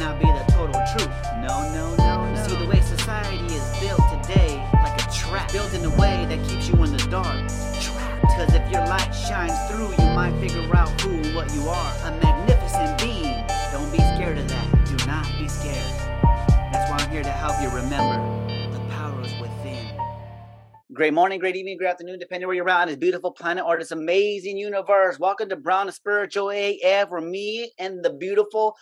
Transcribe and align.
not 0.00 0.18
be 0.18 0.24
the 0.24 0.44
total 0.52 0.80
truth. 0.96 1.12
No, 1.44 1.60
no, 1.74 1.94
no, 1.96 2.32
no. 2.32 2.42
See, 2.48 2.56
the 2.56 2.66
way 2.66 2.80
society 2.80 3.44
is 3.52 3.80
built 3.80 4.00
today, 4.22 4.56
like 4.82 4.96
a 4.98 5.12
trap, 5.12 5.52
built 5.52 5.74
in 5.74 5.84
a 5.84 5.90
way 5.90 6.24
that 6.24 6.42
keeps 6.48 6.68
you 6.68 6.74
in 6.82 6.90
the 6.90 7.06
dark. 7.10 7.36
Trapped. 7.78 8.22
Cause 8.34 8.54
if 8.54 8.72
your 8.72 8.80
light 8.86 9.12
shines 9.12 9.52
through, 9.68 9.90
you 9.90 10.10
might 10.16 10.32
figure 10.40 10.74
out 10.74 10.88
who 11.02 11.10
and 11.10 11.34
what 11.34 11.52
you 11.52 11.68
are. 11.68 11.92
A 12.04 12.12
magnificent 12.12 12.98
being. 12.98 13.44
Don't 13.72 13.92
be 13.92 13.98
scared 14.16 14.38
of 14.38 14.48
that. 14.48 14.86
Do 14.86 15.06
not 15.06 15.26
be 15.38 15.46
scared. 15.46 15.76
That's 16.72 16.90
why 16.90 16.96
I'm 16.98 17.10
here 17.10 17.22
to 17.22 17.30
help 17.30 17.60
you 17.60 17.68
remember 17.68 18.16
the 18.72 18.80
power 18.88 19.20
is 19.20 19.38
within. 19.38 19.86
Great 20.94 21.12
morning, 21.12 21.38
great 21.38 21.56
evening, 21.56 21.76
great 21.76 21.90
afternoon, 21.90 22.18
depending 22.18 22.46
where 22.46 22.56
you're 22.56 22.70
at 22.70 22.80
on 22.80 22.88
this 22.88 22.96
beautiful 22.96 23.32
planet 23.32 23.64
or 23.66 23.78
this 23.78 23.90
amazing 23.90 24.56
universe. 24.56 25.18
Welcome 25.18 25.50
to 25.50 25.56
Brown 25.56 25.88
and 25.88 25.94
Spiritual 25.94 26.48
AF, 26.48 27.10
where 27.10 27.20
me 27.20 27.70
and 27.78 28.02
the 28.02 28.14
beautiful 28.14 28.76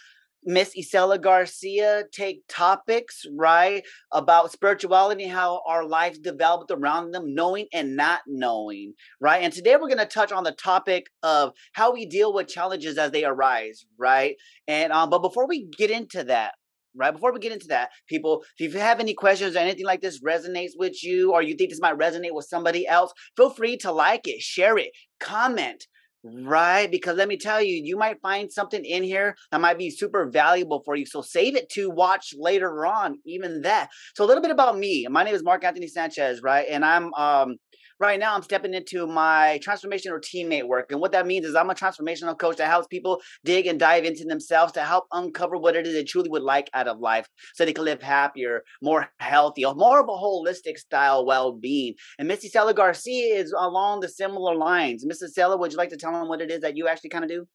Miss 0.49 0.75
Isela 0.75 1.21
Garcia 1.21 2.05
take 2.11 2.41
topics, 2.49 3.27
right, 3.37 3.85
about 4.13 4.51
spirituality, 4.51 5.27
how 5.27 5.61
our 5.67 5.85
lives 5.85 6.19
developed 6.19 6.71
around 6.71 7.11
them, 7.11 7.35
knowing 7.35 7.67
and 7.75 7.97
not 7.97 8.21
knowing, 8.27 8.95
right? 9.21 9.43
And 9.43 9.53
today 9.53 9.77
we're 9.77 9.89
going 9.89 9.99
to 9.99 10.07
touch 10.07 10.33
on 10.33 10.45
the 10.45 10.53
topic 10.53 11.09
of 11.23 11.53
how 11.75 11.93
we 11.93 12.07
deal 12.07 12.33
with 12.33 12.49
challenges 12.49 12.97
as 12.97 13.11
they 13.11 13.27
arise, 13.27 13.85
right? 13.99 14.37
And 14.67 14.91
um, 14.91 15.11
but 15.11 15.19
before 15.19 15.47
we 15.47 15.67
get 15.77 15.91
into 15.91 16.25
that, 16.25 16.55
right 16.97 17.13
before 17.13 17.35
we 17.35 17.41
get 17.41 17.53
into 17.53 17.69
that 17.69 17.91
people 18.09 18.43
if 18.59 18.73
you 18.73 18.81
have 18.81 19.01
any 19.01 19.13
questions 19.13 19.55
or 19.55 19.59
anything 19.59 19.85
like 19.85 20.01
this 20.01 20.23
resonates 20.23 20.73
with 20.79 21.05
you 21.05 21.35
or 21.35 21.43
you 21.43 21.55
think 21.55 21.69
this 21.69 21.83
might 21.83 21.99
resonate 21.99 22.33
with 22.33 22.47
somebody 22.47 22.87
else 22.89 23.13
feel 23.37 23.51
free 23.51 23.77
to 23.77 23.93
like 23.93 24.27
it 24.27 24.41
share 24.41 24.79
it 24.79 24.91
comment 25.21 25.87
Right, 26.25 26.91
because 26.91 27.17
let 27.17 27.29
me 27.29 27.37
tell 27.37 27.63
you, 27.63 27.81
you 27.83 27.97
might 27.97 28.21
find 28.21 28.51
something 28.53 28.85
in 28.85 29.05
here 29.05 29.37
that 29.53 29.61
might 29.61 29.79
be 29.79 29.89
super 29.89 30.29
valuable 30.29 30.83
for 30.85 30.97
you. 30.97 31.07
So 31.07 31.23
save 31.23 31.55
it 31.55 31.69
to 31.71 31.91
watch 31.91 32.35
later 32.37 32.85
on, 32.87 33.19
even 33.25 33.63
that. 33.63 33.89
So 34.17 34.25
a 34.25 34.27
little 34.27 34.43
bit 34.43 34.51
about 34.51 34.77
me. 34.77 35.07
My 35.09 35.23
name 35.23 35.35
is 35.37 35.45
Mark 35.45 35.63
Anthony 35.63 35.87
Sanchez, 35.87 36.43
right? 36.43 36.67
And 36.69 36.85
I'm 36.85 37.15
um 37.15 37.55
right 38.01 38.19
now 38.19 38.35
I'm 38.35 38.43
stepping 38.43 38.75
into 38.75 39.07
my 39.07 39.59
transformation 39.63 40.13
or 40.13 40.21
teammate 40.21 40.67
work. 40.67 40.93
And 40.93 41.01
what 41.01 41.13
that 41.13 41.27
means 41.27 41.47
is 41.47 41.55
I'm 41.55 41.71
a 41.71 41.75
transformational 41.75 42.39
coach 42.39 42.57
that 42.59 42.69
helps 42.69 42.87
people 42.87 43.21
dig 43.45 43.67
and 43.67 43.79
dive 43.79 44.05
into 44.05 44.25
themselves 44.25 44.73
to 44.73 44.81
help 44.81 45.07
uncover 45.13 45.57
what 45.57 45.77
it 45.77 45.87
is 45.87 45.95
they 45.95 46.05
truly 46.05 46.31
would 46.31 46.43
like 46.43 46.71
out 46.75 46.89
of 46.89 47.01
life 47.01 47.29
so 47.55 47.65
they 47.65 47.73
can 47.73 47.85
live 47.85 48.03
happier, 48.03 48.63
more 48.83 49.09
healthy, 49.19 49.65
more 49.65 50.01
of 50.01 50.09
a 50.09 50.13
holistic 50.13 50.79
style 50.79 51.25
well-being. 51.27 51.95
And 52.19 52.29
Missy 52.29 52.49
Isela 52.49 52.75
Garcia 52.75 53.37
is 53.37 53.53
along 53.53 54.01
the 54.01 54.09
similar 54.09 54.55
lines. 54.55 55.05
Mrs. 55.05 55.37
Isela, 55.37 55.59
would 55.59 55.73
you 55.73 55.79
like 55.79 55.91
to 55.91 55.97
tell 55.97 56.13
them 56.13 56.29
what 56.29 56.41
it 56.41 56.51
is 56.51 56.61
that 56.61 56.77
you 56.77 56.89
actually 56.89 57.11
kind 57.11 57.25
of 57.25 57.31
do? 57.31 57.47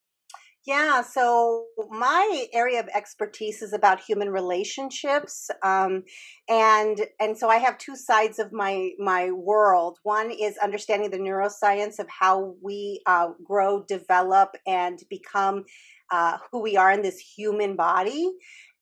Yeah, 0.66 1.02
so 1.02 1.66
my 1.90 2.48
area 2.54 2.80
of 2.80 2.88
expertise 2.88 3.62
is 3.62 3.74
about 3.74 4.00
human 4.00 4.30
relationships, 4.30 5.52
um, 5.62 6.04
and 6.48 7.02
and 7.20 7.38
so 7.38 7.50
I 7.50 7.58
have 7.58 7.78
two 7.78 7.98
sides 7.98 8.40
of 8.40 8.54
my 8.54 8.92
my 8.98 9.32
world. 9.32 10.00
One 10.04 10.32
is 10.32 10.58
understanding 10.60 11.12
the 11.12 11.18
neuroscience 11.18 12.00
of 12.00 12.08
how 12.08 12.56
we 12.62 13.02
uh, 13.06 13.32
grow, 13.44 13.84
develop, 13.84 14.56
and 14.66 15.00
become 15.10 15.66
uh, 16.12 16.38
who 16.50 16.62
we 16.62 16.78
are 16.78 16.94
in 16.94 17.02
this 17.02 17.20
human 17.20 17.76
body, 17.76 18.32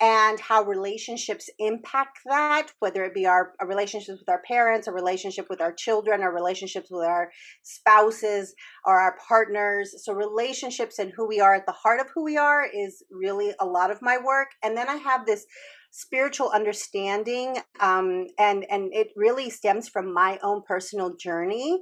and 0.01 0.39
how 0.39 0.63
relationships 0.63 1.47
impact 1.59 2.19
that, 2.25 2.69
whether 2.79 3.03
it 3.03 3.13
be 3.13 3.27
our, 3.27 3.53
our, 3.59 3.67
relationships 3.67 4.19
with 4.19 4.29
our 4.29 4.41
parents, 4.41 4.87
a 4.87 4.91
relationship 4.91 5.45
with 5.47 5.61
our 5.61 5.71
children, 5.71 6.21
our 6.21 6.33
relationships 6.33 6.89
with 6.89 7.05
our 7.05 7.31
spouses, 7.61 8.55
or 8.83 8.99
our 8.99 9.15
partners. 9.27 9.93
So, 10.03 10.13
relationships 10.13 10.97
and 10.97 11.13
who 11.15 11.27
we 11.27 11.39
are 11.39 11.53
at 11.53 11.67
the 11.67 11.71
heart 11.71 12.01
of 12.01 12.07
who 12.13 12.23
we 12.23 12.35
are 12.35 12.65
is 12.65 13.03
really 13.11 13.53
a 13.59 13.65
lot 13.65 13.91
of 13.91 14.01
my 14.01 14.17
work. 14.17 14.47
And 14.63 14.75
then 14.75 14.89
I 14.89 14.95
have 14.95 15.27
this 15.27 15.45
spiritual 15.91 16.49
understanding 16.49 17.57
um, 17.81 18.25
and 18.39 18.65
and 18.69 18.93
it 18.93 19.09
really 19.15 19.49
stems 19.49 19.89
from 19.89 20.13
my 20.13 20.39
own 20.41 20.61
personal 20.65 21.15
journey 21.17 21.81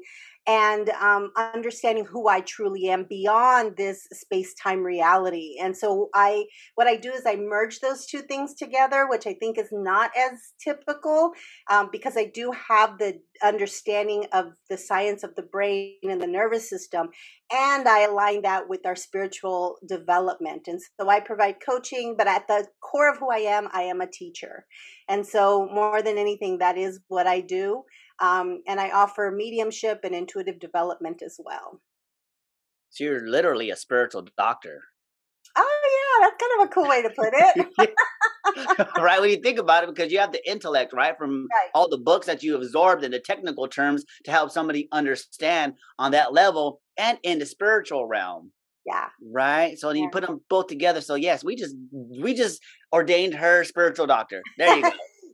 and 0.49 0.89
um, 0.99 1.31
understanding 1.53 2.05
who 2.05 2.27
I 2.27 2.41
truly 2.41 2.89
am 2.89 3.05
beyond 3.07 3.77
this 3.77 4.07
space 4.13 4.55
time 4.55 4.79
reality. 4.79 5.57
And 5.61 5.77
so 5.77 6.09
I, 6.15 6.45
what 6.73 6.87
I 6.87 6.95
do 6.95 7.11
is 7.11 7.21
I 7.27 7.35
merge 7.35 7.79
those 7.81 8.07
two 8.07 8.21
things 8.21 8.55
together, 8.55 9.07
which 9.07 9.27
I 9.27 9.35
think 9.35 9.59
is 9.59 9.69
not 9.71 10.09
as 10.17 10.53
typical 10.59 11.33
um, 11.69 11.89
because 11.91 12.17
I 12.17 12.31
do 12.33 12.51
have 12.67 12.97
the 12.97 13.19
understanding 13.43 14.25
of 14.33 14.47
the 14.71 14.77
science 14.77 15.23
of 15.23 15.35
the 15.35 15.43
brain 15.43 15.97
and 16.01 16.19
the 16.19 16.25
nervous 16.25 16.67
system, 16.67 17.09
and 17.51 17.87
I 17.87 18.05
align 18.05 18.41
that 18.41 18.67
with 18.67 18.87
our 18.87 18.95
spiritual 18.95 19.77
development. 19.87 20.63
And 20.67 20.81
so 20.99 21.09
I 21.09 21.19
provide 21.19 21.57
coaching, 21.63 22.15
but 22.17 22.27
at 22.27 22.47
the 22.47 22.65
core 22.81 23.11
of 23.11 23.19
who 23.19 23.29
I 23.29 23.37
am, 23.37 23.67
I 23.71 23.83
am 23.83 24.01
a 24.01 24.07
teacher. 24.07 24.65
And 25.07 25.25
so 25.25 25.69
more 25.71 26.01
than 26.01 26.17
anything, 26.17 26.57
that 26.57 26.77
is 26.77 26.99
what 27.07 27.27
I 27.27 27.41
do. 27.41 27.83
Um, 28.21 28.61
and 28.67 28.79
I 28.79 28.89
offer 28.91 29.31
mediumship 29.35 30.01
and 30.03 30.13
intuitive 30.13 30.59
development 30.59 31.21
as 31.21 31.39
well. 31.43 31.81
So 32.89 33.03
you're 33.03 33.27
literally 33.27 33.69
a 33.69 33.75
spiritual 33.75 34.25
doctor. 34.37 34.81
Oh 35.55 36.19
yeah, 36.21 36.27
that's 36.27 36.41
kind 36.41 36.61
of 36.61 36.67
a 36.67 36.73
cool 36.73 36.87
way 36.87 37.01
to 37.01 37.09
put 37.09 37.33
it. 37.33 38.87
right 39.01 39.21
when 39.21 39.29
you 39.29 39.41
think 39.41 39.59
about 39.59 39.83
it, 39.83 39.93
because 39.93 40.11
you 40.11 40.19
have 40.19 40.31
the 40.31 40.49
intellect, 40.49 40.93
right, 40.93 41.17
from 41.17 41.47
right. 41.51 41.69
all 41.73 41.89
the 41.89 41.97
books 41.97 42.27
that 42.27 42.43
you 42.43 42.55
absorbed 42.55 43.03
in 43.03 43.11
the 43.11 43.19
technical 43.19 43.67
terms 43.67 44.03
to 44.25 44.31
help 44.31 44.51
somebody 44.51 44.87
understand 44.91 45.73
on 45.97 46.11
that 46.11 46.33
level 46.33 46.81
and 46.97 47.17
in 47.23 47.39
the 47.39 47.45
spiritual 47.45 48.07
realm. 48.07 48.51
Yeah. 48.85 49.07
Right. 49.31 49.77
So 49.77 49.91
yeah. 49.91 50.03
you 50.03 50.09
put 50.09 50.25
them 50.25 50.41
both 50.49 50.67
together. 50.67 51.01
So 51.01 51.15
yes, 51.15 51.43
we 51.43 51.55
just 51.55 51.75
we 51.91 52.33
just 52.33 52.61
ordained 52.91 53.35
her 53.35 53.63
spiritual 53.63 54.07
doctor. 54.07 54.41
There 54.57 54.75
you 54.75 54.81
go 54.81 54.91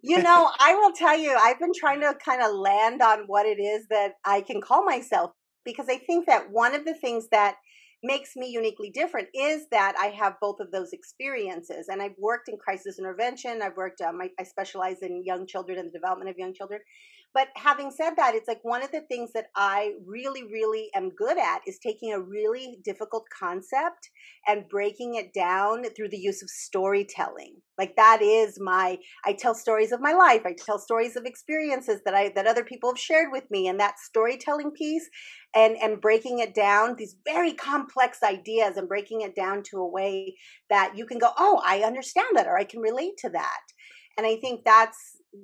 you 0.07 0.21
know, 0.21 0.51
I 0.59 0.75
will 0.75 0.91
tell 0.91 1.17
you, 1.17 1.35
I've 1.35 1.59
been 1.59 1.71
trying 1.75 2.01
to 2.01 2.13
kind 2.23 2.43
of 2.43 2.53
land 2.53 3.01
on 3.01 3.23
what 3.25 3.47
it 3.47 3.59
is 3.59 3.87
that 3.89 4.11
I 4.23 4.41
can 4.41 4.61
call 4.61 4.85
myself 4.85 5.31
because 5.65 5.87
I 5.89 5.97
think 5.97 6.27
that 6.27 6.51
one 6.51 6.75
of 6.75 6.85
the 6.85 6.93
things 6.93 7.27
that 7.31 7.55
makes 8.03 8.35
me 8.35 8.47
uniquely 8.47 8.91
different 8.91 9.29
is 9.33 9.65
that 9.71 9.95
I 9.99 10.07
have 10.07 10.35
both 10.39 10.57
of 10.59 10.71
those 10.71 10.89
experiences. 10.93 11.87
And 11.89 12.03
I've 12.03 12.13
worked 12.19 12.49
in 12.49 12.57
crisis 12.57 12.99
intervention. 12.99 13.63
I've 13.63 13.75
worked, 13.75 13.99
um, 14.01 14.19
I, 14.21 14.29
I 14.39 14.43
specialize 14.43 14.97
in 15.01 15.23
young 15.25 15.47
children 15.47 15.79
and 15.79 15.87
the 15.87 15.97
development 15.97 16.29
of 16.29 16.37
young 16.37 16.53
children. 16.53 16.81
But 17.35 17.49
having 17.57 17.91
said 17.91 18.13
that, 18.15 18.33
it's 18.33 18.47
like 18.47 18.63
one 18.63 18.81
of 18.81 18.91
the 18.91 19.01
things 19.01 19.33
that 19.33 19.47
I 19.57 19.95
really, 20.05 20.43
really 20.43 20.89
am 20.95 21.09
good 21.11 21.37
at 21.37 21.61
is 21.67 21.77
taking 21.77 22.13
a 22.13 22.19
really 22.21 22.79
difficult 22.83 23.25
concept 23.37 24.09
and 24.47 24.69
breaking 24.69 25.15
it 25.15 25.33
down 25.33 25.83
through 25.95 26.09
the 26.09 26.17
use 26.17 26.41
of 26.41 26.49
storytelling. 26.49 27.57
Like 27.77 27.97
that 27.97 28.21
is 28.21 28.57
my 28.59 28.97
I 29.25 29.33
tell 29.33 29.53
stories 29.53 29.91
of 29.91 29.99
my 29.99 30.13
life. 30.13 30.43
I 30.45 30.53
tell 30.57 30.79
stories 30.79 31.17
of 31.17 31.25
experiences 31.25 32.01
that 32.05 32.15
I 32.15 32.29
that 32.35 32.47
other 32.47 32.63
people 32.63 32.89
have 32.91 32.99
shared 32.99 33.33
with 33.33 33.51
me 33.51 33.67
and 33.67 33.79
that 33.81 33.99
storytelling 33.99 34.71
piece 34.71 35.09
and 35.53 35.75
and 35.81 35.99
breaking 36.01 36.39
it 36.39 36.55
down 36.55 36.95
these 36.95 37.17
very 37.25 37.53
complex 37.53 38.23
ideas 38.23 38.77
and 38.77 38.87
breaking 38.87 39.21
it 39.21 39.35
down 39.35 39.61
to 39.63 39.77
a 39.79 39.87
way 39.87 40.37
that 40.69 40.93
you 40.95 41.05
can 41.05 41.17
go, 41.19 41.31
"Oh, 41.37 41.61
I 41.65 41.81
understand 41.83 42.29
that 42.35 42.47
or 42.47 42.57
I 42.57 42.63
can 42.63 42.79
relate 42.79 43.17
to 43.19 43.29
that." 43.31 43.61
And 44.17 44.25
I 44.25 44.37
think 44.37 44.63
that's 44.65 44.97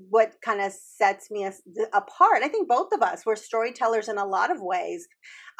what 0.10 0.36
kind 0.44 0.62
of 0.62 0.72
sets 0.72 1.30
me 1.30 1.46
apart. 1.94 2.44
I 2.44 2.48
think 2.48 2.70
both 2.70 2.94
of 2.94 3.02
us, 3.02 3.26
we're 3.26 3.36
storytellers 3.36 4.08
in 4.08 4.18
a 4.18 4.26
lot 4.26 4.52
of 4.52 4.62
ways, 4.62 5.08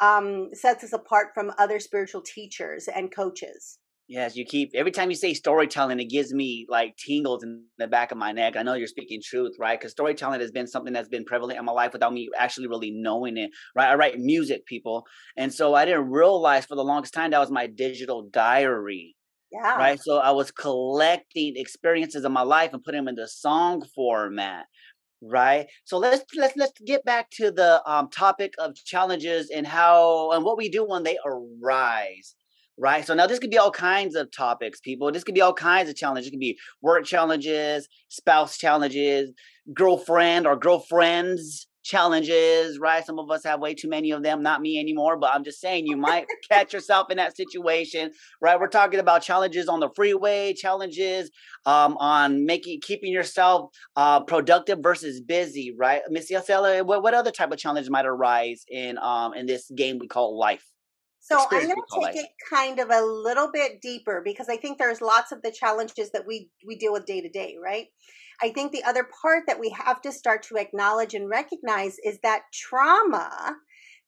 um, 0.00 0.48
sets 0.54 0.82
us 0.84 0.92
apart 0.92 1.28
from 1.34 1.52
other 1.58 1.78
spiritual 1.78 2.22
teachers 2.22 2.88
and 2.88 3.14
coaches. 3.14 3.78
Yes, 4.08 4.36
you 4.36 4.44
keep 4.44 4.72
every 4.74 4.90
time 4.90 5.10
you 5.10 5.16
say 5.16 5.32
storytelling, 5.32 6.00
it 6.00 6.10
gives 6.10 6.34
me 6.34 6.66
like 6.68 6.96
tingles 6.96 7.42
in 7.44 7.64
the 7.78 7.86
back 7.86 8.12
of 8.12 8.18
my 8.18 8.32
neck. 8.32 8.56
I 8.56 8.62
know 8.62 8.74
you're 8.74 8.86
speaking 8.86 9.20
truth, 9.24 9.52
right? 9.58 9.78
Because 9.78 9.92
storytelling 9.92 10.40
has 10.40 10.50
been 10.50 10.66
something 10.66 10.92
that's 10.92 11.08
been 11.08 11.24
prevalent 11.24 11.58
in 11.58 11.64
my 11.64 11.72
life 11.72 11.92
without 11.92 12.12
me 12.12 12.28
actually 12.36 12.66
really 12.66 12.90
knowing 12.90 13.36
it, 13.36 13.50
right? 13.76 13.88
I 13.88 13.94
write 13.94 14.18
music, 14.18 14.66
people, 14.66 15.04
and 15.36 15.54
so 15.54 15.74
I 15.74 15.84
didn't 15.84 16.10
realize 16.10 16.66
for 16.66 16.74
the 16.74 16.84
longest 16.84 17.14
time 17.14 17.30
that 17.30 17.38
was 17.38 17.50
my 17.50 17.66
digital 17.66 18.28
diary, 18.30 19.16
yeah. 19.52 19.76
Right. 19.76 20.00
So 20.00 20.18
I 20.18 20.30
was 20.30 20.50
collecting 20.50 21.54
experiences 21.56 22.24
of 22.24 22.32
my 22.32 22.42
life 22.42 22.70
and 22.72 22.82
putting 22.82 23.04
them 23.04 23.08
into 23.08 23.28
song 23.28 23.84
format. 23.94 24.64
Right. 25.22 25.66
So 25.84 25.98
let's 25.98 26.24
let's 26.36 26.56
let's 26.56 26.72
get 26.84 27.04
back 27.04 27.30
to 27.32 27.50
the 27.50 27.82
um, 27.86 28.08
topic 28.10 28.54
of 28.58 28.74
challenges 28.74 29.50
and 29.54 29.66
how 29.66 30.32
and 30.32 30.44
what 30.44 30.56
we 30.56 30.68
do 30.68 30.84
when 30.84 31.02
they 31.02 31.18
arise. 31.24 32.34
Right. 32.78 33.06
So 33.06 33.14
now 33.14 33.26
this 33.26 33.38
could 33.38 33.50
be 33.50 33.58
all 33.58 33.70
kinds 33.70 34.16
of 34.16 34.32
topics, 34.32 34.80
people. 34.80 35.12
This 35.12 35.22
could 35.22 35.34
be 35.34 35.42
all 35.42 35.52
kinds 35.52 35.90
of 35.90 35.96
challenges. 35.96 36.28
It 36.28 36.30
could 36.30 36.40
be 36.40 36.58
work 36.80 37.04
challenges, 37.04 37.86
spouse 38.08 38.56
challenges, 38.56 39.32
girlfriend 39.74 40.46
or 40.46 40.56
girlfriends 40.56 41.66
challenges, 41.82 42.78
right? 42.78 43.04
Some 43.04 43.18
of 43.18 43.30
us 43.30 43.44
have 43.44 43.60
way 43.60 43.74
too 43.74 43.88
many 43.88 44.10
of 44.10 44.22
them, 44.22 44.42
not 44.42 44.60
me 44.60 44.78
anymore, 44.78 45.16
but 45.16 45.30
I'm 45.34 45.44
just 45.44 45.60
saying 45.60 45.86
you 45.86 45.96
might 45.96 46.26
catch 46.50 46.72
yourself 46.72 47.10
in 47.10 47.16
that 47.16 47.36
situation, 47.36 48.12
right? 48.40 48.58
We're 48.58 48.68
talking 48.68 49.00
about 49.00 49.22
challenges 49.22 49.68
on 49.68 49.80
the 49.80 49.90
freeway, 49.94 50.54
challenges 50.54 51.30
um, 51.66 51.96
on 51.98 52.46
making 52.46 52.80
keeping 52.82 53.12
yourself 53.12 53.70
uh, 53.96 54.20
productive 54.20 54.78
versus 54.82 55.20
busy, 55.20 55.74
right? 55.76 56.02
Miss 56.08 56.30
Isela, 56.30 56.84
what, 56.84 57.02
what 57.02 57.14
other 57.14 57.30
type 57.30 57.52
of 57.52 57.58
challenge 57.58 57.88
might 57.90 58.06
arise 58.06 58.64
in 58.68 58.98
um 58.98 59.34
in 59.34 59.46
this 59.46 59.70
game 59.74 59.98
we 59.98 60.08
call 60.08 60.38
life? 60.38 60.64
So 61.24 61.38
I'm 61.38 61.66
going 61.68 61.76
to 61.76 62.00
take 62.00 62.16
it 62.16 62.30
kind 62.50 62.80
of 62.80 62.90
a 62.90 63.00
little 63.00 63.48
bit 63.52 63.80
deeper 63.80 64.22
because 64.24 64.48
I 64.48 64.56
think 64.56 64.78
there's 64.78 65.00
lots 65.00 65.30
of 65.30 65.40
the 65.42 65.52
challenges 65.52 66.10
that 66.10 66.26
we 66.26 66.50
we 66.66 66.76
deal 66.76 66.92
with 66.92 67.06
day 67.06 67.20
to 67.20 67.28
day, 67.28 67.56
right? 67.62 67.86
I 68.42 68.50
think 68.50 68.72
the 68.72 68.84
other 68.84 69.06
part 69.22 69.44
that 69.46 69.60
we 69.60 69.70
have 69.70 70.00
to 70.02 70.12
start 70.12 70.42
to 70.44 70.56
acknowledge 70.56 71.14
and 71.14 71.28
recognize 71.28 71.96
is 72.04 72.18
that 72.22 72.42
trauma 72.52 73.56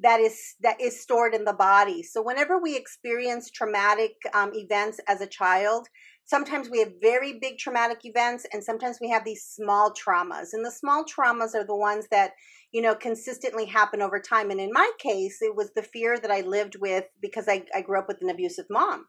that 0.01 0.21
is 0.21 0.57
that 0.61 0.81
is 0.81 1.01
stored 1.01 1.35
in 1.35 1.45
the 1.45 1.53
body. 1.53 2.03
So 2.03 2.21
whenever 2.21 2.59
we 2.59 2.77
experience 2.77 3.51
traumatic 3.51 4.13
um, 4.35 4.51
events 4.55 4.99
as 5.07 5.21
a 5.21 5.27
child, 5.27 5.87
sometimes 6.25 6.71
we 6.71 6.79
have 6.79 6.93
very 7.01 7.39
big 7.39 7.59
traumatic 7.59 8.01
events 8.05 8.47
and 8.53 8.63
sometimes 8.63 8.99
we 9.01 9.09
have 9.11 9.25
these 9.25 9.45
small 9.45 9.93
traumas 9.93 10.49
and 10.53 10.65
the 10.65 10.71
small 10.71 11.05
traumas 11.05 11.55
are 11.55 11.67
the 11.67 11.77
ones 11.77 12.07
that 12.11 12.33
you 12.73 12.83
know 12.83 12.95
consistently 12.95 13.67
happen 13.67 14.03
over 14.03 14.19
time 14.19 14.51
and 14.51 14.61
in 14.61 14.71
my 14.73 14.91
case 14.99 15.39
it 15.41 15.55
was 15.55 15.71
the 15.75 15.83
fear 15.83 16.19
that 16.19 16.31
i 16.31 16.41
lived 16.41 16.77
with 16.81 17.05
because 17.21 17.47
i, 17.49 17.63
I 17.75 17.83
grew 17.83 17.99
up 17.99 18.09
with 18.09 18.23
an 18.23 18.31
abusive 18.31 18.67
mom. 18.71 19.07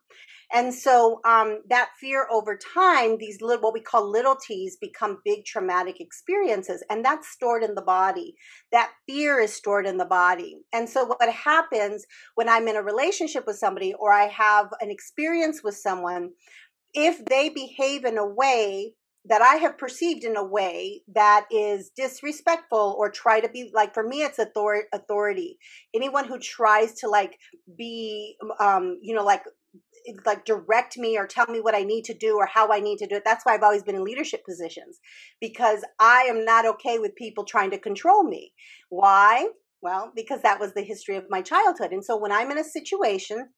And 0.53 0.71
so 0.73 1.21
um, 1.25 1.61
that 1.69 1.89
fear 1.99 2.27
over 2.31 2.55
time 2.55 3.17
these 3.17 3.41
little 3.41 3.63
what 3.63 3.73
we 3.73 3.81
call 3.81 4.09
little 4.09 4.35
t's 4.35 4.77
become 4.79 5.21
big 5.25 5.43
traumatic 5.43 5.99
experiences 5.99 6.83
and 6.89 7.03
that's 7.03 7.27
stored 7.27 7.63
in 7.63 7.73
the 7.73 7.81
body. 7.81 8.35
That 8.71 8.91
fear 9.07 9.39
is 9.39 9.53
stored 9.53 9.87
in 9.87 9.97
the 9.97 10.05
body. 10.05 10.57
And 10.71 10.87
so 10.87 11.05
what 11.05 11.29
happens 11.29 12.05
when 12.35 12.47
i'm 12.47 12.67
in 12.67 12.75
a 12.75 12.83
relationship 12.83 13.45
with 13.47 13.57
somebody 13.57 13.93
or 13.93 14.13
i 14.13 14.25
have 14.25 14.67
an 14.81 14.91
experience 14.91 15.63
with 15.63 15.75
someone 15.75 16.31
if 16.95 17.23
they 17.25 17.49
behave 17.49 18.05
in 18.05 18.17
a 18.17 18.25
way 18.25 18.93
that 19.27 19.41
I 19.41 19.55
have 19.55 19.77
perceived 19.77 20.23
in 20.23 20.35
a 20.35 20.43
way 20.43 21.01
that 21.13 21.47
is 21.51 21.91
disrespectful 21.95 22.95
or 22.97 23.09
try 23.09 23.39
to 23.39 23.49
be 23.49 23.71
like 23.73 23.93
for 23.93 24.07
me 24.07 24.21
it's 24.21 24.39
author- 24.39 24.87
authority 24.93 25.57
anyone 25.95 26.25
who 26.25 26.37
tries 26.39 26.93
to 26.99 27.09
like 27.09 27.37
be 27.77 28.37
um 28.59 28.99
you 29.01 29.15
know 29.15 29.23
like 29.23 29.43
like 30.25 30.45
direct 30.45 30.97
me 30.97 31.17
or 31.17 31.27
tell 31.27 31.47
me 31.47 31.59
what 31.59 31.75
I 31.75 31.83
need 31.83 32.05
to 32.05 32.13
do 32.13 32.37
or 32.37 32.45
how 32.45 32.71
I 32.71 32.79
need 32.79 32.97
to 32.99 33.07
do 33.07 33.15
it. 33.15 33.23
That's 33.25 33.43
why 33.43 33.53
I've 33.53 33.63
always 33.63 33.83
been 33.83 33.95
in 33.95 34.03
leadership 34.03 34.45
positions 34.45 34.99
because 35.41 35.83
I 35.99 36.23
am 36.29 36.45
not 36.45 36.65
okay 36.65 36.99
with 36.99 37.15
people 37.15 37.43
trying 37.43 37.71
to 37.71 37.79
control 37.79 38.23
me. 38.23 38.53
Why? 38.89 39.47
Well, 39.81 40.11
because 40.15 40.41
that 40.41 40.59
was 40.59 40.73
the 40.73 40.83
history 40.83 41.15
of 41.17 41.25
my 41.29 41.41
childhood. 41.41 41.91
And 41.91 42.03
so 42.03 42.17
when 42.17 42.31
I'm 42.31 42.51
in 42.51 42.57
a 42.57 42.63
situation 42.63 43.49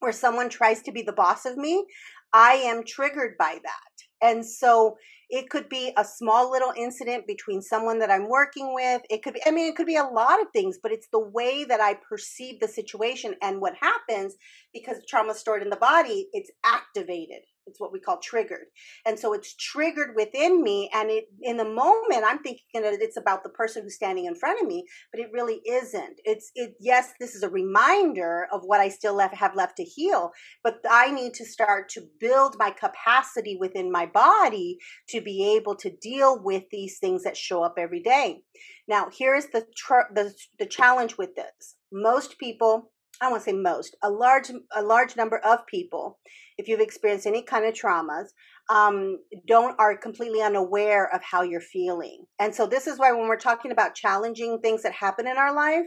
where 0.00 0.12
someone 0.12 0.48
tries 0.48 0.82
to 0.82 0.92
be 0.92 1.02
the 1.02 1.12
boss 1.12 1.44
of 1.44 1.56
me, 1.56 1.84
I 2.32 2.54
am 2.54 2.84
triggered 2.84 3.36
by 3.38 3.58
that. 3.62 3.90
And 4.22 4.44
so 4.44 4.96
it 5.30 5.48
could 5.48 5.68
be 5.68 5.92
a 5.96 6.04
small 6.04 6.50
little 6.50 6.72
incident 6.76 7.26
between 7.26 7.62
someone 7.62 7.98
that 8.00 8.10
I'm 8.10 8.28
working 8.28 8.74
with. 8.74 9.02
It 9.08 9.22
could 9.22 9.34
be, 9.34 9.40
I 9.46 9.50
mean, 9.50 9.68
it 9.68 9.76
could 9.76 9.86
be 9.86 9.96
a 9.96 10.04
lot 10.04 10.40
of 10.40 10.48
things, 10.52 10.78
but 10.82 10.92
it's 10.92 11.08
the 11.12 11.26
way 11.30 11.64
that 11.64 11.80
I 11.80 11.94
perceive 12.08 12.60
the 12.60 12.68
situation. 12.68 13.34
And 13.40 13.60
what 13.60 13.74
happens 13.80 14.34
because 14.74 14.96
trauma 15.08 15.34
stored 15.34 15.62
in 15.62 15.70
the 15.70 15.76
body, 15.76 16.28
it's 16.32 16.50
activated. 16.64 17.42
It's 17.70 17.80
what 17.80 17.92
we 17.92 18.00
call 18.00 18.18
triggered. 18.18 18.66
And 19.06 19.18
so 19.18 19.32
it's 19.32 19.54
triggered 19.56 20.14
within 20.16 20.62
me. 20.62 20.90
And 20.92 21.10
it 21.10 21.24
in 21.42 21.56
the 21.56 21.64
moment, 21.64 22.24
I'm 22.26 22.40
thinking 22.40 22.82
that 22.82 22.98
it's 23.00 23.16
about 23.16 23.42
the 23.42 23.50
person 23.50 23.82
who's 23.82 23.94
standing 23.94 24.26
in 24.26 24.34
front 24.34 24.60
of 24.60 24.66
me, 24.66 24.84
but 25.12 25.20
it 25.20 25.30
really 25.32 25.60
isn't. 25.66 26.20
It's 26.24 26.50
it 26.54 26.74
yes, 26.80 27.12
this 27.20 27.34
is 27.34 27.42
a 27.42 27.48
reminder 27.48 28.46
of 28.52 28.62
what 28.64 28.80
I 28.80 28.88
still 28.88 29.14
left 29.14 29.34
have 29.36 29.54
left 29.54 29.76
to 29.78 29.84
heal, 29.84 30.32
but 30.62 30.80
I 30.90 31.10
need 31.10 31.34
to 31.34 31.44
start 31.44 31.88
to 31.90 32.02
build 32.18 32.56
my 32.58 32.70
capacity 32.70 33.56
within 33.58 33.90
my 33.90 34.06
body 34.06 34.78
to 35.08 35.20
be 35.20 35.56
able 35.56 35.76
to 35.76 35.90
deal 36.02 36.42
with 36.42 36.64
these 36.70 36.98
things 36.98 37.22
that 37.22 37.36
show 37.36 37.62
up 37.62 37.74
every 37.78 38.00
day. 38.02 38.42
Now, 38.88 39.08
here's 39.16 39.46
the 39.46 39.66
tr- 39.76 40.12
the, 40.14 40.34
the 40.58 40.66
challenge 40.66 41.16
with 41.16 41.34
this. 41.36 41.76
Most 41.92 42.38
people 42.38 42.92
I 43.20 43.30
to 43.32 43.40
say 43.40 43.52
most, 43.52 43.96
a 44.02 44.10
large 44.10 44.50
a 44.74 44.82
large 44.82 45.16
number 45.16 45.38
of 45.38 45.66
people, 45.66 46.18
if 46.56 46.68
you've 46.68 46.80
experienced 46.80 47.26
any 47.26 47.42
kind 47.42 47.66
of 47.66 47.74
traumas, 47.74 48.28
um, 48.70 49.18
don't 49.46 49.78
are 49.78 49.96
completely 49.96 50.40
unaware 50.40 51.12
of 51.14 51.22
how 51.22 51.42
you're 51.42 51.60
feeling. 51.60 52.24
And 52.38 52.54
so 52.54 52.66
this 52.66 52.86
is 52.86 52.98
why 52.98 53.12
when 53.12 53.28
we're 53.28 53.36
talking 53.36 53.72
about 53.72 53.94
challenging 53.94 54.60
things 54.60 54.82
that 54.82 54.92
happen 54.92 55.26
in 55.26 55.36
our 55.36 55.54
life, 55.54 55.86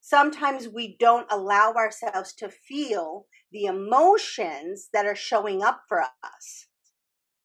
sometimes 0.00 0.68
we 0.68 0.96
don't 0.98 1.30
allow 1.30 1.74
ourselves 1.74 2.32
to 2.34 2.48
feel 2.48 3.26
the 3.52 3.64
emotions 3.64 4.88
that 4.94 5.04
are 5.04 5.14
showing 5.14 5.62
up 5.62 5.82
for 5.88 6.00
us. 6.00 6.68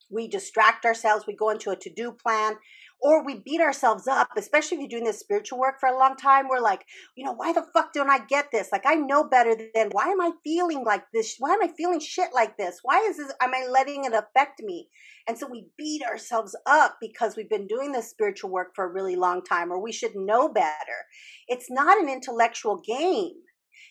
We 0.09 0.29
distract 0.29 0.85
ourselves, 0.85 1.25
we 1.27 1.35
go 1.35 1.49
into 1.49 1.71
a 1.71 1.75
to-do 1.75 2.13
plan, 2.13 2.55
or 3.01 3.23
we 3.23 3.41
beat 3.45 3.61
ourselves 3.61 4.07
up, 4.07 4.29
especially 4.37 4.77
if 4.77 4.81
you're 4.81 4.99
doing 4.99 5.03
this 5.03 5.19
spiritual 5.19 5.59
work 5.59 5.79
for 5.79 5.89
a 5.89 5.97
long 5.97 6.15
time. 6.15 6.47
We're 6.47 6.59
like, 6.59 6.85
you 7.15 7.25
know, 7.25 7.33
why 7.33 7.53
the 7.53 7.65
fuck 7.73 7.93
don't 7.93 8.09
I 8.09 8.19
get 8.25 8.51
this? 8.51 8.69
Like, 8.71 8.85
I 8.85 8.95
know 8.95 9.23
better 9.23 9.55
than 9.55 9.89
why 9.91 10.09
am 10.09 10.21
I 10.21 10.31
feeling 10.43 10.83
like 10.83 11.03
this? 11.13 11.35
Why 11.39 11.53
am 11.53 11.63
I 11.63 11.69
feeling 11.77 11.99
shit 11.99 12.29
like 12.33 12.57
this? 12.57 12.79
Why 12.83 12.99
is 13.01 13.17
this? 13.17 13.31
Am 13.41 13.53
I 13.53 13.67
letting 13.69 14.05
it 14.05 14.13
affect 14.13 14.61
me? 14.61 14.89
And 15.27 15.37
so 15.37 15.47
we 15.49 15.67
beat 15.77 16.03
ourselves 16.03 16.55
up 16.65 16.97
because 17.01 17.35
we've 17.35 17.49
been 17.49 17.67
doing 17.67 17.91
this 17.91 18.09
spiritual 18.09 18.49
work 18.49 18.69
for 18.75 18.85
a 18.85 18.93
really 18.93 19.15
long 19.15 19.43
time, 19.43 19.71
or 19.71 19.81
we 19.81 19.91
should 19.91 20.15
know 20.15 20.49
better. 20.49 21.05
It's 21.47 21.69
not 21.69 22.01
an 22.01 22.09
intellectual 22.09 22.81
game. 22.85 23.33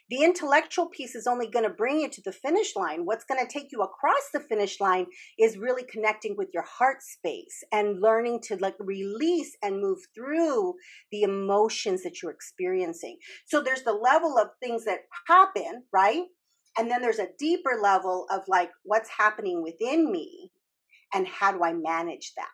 The 0.09 0.23
intellectual 0.23 0.87
piece 0.87 1.17
is 1.17 1.27
only 1.27 1.49
going 1.49 1.65
to 1.65 1.75
bring 1.75 2.01
you 2.01 2.09
to 2.09 2.23
the 2.25 2.33
finish 2.33 2.77
line. 2.77 3.05
What's 3.05 3.25
going 3.25 3.45
to 3.45 3.53
take 3.53 3.73
you 3.73 3.83
across 3.83 4.31
the 4.33 4.39
finish 4.39 4.81
line 4.81 5.07
is 5.37 5.59
really 5.59 5.83
connecting 5.83 6.37
with 6.37 6.51
your 6.55 6.63
heart 6.63 7.03
space 7.03 7.65
and 7.73 8.01
learning 8.01 8.41
to 8.45 8.57
like 8.57 8.77
release 8.79 9.57
and 9.63 9.81
move 9.81 9.99
through 10.15 10.75
the 11.11 11.23
emotions 11.23 12.05
that 12.05 12.23
you're 12.23 12.31
experiencing. 12.31 13.17
So 13.47 13.61
there's 13.61 13.83
the 13.83 13.93
level 13.93 14.39
of 14.39 14.51
things 14.63 14.85
that 14.85 15.01
happen, 15.27 15.83
right? 15.93 16.23
And 16.79 16.89
then 16.89 17.03
there's 17.03 17.19
a 17.19 17.29
deeper 17.39 17.79
level 17.83 18.27
of 18.31 18.43
like 18.47 18.71
what's 18.85 19.11
happening 19.19 19.61
within 19.61 20.13
me 20.13 20.53
and 21.13 21.27
how 21.27 21.51
do 21.51 21.65
I 21.65 21.73
manage 21.73 22.33
that? 22.37 22.47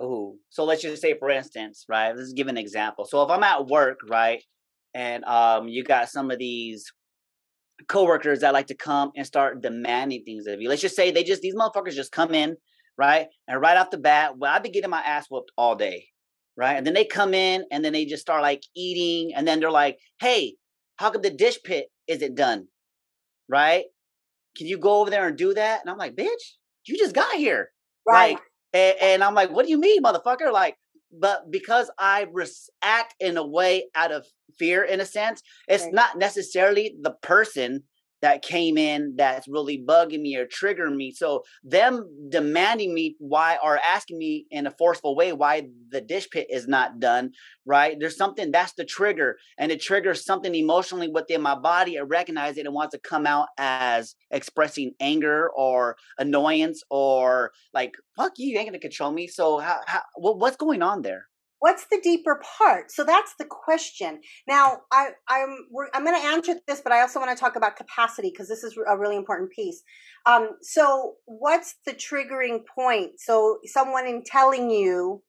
Oh, 0.00 0.36
so 0.48 0.64
let's 0.64 0.80
just 0.80 1.02
say, 1.02 1.18
for 1.18 1.28
instance, 1.28 1.84
right? 1.88 2.16
Let's 2.16 2.32
give 2.32 2.48
an 2.48 2.56
example. 2.56 3.04
So 3.04 3.22
if 3.22 3.30
I'm 3.30 3.42
at 3.42 3.66
work, 3.66 3.98
right, 4.08 4.42
and 4.94 5.24
um, 5.24 5.68
you 5.68 5.82
got 5.84 6.08
some 6.08 6.30
of 6.30 6.38
these 6.38 6.92
coworkers 7.88 8.40
that 8.40 8.52
like 8.52 8.68
to 8.68 8.74
come 8.74 9.10
and 9.16 9.26
start 9.26 9.62
demanding 9.62 10.22
things 10.24 10.46
of 10.46 10.60
you. 10.60 10.68
Let's 10.68 10.82
just 10.82 10.96
say 10.96 11.10
they 11.10 11.24
just 11.24 11.42
these 11.42 11.54
motherfuckers 11.54 11.94
just 11.94 12.12
come 12.12 12.34
in, 12.34 12.56
right? 12.96 13.26
And 13.48 13.60
right 13.60 13.76
off 13.76 13.90
the 13.90 13.98
bat, 13.98 14.38
well, 14.38 14.54
I've 14.54 14.62
been 14.62 14.72
getting 14.72 14.90
my 14.90 15.02
ass 15.02 15.26
whooped 15.30 15.50
all 15.58 15.74
day, 15.74 16.06
right? 16.56 16.74
And 16.74 16.86
then 16.86 16.94
they 16.94 17.04
come 17.04 17.34
in 17.34 17.64
and 17.70 17.84
then 17.84 17.92
they 17.92 18.06
just 18.06 18.22
start 18.22 18.42
like 18.42 18.62
eating, 18.76 19.34
and 19.34 19.46
then 19.46 19.60
they're 19.60 19.70
like, 19.70 19.98
"Hey, 20.20 20.54
how 20.96 21.10
come 21.10 21.22
the 21.22 21.30
dish 21.30 21.58
pit 21.64 21.88
isn't 22.06 22.36
done?" 22.36 22.68
Right? 23.48 23.84
Can 24.56 24.66
you 24.68 24.78
go 24.78 25.00
over 25.00 25.10
there 25.10 25.26
and 25.26 25.36
do 25.36 25.54
that? 25.54 25.80
And 25.80 25.90
I'm 25.90 25.98
like, 25.98 26.14
"Bitch, 26.14 26.54
you 26.86 26.96
just 26.96 27.14
got 27.14 27.34
here." 27.34 27.70
Right. 28.06 28.34
Like, 28.34 28.42
and, 28.72 28.96
and 29.00 29.24
I'm 29.24 29.34
like, 29.34 29.50
"What 29.50 29.66
do 29.66 29.70
you 29.70 29.80
mean, 29.80 30.02
motherfucker?" 30.02 30.52
Like, 30.52 30.76
but 31.18 31.50
because 31.50 31.90
I 31.98 32.26
act 32.82 33.14
in 33.20 33.36
a 33.36 33.46
way 33.46 33.86
out 33.94 34.12
of 34.12 34.26
fear, 34.58 34.84
in 34.84 35.00
a 35.00 35.06
sense, 35.06 35.42
it's 35.68 35.84
right. 35.84 35.94
not 35.94 36.18
necessarily 36.18 36.96
the 37.00 37.12
person 37.22 37.82
that 38.24 38.40
came 38.40 38.78
in 38.78 39.12
that's 39.16 39.46
really 39.46 39.84
bugging 39.86 40.22
me 40.22 40.34
or 40.34 40.46
triggering 40.46 40.96
me. 40.96 41.12
So 41.12 41.44
them 41.62 42.08
demanding 42.30 42.94
me 42.94 43.16
why 43.18 43.58
or 43.62 43.78
asking 43.84 44.16
me 44.16 44.46
in 44.50 44.66
a 44.66 44.70
forceful 44.70 45.14
way 45.14 45.34
why 45.34 45.68
the 45.90 46.00
dish 46.00 46.30
pit 46.30 46.46
is 46.48 46.66
not 46.66 46.98
done, 47.00 47.32
right? 47.66 48.00
There's 48.00 48.16
something 48.16 48.50
that's 48.50 48.72
the 48.72 48.84
trigger 48.86 49.36
and 49.58 49.70
it 49.70 49.82
triggers 49.82 50.24
something 50.24 50.54
emotionally 50.54 51.08
within 51.08 51.42
my 51.42 51.54
body. 51.54 51.98
I 51.98 52.02
recognize 52.02 52.56
it 52.56 52.64
and 52.64 52.74
wants 52.74 52.92
to 52.92 52.98
come 52.98 53.26
out 53.26 53.48
as 53.58 54.14
expressing 54.30 54.92
anger 55.00 55.50
or 55.50 55.98
annoyance 56.18 56.82
or 56.88 57.52
like, 57.74 57.92
fuck 58.16 58.32
you, 58.38 58.52
you 58.52 58.58
ain't 58.58 58.68
gonna 58.68 58.78
control 58.78 59.12
me. 59.12 59.26
So 59.26 59.58
how, 59.58 59.80
how 59.86 60.00
what's 60.16 60.56
going 60.56 60.80
on 60.80 61.02
there? 61.02 61.26
What's 61.64 61.86
the 61.86 61.98
deeper 62.02 62.42
part? 62.58 62.92
So 62.92 63.04
that's 63.04 63.36
the 63.38 63.46
question. 63.46 64.20
Now 64.46 64.82
i 64.92 65.12
i'm 65.28 65.56
i'm 65.94 66.04
going 66.04 66.20
to 66.20 66.28
answer 66.28 66.56
this 66.68 66.82
but 66.82 66.92
i 66.92 67.00
also 67.00 67.18
want 67.18 67.34
to 67.34 67.40
talk 67.40 67.56
about 67.56 67.76
capacity 67.76 68.28
because 68.30 68.48
this 68.48 68.62
is 68.62 68.76
a 68.86 68.98
really 68.98 69.16
important 69.16 69.50
piece. 69.50 69.82
Um, 70.26 70.50
so 70.60 71.14
what's 71.24 71.76
the 71.86 71.92
triggering 71.92 72.66
point? 72.66 73.12
So 73.16 73.60
someone 73.64 74.06
in 74.06 74.24
telling 74.24 74.70
you 74.70 75.22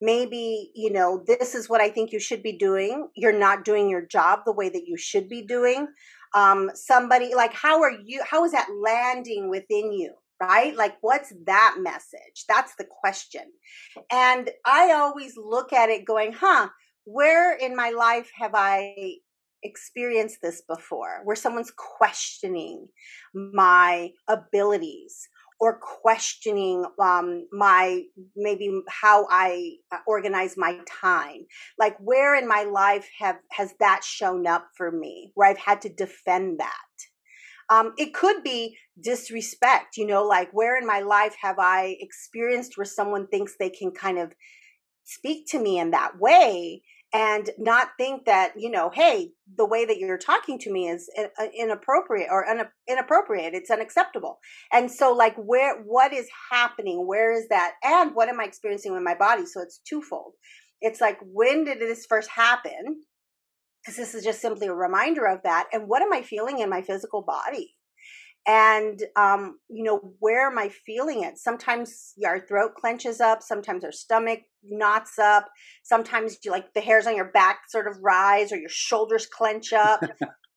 maybe 0.00 0.70
you 0.76 0.92
know 0.92 1.24
this 1.26 1.56
is 1.56 1.68
what 1.68 1.80
i 1.80 1.90
think 1.90 2.12
you 2.12 2.20
should 2.20 2.44
be 2.44 2.56
doing. 2.56 3.08
You're 3.16 3.40
not 3.46 3.64
doing 3.64 3.90
your 3.90 4.06
job 4.06 4.40
the 4.46 4.52
way 4.52 4.68
that 4.68 4.86
you 4.86 4.96
should 4.96 5.28
be 5.28 5.42
doing. 5.42 5.88
Um, 6.36 6.70
somebody 6.74 7.34
like 7.34 7.52
how 7.52 7.82
are 7.82 7.90
you 7.90 8.22
how 8.30 8.44
is 8.44 8.52
that 8.52 8.68
landing 8.80 9.50
within 9.50 9.90
you 9.92 10.14
right? 10.40 10.74
Like, 10.76 10.96
what's 11.00 11.32
that 11.46 11.76
message? 11.78 12.44
That's 12.48 12.74
the 12.76 12.86
question. 12.88 13.44
And 14.10 14.50
I 14.64 14.92
always 14.92 15.36
look 15.36 15.72
at 15.72 15.90
it 15.90 16.04
going, 16.06 16.32
huh, 16.32 16.68
where 17.04 17.56
in 17.56 17.76
my 17.76 17.90
life 17.90 18.30
have 18.36 18.52
I 18.54 19.16
experienced 19.62 20.38
this 20.42 20.62
before? 20.68 21.20
Where 21.24 21.36
someone's 21.36 21.72
questioning 21.76 22.88
my 23.34 24.10
abilities 24.28 25.28
or 25.60 25.78
questioning 25.78 26.84
um, 26.98 27.46
my 27.52 28.02
maybe 28.34 28.80
how 28.88 29.26
I 29.30 29.74
uh, 29.92 29.98
organize 30.06 30.56
my 30.56 30.78
time. 30.88 31.44
Like 31.78 31.96
where 31.98 32.34
in 32.34 32.48
my 32.48 32.64
life 32.64 33.08
have 33.18 33.36
has 33.50 33.74
that 33.78 34.02
shown 34.02 34.46
up 34.46 34.68
for 34.76 34.90
me 34.90 35.32
where 35.34 35.48
I've 35.48 35.58
had 35.58 35.82
to 35.82 35.92
defend 35.92 36.60
that? 36.60 37.09
Um, 37.70 37.92
it 37.96 38.12
could 38.12 38.42
be 38.42 38.76
disrespect, 39.00 39.96
you 39.96 40.06
know, 40.06 40.24
like 40.24 40.50
where 40.52 40.76
in 40.76 40.86
my 40.86 41.00
life 41.00 41.36
have 41.40 41.58
I 41.58 41.96
experienced 42.00 42.76
where 42.76 42.84
someone 42.84 43.28
thinks 43.28 43.54
they 43.58 43.70
can 43.70 43.92
kind 43.92 44.18
of 44.18 44.32
speak 45.04 45.46
to 45.50 45.58
me 45.58 45.78
in 45.78 45.92
that 45.92 46.18
way 46.18 46.82
and 47.12 47.50
not 47.58 47.88
think 47.98 48.24
that 48.26 48.52
you 48.56 48.70
know 48.70 48.90
hey 48.94 49.30
the 49.56 49.66
way 49.66 49.84
that 49.84 49.98
you're 49.98 50.18
talking 50.18 50.58
to 50.58 50.70
me 50.70 50.88
is 50.88 51.10
inappropriate 51.58 52.28
or 52.30 52.46
inappropriate 52.88 53.54
it's 53.54 53.70
unacceptable. 53.70 54.38
And 54.72 54.90
so 54.90 55.12
like 55.12 55.34
where 55.36 55.80
what 55.82 56.12
is 56.12 56.28
happening? 56.52 57.06
Where 57.06 57.32
is 57.32 57.48
that? 57.48 57.74
And 57.82 58.14
what 58.14 58.28
am 58.28 58.40
i 58.40 58.44
experiencing 58.44 58.92
with 58.92 59.02
my 59.02 59.14
body? 59.14 59.44
So 59.46 59.60
it's 59.60 59.80
twofold. 59.88 60.34
It's 60.80 61.00
like 61.00 61.18
when 61.22 61.64
did 61.64 61.80
this 61.80 62.06
first 62.06 62.30
happen 62.30 63.02
because 63.82 63.96
this 63.96 64.14
is 64.14 64.24
just 64.24 64.40
simply 64.40 64.66
a 64.66 64.74
reminder 64.74 65.26
of 65.26 65.42
that 65.44 65.66
and 65.72 65.88
what 65.88 66.02
am 66.02 66.12
i 66.12 66.22
feeling 66.22 66.58
in 66.60 66.70
my 66.70 66.82
physical 66.82 67.22
body? 67.22 67.74
And 68.46 69.02
um, 69.16 69.58
you 69.68 69.84
know 69.84 70.14
where 70.18 70.46
am 70.50 70.58
i 70.58 70.68
feeling 70.68 71.22
it? 71.24 71.38
Sometimes 71.38 72.14
our 72.26 72.40
throat 72.40 72.72
clenches 72.74 73.20
up 73.20 73.42
sometimes 73.42 73.84
our 73.84 73.92
stomach 73.92 74.40
knots 74.62 75.18
up 75.18 75.48
sometimes 75.82 76.38
you 76.44 76.50
like 76.50 76.72
the 76.74 76.80
hairs 76.80 77.06
on 77.06 77.16
your 77.16 77.30
back 77.30 77.60
sort 77.68 77.86
of 77.86 77.96
rise 78.02 78.52
or 78.52 78.56
your 78.56 78.70
shoulders 78.70 79.26
clench 79.26 79.72
up. 79.72 80.02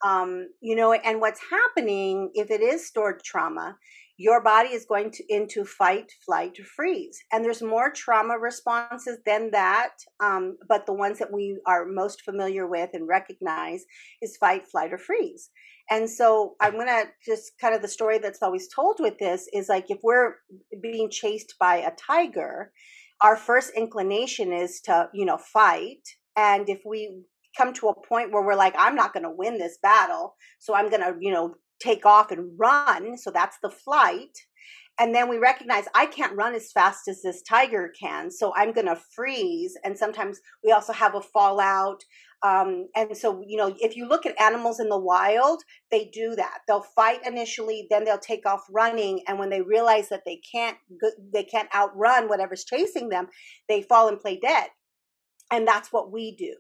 Um, 0.06 0.50
you 0.60 0.76
know 0.76 0.92
and 0.92 1.22
what's 1.22 1.40
happening 1.50 2.32
if 2.34 2.52
it 2.52 2.60
is 2.60 2.86
stored 2.86 3.24
trauma 3.24 3.78
your 4.18 4.44
body 4.44 4.70
is 4.70 4.86
going 4.86 5.10
to 5.12 5.24
into 5.28 5.66
fight 5.66 6.12
flight 6.26 6.58
or 6.60 6.66
freeze 6.66 7.18
and 7.32 7.44
there's 7.44 7.64
more 7.64 7.92
trauma 7.92 8.38
responses 8.38 9.18
than 9.26 9.50
that 9.52 9.94
um, 10.22 10.58
but 10.68 10.86
the 10.86 10.94
ones 10.94 11.20
that 11.20 11.34
we 11.34 11.60
are 11.66 11.86
most 11.86 12.22
familiar 12.22 12.68
with 12.68 12.90
and 12.94 13.08
recognize 13.08 13.84
is 14.22 14.38
fight 14.38 14.68
flight 14.68 14.94
or 14.94 14.98
freeze 14.98 15.50
and 15.90 16.10
so 16.10 16.56
I'm 16.62 16.74
to 16.74 17.06
just 17.26 17.54
kind 17.60 17.76
of 17.76 17.82
the 17.82 17.88
story 17.88 18.18
that's 18.18 18.42
always 18.42 18.68
told 18.74 18.98
with 19.00 19.20
this 19.20 19.48
is 19.54 19.70
like 19.70 19.90
if 19.90 20.00
we're 20.02 20.36
being 20.82 21.10
chased 21.10 21.56
by 21.60 21.78
a 21.78 21.92
tiger, 21.92 22.72
our 23.22 23.36
first 23.36 23.72
inclination 23.76 24.54
is 24.54 24.82
to, 24.86 25.10
you 25.14 25.26
know, 25.26 25.38
fight. 25.38 26.02
And 26.38 26.70
if 26.70 26.82
we 26.86 27.24
come 27.58 27.74
to 27.74 27.90
a 27.90 28.08
point 28.08 28.32
where 28.32 28.44
we're 28.44 28.56
like, 28.56 28.76
I'm 28.78 28.96
not 28.96 29.14
going 29.14 29.24
to 29.24 29.30
win 29.30 29.58
this 29.58 29.78
battle, 29.84 30.36
so 30.60 30.74
I'm 30.74 30.90
going 30.90 31.02
to, 31.02 31.16
you 31.20 31.32
know, 31.32 31.56
take 31.80 32.06
off 32.06 32.32
and 32.32 32.52
run. 32.58 33.18
So 33.18 33.32
that's 33.32 33.58
the 33.62 33.70
flight. 33.70 34.38
And 35.00 35.14
then 35.14 35.28
we 35.28 35.38
recognize 35.38 35.86
I 35.96 36.06
can't 36.06 36.36
run 36.36 36.54
as 36.54 36.72
fast 36.72 37.08
as 37.08 37.22
this 37.24 37.42
tiger 37.42 37.92
can, 38.00 38.30
so 38.30 38.54
I'm 38.56 38.74
going 38.74 38.86
to 38.86 39.02
freeze. 39.16 39.76
And 39.84 39.98
sometimes 39.98 40.40
we 40.64 40.72
also 40.72 40.94
have 40.94 41.16
a 41.16 41.22
fallout 41.22 42.04
um, 42.44 42.90
and 42.94 43.16
so, 43.16 43.42
you 43.48 43.58
know, 43.58 43.74
if 43.80 43.96
you 43.96 44.06
look 44.06 44.26
at 44.26 44.40
animals 44.40 44.82
in 44.82 44.90
the 44.90 45.00
wild, 45.00 45.64
they 45.92 46.10
do 46.14 46.36
that. 46.36 46.60
They'll 46.68 46.86
fight 46.96 47.26
initially, 47.26 47.88
then 47.90 48.04
they'll 48.04 48.18
take 48.18 48.46
off 48.46 48.66
running, 48.70 49.22
and 49.28 49.40
when 49.40 49.50
they 49.50 49.62
realize 49.62 50.10
that 50.10 50.24
they 50.26 50.42
can't, 50.54 50.78
they 51.34 51.46
can't 51.46 51.74
outrun 51.74 52.28
whatever's 52.28 52.66
chasing 52.66 53.08
them, 53.08 53.28
they 53.70 53.82
fall 53.82 54.10
and 54.10 54.20
play 54.20 54.38
dead. 54.38 54.68
And 55.52 55.66
that's 55.66 55.94
what 55.94 56.12
we 56.12 56.36
do. 56.36 56.54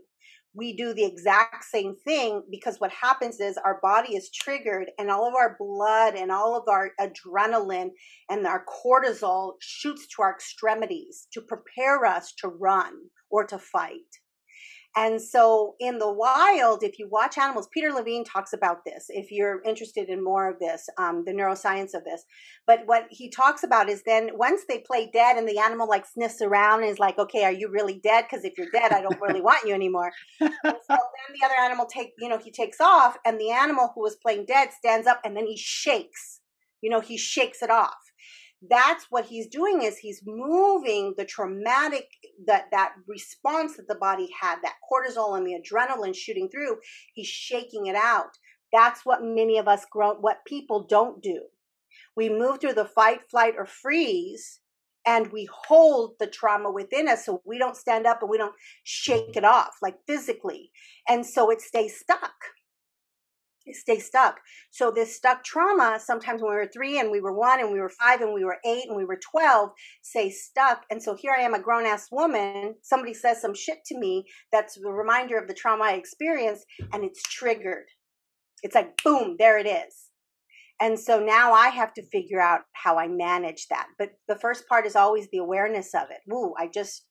We 0.55 0.75
do 0.75 0.93
the 0.93 1.05
exact 1.05 1.65
same 1.65 1.95
thing 1.95 2.43
because 2.51 2.79
what 2.79 2.91
happens 2.91 3.39
is 3.39 3.57
our 3.57 3.79
body 3.81 4.15
is 4.15 4.29
triggered, 4.29 4.91
and 4.99 5.09
all 5.09 5.27
of 5.27 5.33
our 5.33 5.55
blood 5.59 6.15
and 6.15 6.31
all 6.31 6.55
of 6.55 6.67
our 6.67 6.91
adrenaline 6.99 7.89
and 8.29 8.45
our 8.45 8.63
cortisol 8.65 9.53
shoots 9.61 10.07
to 10.15 10.21
our 10.21 10.31
extremities 10.31 11.27
to 11.33 11.41
prepare 11.41 12.05
us 12.05 12.33
to 12.39 12.47
run 12.47 12.93
or 13.31 13.45
to 13.45 13.57
fight. 13.57 14.01
And 14.95 15.19
so 15.19 15.75
in 15.79 15.97
the 15.97 16.11
wild, 16.11 16.83
if 16.83 16.99
you 16.99 17.07
watch 17.09 17.37
animals, 17.37 17.67
Peter 17.73 17.91
Levine 17.91 18.23
talks 18.23 18.53
about 18.53 18.85
this. 18.85 19.05
If 19.09 19.31
you're 19.31 19.61
interested 19.63 20.07
in 20.07 20.23
more 20.23 20.47
of 20.47 20.59
this, 20.59 20.87
um, 20.99 21.23
the 21.25 21.31
neuroscience 21.31 21.95
of 21.95 22.03
this, 22.03 22.25
but 22.67 22.81
what 22.85 23.07
he 23.09 23.29
talks 23.29 23.63
about 23.63 23.89
is 23.89 24.03
then 24.05 24.29
once 24.35 24.61
they 24.67 24.79
play 24.79 25.09
dead 25.11 25.37
and 25.37 25.47
the 25.47 25.57
animal 25.57 25.87
like 25.89 26.05
sniffs 26.05 26.41
around 26.41 26.81
and 26.81 26.91
is 26.91 26.99
like, 26.99 27.17
okay, 27.17 27.43
are 27.43 27.51
you 27.51 27.69
really 27.69 27.99
dead? 28.03 28.25
Because 28.29 28.45
if 28.45 28.53
you're 28.57 28.69
dead, 28.71 28.91
I 28.91 29.01
don't 29.01 29.19
really 29.19 29.41
want 29.41 29.67
you 29.67 29.73
anymore. 29.73 30.11
so 30.39 30.49
then 30.61 30.69
the 30.69 31.45
other 31.45 31.59
animal 31.59 31.87
take, 31.87 32.11
you 32.19 32.29
know, 32.29 32.37
he 32.37 32.51
takes 32.51 32.79
off, 32.79 33.17
and 33.25 33.39
the 33.39 33.49
animal 33.49 33.91
who 33.95 34.01
was 34.01 34.15
playing 34.15 34.45
dead 34.45 34.69
stands 34.71 35.07
up, 35.07 35.21
and 35.25 35.35
then 35.35 35.47
he 35.47 35.57
shakes. 35.57 36.39
You 36.81 36.89
know, 36.89 36.99
he 36.99 37.17
shakes 37.17 37.63
it 37.63 37.69
off 37.69 37.95
that's 38.69 39.07
what 39.09 39.25
he's 39.25 39.47
doing 39.47 39.81
is 39.81 39.97
he's 39.97 40.21
moving 40.25 41.13
the 41.17 41.25
traumatic 41.25 42.07
that 42.45 42.65
that 42.71 42.93
response 43.07 43.77
that 43.77 43.87
the 43.87 43.95
body 43.95 44.29
had 44.39 44.57
that 44.63 44.75
cortisol 44.89 45.37
and 45.37 45.45
the 45.45 45.59
adrenaline 45.59 46.15
shooting 46.15 46.49
through 46.49 46.77
he's 47.13 47.27
shaking 47.27 47.87
it 47.87 47.95
out. 47.95 48.37
That's 48.71 49.05
what 49.05 49.23
many 49.23 49.57
of 49.57 49.67
us 49.67 49.85
grow 49.91 50.13
what 50.15 50.45
people 50.45 50.85
don't 50.89 51.21
do. 51.21 51.41
We 52.15 52.29
move 52.29 52.59
through 52.59 52.73
the 52.73 52.85
fight 52.85 53.21
flight 53.29 53.55
or 53.57 53.65
freeze 53.65 54.59
and 55.05 55.31
we 55.31 55.47
hold 55.51 56.13
the 56.19 56.27
trauma 56.27 56.71
within 56.71 57.09
us 57.09 57.25
so 57.25 57.41
we 57.45 57.57
don't 57.57 57.75
stand 57.75 58.07
up 58.07 58.21
and 58.21 58.29
we 58.29 58.37
don't 58.37 58.55
shake 58.83 59.35
it 59.35 59.43
off 59.43 59.75
like 59.81 59.97
physically. 60.07 60.71
And 61.07 61.25
so 61.25 61.49
it 61.49 61.61
stays 61.61 61.99
stuck 61.99 62.33
stay 63.71 63.99
stuck. 63.99 64.39
So 64.71 64.91
this 64.91 65.15
stuck 65.15 65.43
trauma, 65.43 65.99
sometimes 66.03 66.41
when 66.41 66.51
we 66.51 66.57
were 66.57 66.69
three 66.73 66.99
and 66.99 67.11
we 67.11 67.21
were 67.21 67.33
one 67.33 67.59
and 67.59 67.71
we 67.71 67.79
were 67.79 67.89
five 67.89 68.21
and 68.21 68.33
we 68.33 68.43
were 68.43 68.57
eight 68.65 68.85
and 68.87 68.97
we 68.97 69.05
were 69.05 69.19
12, 69.31 69.69
say 70.01 70.29
stuck. 70.29 70.83
And 70.91 71.01
so 71.01 71.15
here 71.15 71.33
I 71.37 71.41
am, 71.41 71.53
a 71.53 71.61
grown 71.61 71.85
ass 71.85 72.07
woman. 72.11 72.75
Somebody 72.81 73.13
says 73.13 73.41
some 73.41 73.53
shit 73.53 73.79
to 73.85 73.97
me 73.97 74.25
that's 74.51 74.77
a 74.77 74.89
reminder 74.89 75.37
of 75.37 75.47
the 75.47 75.53
trauma 75.53 75.85
I 75.85 75.93
experienced 75.93 76.65
and 76.91 77.03
it's 77.03 77.21
triggered. 77.23 77.85
It's 78.63 78.75
like, 78.75 79.01
boom, 79.03 79.35
there 79.39 79.57
it 79.57 79.67
is. 79.67 80.09
And 80.81 80.99
so 80.99 81.19
now 81.19 81.53
I 81.53 81.69
have 81.69 81.93
to 81.93 82.05
figure 82.07 82.41
out 82.41 82.61
how 82.73 82.97
I 82.97 83.07
manage 83.07 83.67
that. 83.69 83.87
But 83.97 84.09
the 84.27 84.35
first 84.35 84.67
part 84.67 84.85
is 84.85 84.95
always 84.95 85.27
the 85.31 85.37
awareness 85.37 85.93
of 85.93 86.09
it. 86.09 86.19
Woo, 86.27 86.53
I 86.59 86.67
just 86.67 87.05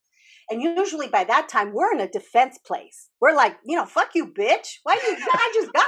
and 0.50 0.60
usually 0.60 1.08
by 1.08 1.24
that 1.24 1.48
time, 1.48 1.72
we're 1.72 1.94
in 1.94 2.00
a 2.00 2.08
defense 2.08 2.58
place. 2.58 3.08
We're 3.20 3.34
like, 3.34 3.56
you 3.64 3.76
know, 3.76 3.86
fuck 3.86 4.10
you, 4.14 4.26
bitch. 4.26 4.78
Why 4.82 4.94
you? 4.94 5.16
I 5.32 5.52
just 5.54 5.72
got 5.72 5.86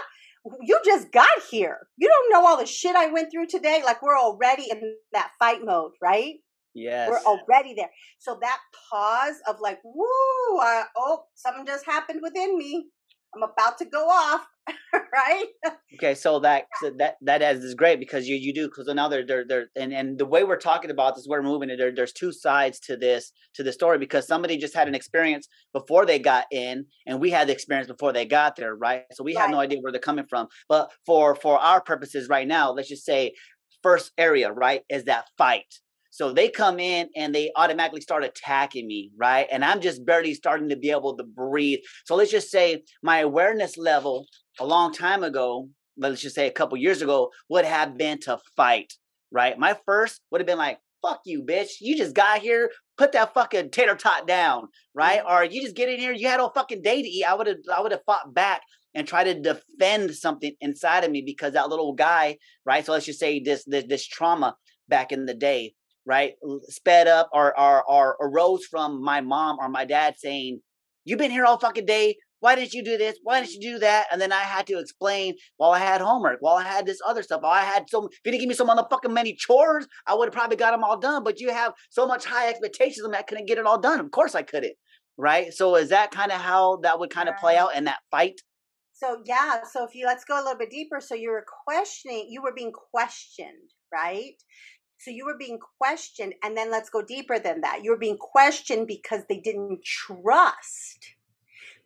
you 0.63 0.81
just 0.85 1.11
got 1.13 1.29
here. 1.51 1.89
You 1.97 2.09
don't 2.09 2.33
know 2.33 2.47
all 2.47 2.59
the 2.59 2.67
shit 2.67 2.97
I 2.97 3.07
went 3.07 3.31
through 3.31 3.47
today. 3.47 3.83
Like 3.85 4.03
we're 4.03 4.19
already 4.19 4.69
in 4.71 4.97
that 5.13 5.31
fight 5.39 5.61
mode, 5.65 5.93
right? 6.03 6.35
Yes. 6.75 7.09
We're 7.09 7.21
already 7.21 7.75
there. 7.75 7.91
So 8.19 8.37
that 8.41 8.59
pause 8.91 9.37
of 9.47 9.57
like, 9.61 9.79
woo, 9.85 10.59
uh, 10.61 10.85
oh, 10.97 11.25
something 11.35 11.65
just 11.67 11.87
happened 11.87 12.21
within 12.23 12.59
me. 12.59 12.87
I'm 13.35 13.43
about 13.43 13.79
to 13.79 13.85
go 13.85 14.09
off, 14.09 14.47
right? 14.95 15.47
Okay, 15.95 16.14
so 16.14 16.38
that 16.41 16.64
so 16.81 16.91
that 16.99 17.17
that 17.23 17.43
is 17.43 17.75
great 17.75 17.99
because 17.99 18.29
you 18.29 18.37
you 18.37 18.55
do 18.55 18.69
because 18.69 18.87
now 18.95 19.09
they're 19.09 19.26
they're 19.26 19.45
they're 19.47 19.67
and 19.76 19.93
and 19.93 20.19
the 20.19 20.26
way 20.26 20.45
we're 20.45 20.57
talking 20.57 20.91
about 20.91 21.17
this, 21.17 21.26
we're 21.29 21.43
moving 21.43 21.71
it. 21.71 21.76
There, 21.76 21.93
there's 21.95 22.12
two 22.12 22.33
sides 22.33 22.81
to 22.81 22.97
this 22.97 23.33
to 23.55 23.62
the 23.62 23.73
story 23.73 23.99
because 23.99 24.26
somebody 24.26 24.57
just 24.57 24.75
had 24.75 24.88
an 24.88 24.95
experience 24.95 25.49
before 25.73 26.07
they 26.07 26.19
got 26.19 26.47
in, 26.50 26.87
and 27.07 27.21
we 27.21 27.31
had 27.31 27.49
the 27.49 27.53
experience 27.53 27.88
before 27.88 28.12
they 28.12 28.25
got 28.25 28.57
there, 28.57 28.75
right? 28.75 29.05
So 29.12 29.25
we 29.25 29.35
right. 29.35 29.43
have 29.43 29.50
no 29.50 29.61
idea 29.61 29.81
where 29.81 29.93
they're 29.93 30.00
coming 30.00 30.26
from. 30.29 30.49
But 30.69 30.91
for 31.07 31.35
for 31.35 31.59
our 31.59 31.81
purposes 31.81 32.29
right 32.29 32.47
now, 32.47 32.71
let's 32.73 32.88
just 32.88 33.05
say 33.05 33.33
first 33.83 34.12
area 34.17 34.50
right 34.50 34.83
is 34.88 35.05
that 35.05 35.26
fight 35.37 35.81
so 36.14 36.33
they 36.33 36.49
come 36.49 36.78
in 36.78 37.09
and 37.16 37.35
they 37.35 37.50
automatically 37.56 38.00
start 38.00 38.23
attacking 38.23 38.87
me, 38.87 39.11
right? 39.16 39.49
And 39.50 39.64
I'm 39.64 39.80
just 39.80 40.06
barely 40.06 40.33
starting 40.33 40.68
to 40.68 40.76
be 40.76 40.92
able 40.92 41.16
to 41.16 41.25
breathe. 41.25 41.80
So 42.04 42.14
let's 42.14 42.30
just 42.30 42.52
say 42.52 42.85
my 43.02 43.18
awareness 43.18 43.76
level 43.76 44.28
a 44.61 44.64
long 44.64 44.92
time 44.92 45.25
ago, 45.25 45.68
let's 45.97 46.21
just 46.21 46.37
say 46.37 46.47
a 46.47 46.52
couple 46.52 46.78
years 46.78 47.02
ago, 47.02 47.30
would 47.49 47.64
have 47.64 47.99
been 47.99 48.21
to 48.21 48.38
fight, 48.56 48.92
right? 49.33 49.59
My 49.59 49.76
first 49.87 50.21
would 50.30 50.40
have 50.40 50.47
been 50.47 50.56
like, 50.56 50.78
fuck 51.02 51.23
you, 51.25 51.42
bitch. 51.42 51.80
You 51.80 51.97
just 51.97 52.14
got 52.14 52.38
here, 52.38 52.71
put 52.97 53.11
that 53.11 53.35
fucking 53.35 53.71
tater 53.71 53.97
tot 53.97 54.28
down, 54.28 54.68
right? 54.94 55.18
Mm-hmm. 55.18 55.33
Or 55.33 55.42
you 55.42 55.62
just 55.62 55.75
get 55.75 55.88
in 55.88 55.99
here, 55.99 56.12
you 56.12 56.28
had 56.28 56.38
a 56.38 56.49
fucking 56.49 56.83
day 56.83 57.02
to 57.02 57.09
eat. 57.09 57.25
I 57.25 57.35
would 57.35 57.49
have 57.49 57.56
I 57.76 57.80
would 57.80 57.90
have 57.90 58.04
fought 58.06 58.33
back 58.33 58.62
and 58.94 59.04
try 59.04 59.25
to 59.25 59.35
defend 59.35 60.14
something 60.14 60.54
inside 60.61 61.02
of 61.02 61.11
me 61.11 61.23
because 61.26 61.54
that 61.54 61.71
little 61.71 61.92
guy, 61.92 62.38
right? 62.64 62.87
So 62.87 62.92
let's 62.92 63.06
just 63.06 63.18
say 63.18 63.40
this 63.40 63.64
this, 63.64 63.85
this 63.88 64.06
trauma 64.06 64.54
back 64.88 65.11
in 65.11 65.26
the 65.26 65.35
day 65.35 65.75
right, 66.07 66.35
sped 66.65 67.09
up 67.09 67.29
or, 67.33 67.59
or, 67.59 67.85
or 67.89 68.17
arose 68.21 68.65
from 68.67 69.03
my 69.03 69.21
mom 69.21 69.59
or 69.61 69.69
my 69.69 69.85
dad 69.85 70.15
saying, 70.19 70.61
You've 71.05 71.19
been 71.19 71.31
here 71.31 71.45
all 71.45 71.59
fucking 71.59 71.85
day. 71.85 72.17
Why 72.41 72.55
didn't 72.55 72.75
you 72.75 72.85
do 72.85 72.99
this? 72.99 73.19
Why 73.23 73.41
didn't 73.41 73.55
you 73.55 73.73
do 73.73 73.79
that? 73.79 74.07
And 74.13 74.21
then 74.21 74.33
I 74.33 74.41
had 74.41 74.67
to 74.67 74.79
explain 74.79 75.35
while 75.57 75.73
I 75.73 75.79
had 75.79 76.01
homework, 76.01 76.39
while 76.41 76.57
I 76.57 76.65
had 76.65 76.85
this 76.85 76.99
other 77.07 77.23
stuff, 77.23 77.41
while 77.43 77.53
I 77.53 77.63
had 77.63 77.85
so, 77.89 78.07
if 78.07 78.19
you 78.25 78.33
didn't 78.33 78.41
give 78.41 78.49
me 78.49 78.55
so 78.55 78.67
motherfucking 78.67 79.13
many 79.13 79.35
chores, 79.35 79.87
I 80.07 80.15
would 80.15 80.27
have 80.27 80.35
probably 80.35 80.57
got 80.57 80.73
them 80.73 80.85
all 80.85 80.99
done. 80.99 81.25
But 81.25 81.41
you 81.41 81.51
have 81.51 81.73
so 81.91 82.07
much 82.07 82.25
high 82.25 82.49
expectations 82.49 83.05
of 83.05 83.11
me, 83.11 83.19
I 83.19 83.23
couldn't 83.23 83.47
get 83.47 83.59
it 83.59 83.67
all 83.67 83.81
done. 83.81 84.01
Of 84.01 84.11
course 84.11 84.35
I 84.35 84.43
couldn't. 84.43 84.75
Right. 85.17 85.53
So 85.53 85.77
is 85.77 85.91
that 85.91 86.11
kind 86.11 86.33
of 86.33 86.41
how 86.41 86.81
that 86.83 86.99
would 86.99 87.11
kind 87.11 87.29
of 87.29 87.37
play 87.37 87.57
out 87.57 87.77
in 87.77 87.85
that 87.85 88.01
fight? 88.11 88.41
So 88.93 89.23
yeah, 89.25 89.61
so 89.71 89.85
if 89.85 89.95
you 89.95 90.07
let's 90.07 90.25
go 90.25 90.37
a 90.37 90.43
little 90.43 90.59
bit 90.59 90.71
deeper. 90.71 91.01
So 91.01 91.15
you 91.15 91.31
were 91.31 91.45
questioning, 91.67 92.27
you 92.29 92.43
were 92.43 92.53
being 92.55 92.73
questioned, 92.91 93.71
right? 93.93 94.35
So 94.99 95.11
you 95.11 95.25
were 95.25 95.37
being 95.39 95.59
questioned. 95.79 96.35
And 96.43 96.57
then 96.57 96.71
let's 96.71 96.91
go 96.91 97.03
deeper 97.03 97.39
than 97.39 97.61
that. 97.61 97.83
You 97.83 97.91
were 97.91 97.99
being 97.99 98.19
questioned 98.19 98.87
because 98.87 99.23
they 99.29 99.39
didn't 99.39 99.85
trust 99.85 101.15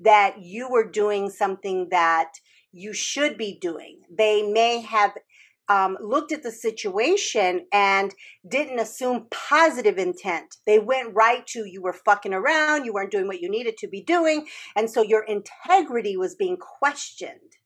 that 0.00 0.40
you 0.40 0.70
were 0.70 0.88
doing 0.88 1.28
something 1.30 1.88
that 1.90 2.32
you 2.72 2.92
should 2.92 3.36
be 3.36 3.58
doing. 3.60 4.00
They 4.10 4.42
may 4.42 4.80
have 4.82 5.12
um, 5.68 5.98
looked 6.00 6.32
at 6.32 6.42
the 6.42 6.52
situation 6.52 7.66
and 7.72 8.14
didn't 8.46 8.78
assume 8.78 9.26
positive 9.30 9.98
intent. 9.98 10.56
They 10.66 10.78
went 10.78 11.14
right 11.14 11.46
to 11.48 11.66
you 11.66 11.82
were 11.82 11.92
fucking 11.92 12.32
around, 12.32 12.84
you 12.84 12.92
weren't 12.92 13.10
doing 13.10 13.26
what 13.26 13.40
you 13.40 13.50
needed 13.50 13.76
to 13.78 13.88
be 13.88 14.02
doing, 14.02 14.46
and 14.76 14.90
so 14.90 15.02
your 15.02 15.24
integrity 15.24 16.16
was 16.16 16.34
being 16.34 16.56
questioned. 16.56 17.56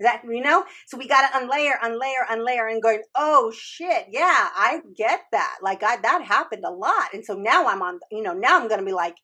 That 0.00 0.22
you 0.28 0.42
know, 0.42 0.64
so 0.86 0.98
we 0.98 1.08
got 1.08 1.26
to 1.26 1.38
unlayer, 1.38 1.78
unlayer, 1.82 2.26
unlayer, 2.30 2.70
and 2.70 2.82
going. 2.82 3.02
Oh 3.14 3.50
shit, 3.50 4.08
yeah, 4.10 4.48
I 4.54 4.80
get 4.94 5.22
that. 5.32 5.56
Like 5.62 5.82
I 5.82 5.96
that 5.96 6.22
happened 6.22 6.64
a 6.66 6.70
lot, 6.70 7.14
and 7.14 7.24
so 7.24 7.34
now 7.34 7.66
I'm 7.66 7.80
on. 7.80 8.00
You 8.10 8.22
know, 8.22 8.34
now 8.34 8.60
I'm 8.60 8.68
gonna 8.68 8.84
be 8.84 8.92
like, 8.92 9.16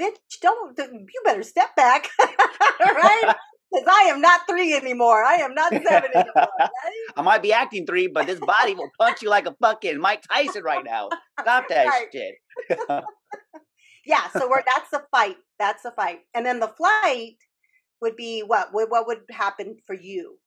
bitch, 0.00 0.16
don't 0.42 0.76
you 0.78 1.22
better 1.24 1.42
step 1.42 1.76
back, 1.76 2.08
right? 2.80 3.34
Because 3.72 3.88
I 3.88 4.08
am 4.10 4.20
not 4.20 4.42
three 4.48 4.74
anymore. 4.74 5.24
I 5.24 5.36
am 5.36 5.54
not 5.54 5.72
seven 5.72 6.10
anymore. 6.14 6.48
Right? 6.58 6.70
I 7.16 7.22
might 7.22 7.42
be 7.42 7.52
acting 7.52 7.86
three, 7.86 8.06
but 8.06 8.26
this 8.26 8.40
body 8.40 8.74
will 8.74 8.90
punch 8.98 9.22
you 9.22 9.30
like 9.30 9.46
a 9.46 9.54
fucking 9.60 9.98
Mike 9.98 10.22
Tyson 10.30 10.62
right 10.62 10.84
now. 10.84 11.08
Stop 11.40 11.64
that 11.68 11.86
right. 11.86 12.06
shit. 12.12 12.34
yeah, 14.04 14.28
so 14.32 14.48
we're 14.48 14.62
that's 14.64 14.90
the 14.90 15.02
fight. 15.10 15.36
That's 15.58 15.82
the 15.82 15.92
fight. 15.92 16.20
And 16.34 16.46
then 16.46 16.60
the 16.60 16.72
flight 16.76 17.36
would 18.00 18.16
be 18.16 18.40
what? 18.40 18.68
What 18.72 19.06
would 19.06 19.20
happen 19.30 19.76
for 19.86 19.94
you? 19.94 20.38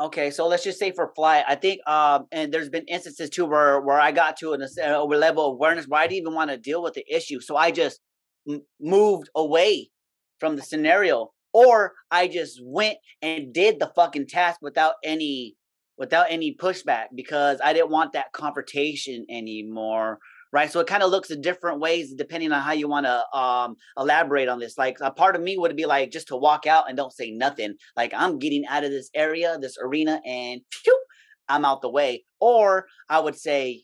Okay, 0.00 0.30
so 0.30 0.46
let's 0.46 0.62
just 0.62 0.78
say 0.78 0.92
for 0.92 1.12
flight, 1.16 1.44
I 1.48 1.56
think, 1.56 1.80
um, 1.88 2.26
and 2.30 2.54
there's 2.54 2.68
been 2.68 2.84
instances 2.86 3.30
too 3.30 3.46
where 3.46 3.80
where 3.80 4.00
I 4.00 4.12
got 4.12 4.36
to 4.38 4.52
an, 4.52 4.64
a 4.82 5.02
level 5.02 5.46
of 5.46 5.54
awareness 5.54 5.86
where 5.86 6.00
I 6.00 6.06
didn't 6.06 6.22
even 6.22 6.34
want 6.34 6.50
to 6.50 6.56
deal 6.56 6.82
with 6.82 6.94
the 6.94 7.04
issue, 7.12 7.40
so 7.40 7.56
I 7.56 7.72
just 7.72 8.00
m- 8.48 8.62
moved 8.80 9.28
away 9.34 9.90
from 10.38 10.54
the 10.54 10.62
scenario, 10.62 11.32
or 11.52 11.94
I 12.12 12.28
just 12.28 12.60
went 12.62 12.98
and 13.22 13.52
did 13.52 13.80
the 13.80 13.90
fucking 13.96 14.28
task 14.28 14.60
without 14.62 14.94
any 15.04 15.56
without 15.98 16.26
any 16.30 16.54
pushback 16.54 17.06
because 17.16 17.60
I 17.62 17.72
didn't 17.72 17.90
want 17.90 18.12
that 18.12 18.32
confrontation 18.32 19.26
anymore 19.28 20.20
right? 20.52 20.70
So 20.70 20.80
it 20.80 20.86
kind 20.86 21.02
of 21.02 21.10
looks 21.10 21.30
in 21.30 21.40
different 21.40 21.80
ways 21.80 22.14
depending 22.14 22.52
on 22.52 22.62
how 22.62 22.72
you 22.72 22.88
want 22.88 23.06
to 23.06 23.38
um, 23.38 23.76
elaborate 23.96 24.48
on 24.48 24.58
this. 24.58 24.78
Like 24.78 24.98
a 25.00 25.10
part 25.10 25.36
of 25.36 25.42
me 25.42 25.56
would 25.56 25.76
be 25.76 25.86
like 25.86 26.10
just 26.10 26.28
to 26.28 26.36
walk 26.36 26.66
out 26.66 26.88
and 26.88 26.96
don't 26.96 27.12
say 27.12 27.30
nothing. 27.30 27.74
Like 27.96 28.12
I'm 28.14 28.38
getting 28.38 28.66
out 28.66 28.84
of 28.84 28.90
this 28.90 29.10
area, 29.14 29.58
this 29.60 29.76
arena, 29.82 30.20
and 30.24 30.60
phew, 30.72 31.04
I'm 31.48 31.64
out 31.64 31.82
the 31.82 31.90
way. 31.90 32.24
Or 32.40 32.86
I 33.08 33.20
would 33.20 33.36
say, 33.36 33.82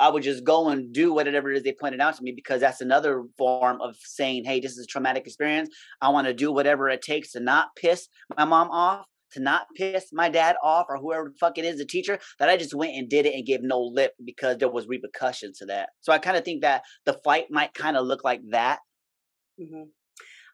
I 0.00 0.08
would 0.08 0.24
just 0.24 0.42
go 0.42 0.70
and 0.70 0.92
do 0.92 1.12
whatever 1.12 1.52
it 1.52 1.56
is 1.56 1.62
they 1.62 1.72
pointed 1.72 2.00
out 2.00 2.16
to 2.16 2.22
me 2.22 2.32
because 2.32 2.60
that's 2.60 2.80
another 2.80 3.22
form 3.38 3.80
of 3.80 3.94
saying, 4.00 4.44
hey, 4.44 4.58
this 4.58 4.72
is 4.72 4.84
a 4.84 4.86
traumatic 4.86 5.24
experience. 5.24 5.70
I 6.00 6.08
want 6.08 6.26
to 6.26 6.34
do 6.34 6.50
whatever 6.50 6.88
it 6.88 7.00
takes 7.00 7.32
to 7.32 7.40
not 7.40 7.68
piss 7.76 8.08
my 8.36 8.44
mom 8.44 8.70
off 8.70 9.06
to 9.32 9.40
not 9.40 9.66
piss 9.76 10.06
my 10.12 10.28
dad 10.28 10.56
off 10.62 10.86
or 10.88 10.98
whoever 10.98 11.28
the 11.28 11.38
fuck 11.38 11.58
it 11.58 11.64
is, 11.64 11.78
the 11.78 11.84
teacher, 11.84 12.18
that 12.38 12.48
I 12.48 12.56
just 12.56 12.74
went 12.74 12.92
and 12.92 13.08
did 13.08 13.26
it 13.26 13.34
and 13.34 13.46
gave 13.46 13.62
no 13.62 13.80
lip 13.80 14.12
because 14.24 14.58
there 14.58 14.70
was 14.70 14.86
repercussions 14.86 15.58
to 15.58 15.66
that. 15.66 15.90
So 16.00 16.12
I 16.12 16.18
kind 16.18 16.36
of 16.36 16.44
think 16.44 16.62
that 16.62 16.82
the 17.04 17.14
fight 17.24 17.46
might 17.50 17.74
kind 17.74 17.96
of 17.96 18.06
look 18.06 18.24
like 18.24 18.40
that. 18.50 18.80
Mm-hmm. 19.60 19.84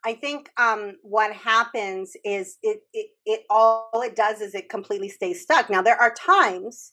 I 0.04 0.14
think 0.14 0.50
um, 0.56 0.92
what 1.02 1.32
happens 1.32 2.12
is 2.24 2.56
it, 2.62 2.78
it 2.92 3.08
it 3.26 3.40
all 3.50 3.90
it 3.96 4.14
does 4.14 4.40
is 4.40 4.54
it 4.54 4.68
completely 4.68 5.08
stays 5.08 5.42
stuck. 5.42 5.68
Now 5.68 5.82
there 5.82 6.00
are 6.00 6.14
times 6.14 6.92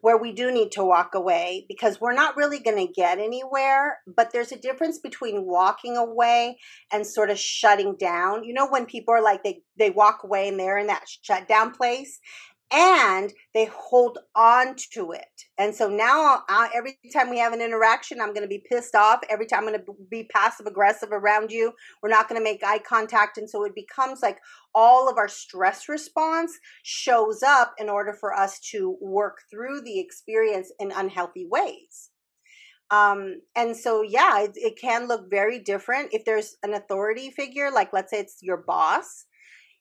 where 0.00 0.18
we 0.18 0.32
do 0.32 0.50
need 0.50 0.72
to 0.72 0.84
walk 0.84 1.14
away 1.14 1.64
because 1.68 2.00
we're 2.00 2.14
not 2.14 2.36
really 2.36 2.58
going 2.58 2.86
to 2.86 2.92
get 2.92 3.18
anywhere. 3.18 3.98
But 4.06 4.32
there's 4.32 4.52
a 4.52 4.58
difference 4.58 4.98
between 4.98 5.46
walking 5.46 5.96
away 5.96 6.58
and 6.92 7.06
sort 7.06 7.30
of 7.30 7.38
shutting 7.38 7.96
down. 7.96 8.44
You 8.44 8.54
know, 8.54 8.68
when 8.68 8.86
people 8.86 9.14
are 9.14 9.22
like, 9.22 9.42
they, 9.42 9.62
they 9.78 9.90
walk 9.90 10.20
away 10.24 10.48
and 10.48 10.58
they're 10.58 10.78
in 10.78 10.86
that 10.88 11.04
shutdown 11.22 11.72
place 11.72 12.20
and 12.72 13.32
they 13.52 13.66
hold 13.66 14.18
on 14.34 14.74
to 14.92 15.12
it. 15.12 15.44
And 15.58 15.74
so 15.74 15.88
now, 15.88 16.42
uh, 16.48 16.68
every 16.74 16.98
time 17.12 17.30
we 17.30 17.38
have 17.38 17.52
an 17.52 17.60
interaction, 17.60 18.20
I'm 18.20 18.34
going 18.34 18.42
to 18.42 18.48
be 18.48 18.64
pissed 18.68 18.94
off. 18.94 19.20
Every 19.30 19.46
time 19.46 19.60
I'm 19.60 19.68
going 19.68 19.80
to 19.80 19.92
be 20.10 20.24
passive 20.24 20.66
aggressive 20.66 21.10
around 21.12 21.52
you. 21.52 21.72
We're 22.02 22.08
not 22.08 22.28
going 22.28 22.40
to 22.40 22.44
make 22.44 22.64
eye 22.64 22.80
contact. 22.80 23.38
And 23.38 23.48
so 23.48 23.64
it 23.64 23.74
becomes 23.74 24.22
like 24.22 24.38
all 24.74 25.08
of 25.08 25.18
our 25.18 25.28
stress 25.28 25.88
response 25.88 26.58
shows 26.82 27.42
up 27.42 27.74
in 27.78 27.88
order 27.88 28.12
for 28.12 28.34
us 28.34 28.58
to 28.70 28.96
work 29.00 29.42
through 29.50 29.82
the 29.82 30.00
experience 30.00 30.72
in 30.80 30.90
unhealthy 30.90 31.46
ways. 31.48 32.10
Um, 32.90 33.40
and 33.56 33.76
so, 33.76 34.02
yeah, 34.02 34.42
it, 34.42 34.52
it 34.56 34.78
can 34.80 35.08
look 35.08 35.30
very 35.30 35.58
different 35.58 36.10
if 36.12 36.24
there's 36.24 36.56
an 36.62 36.74
authority 36.74 37.30
figure, 37.30 37.70
like 37.70 37.92
let's 37.92 38.10
say 38.10 38.20
it's 38.20 38.38
your 38.42 38.58
boss 38.58 39.26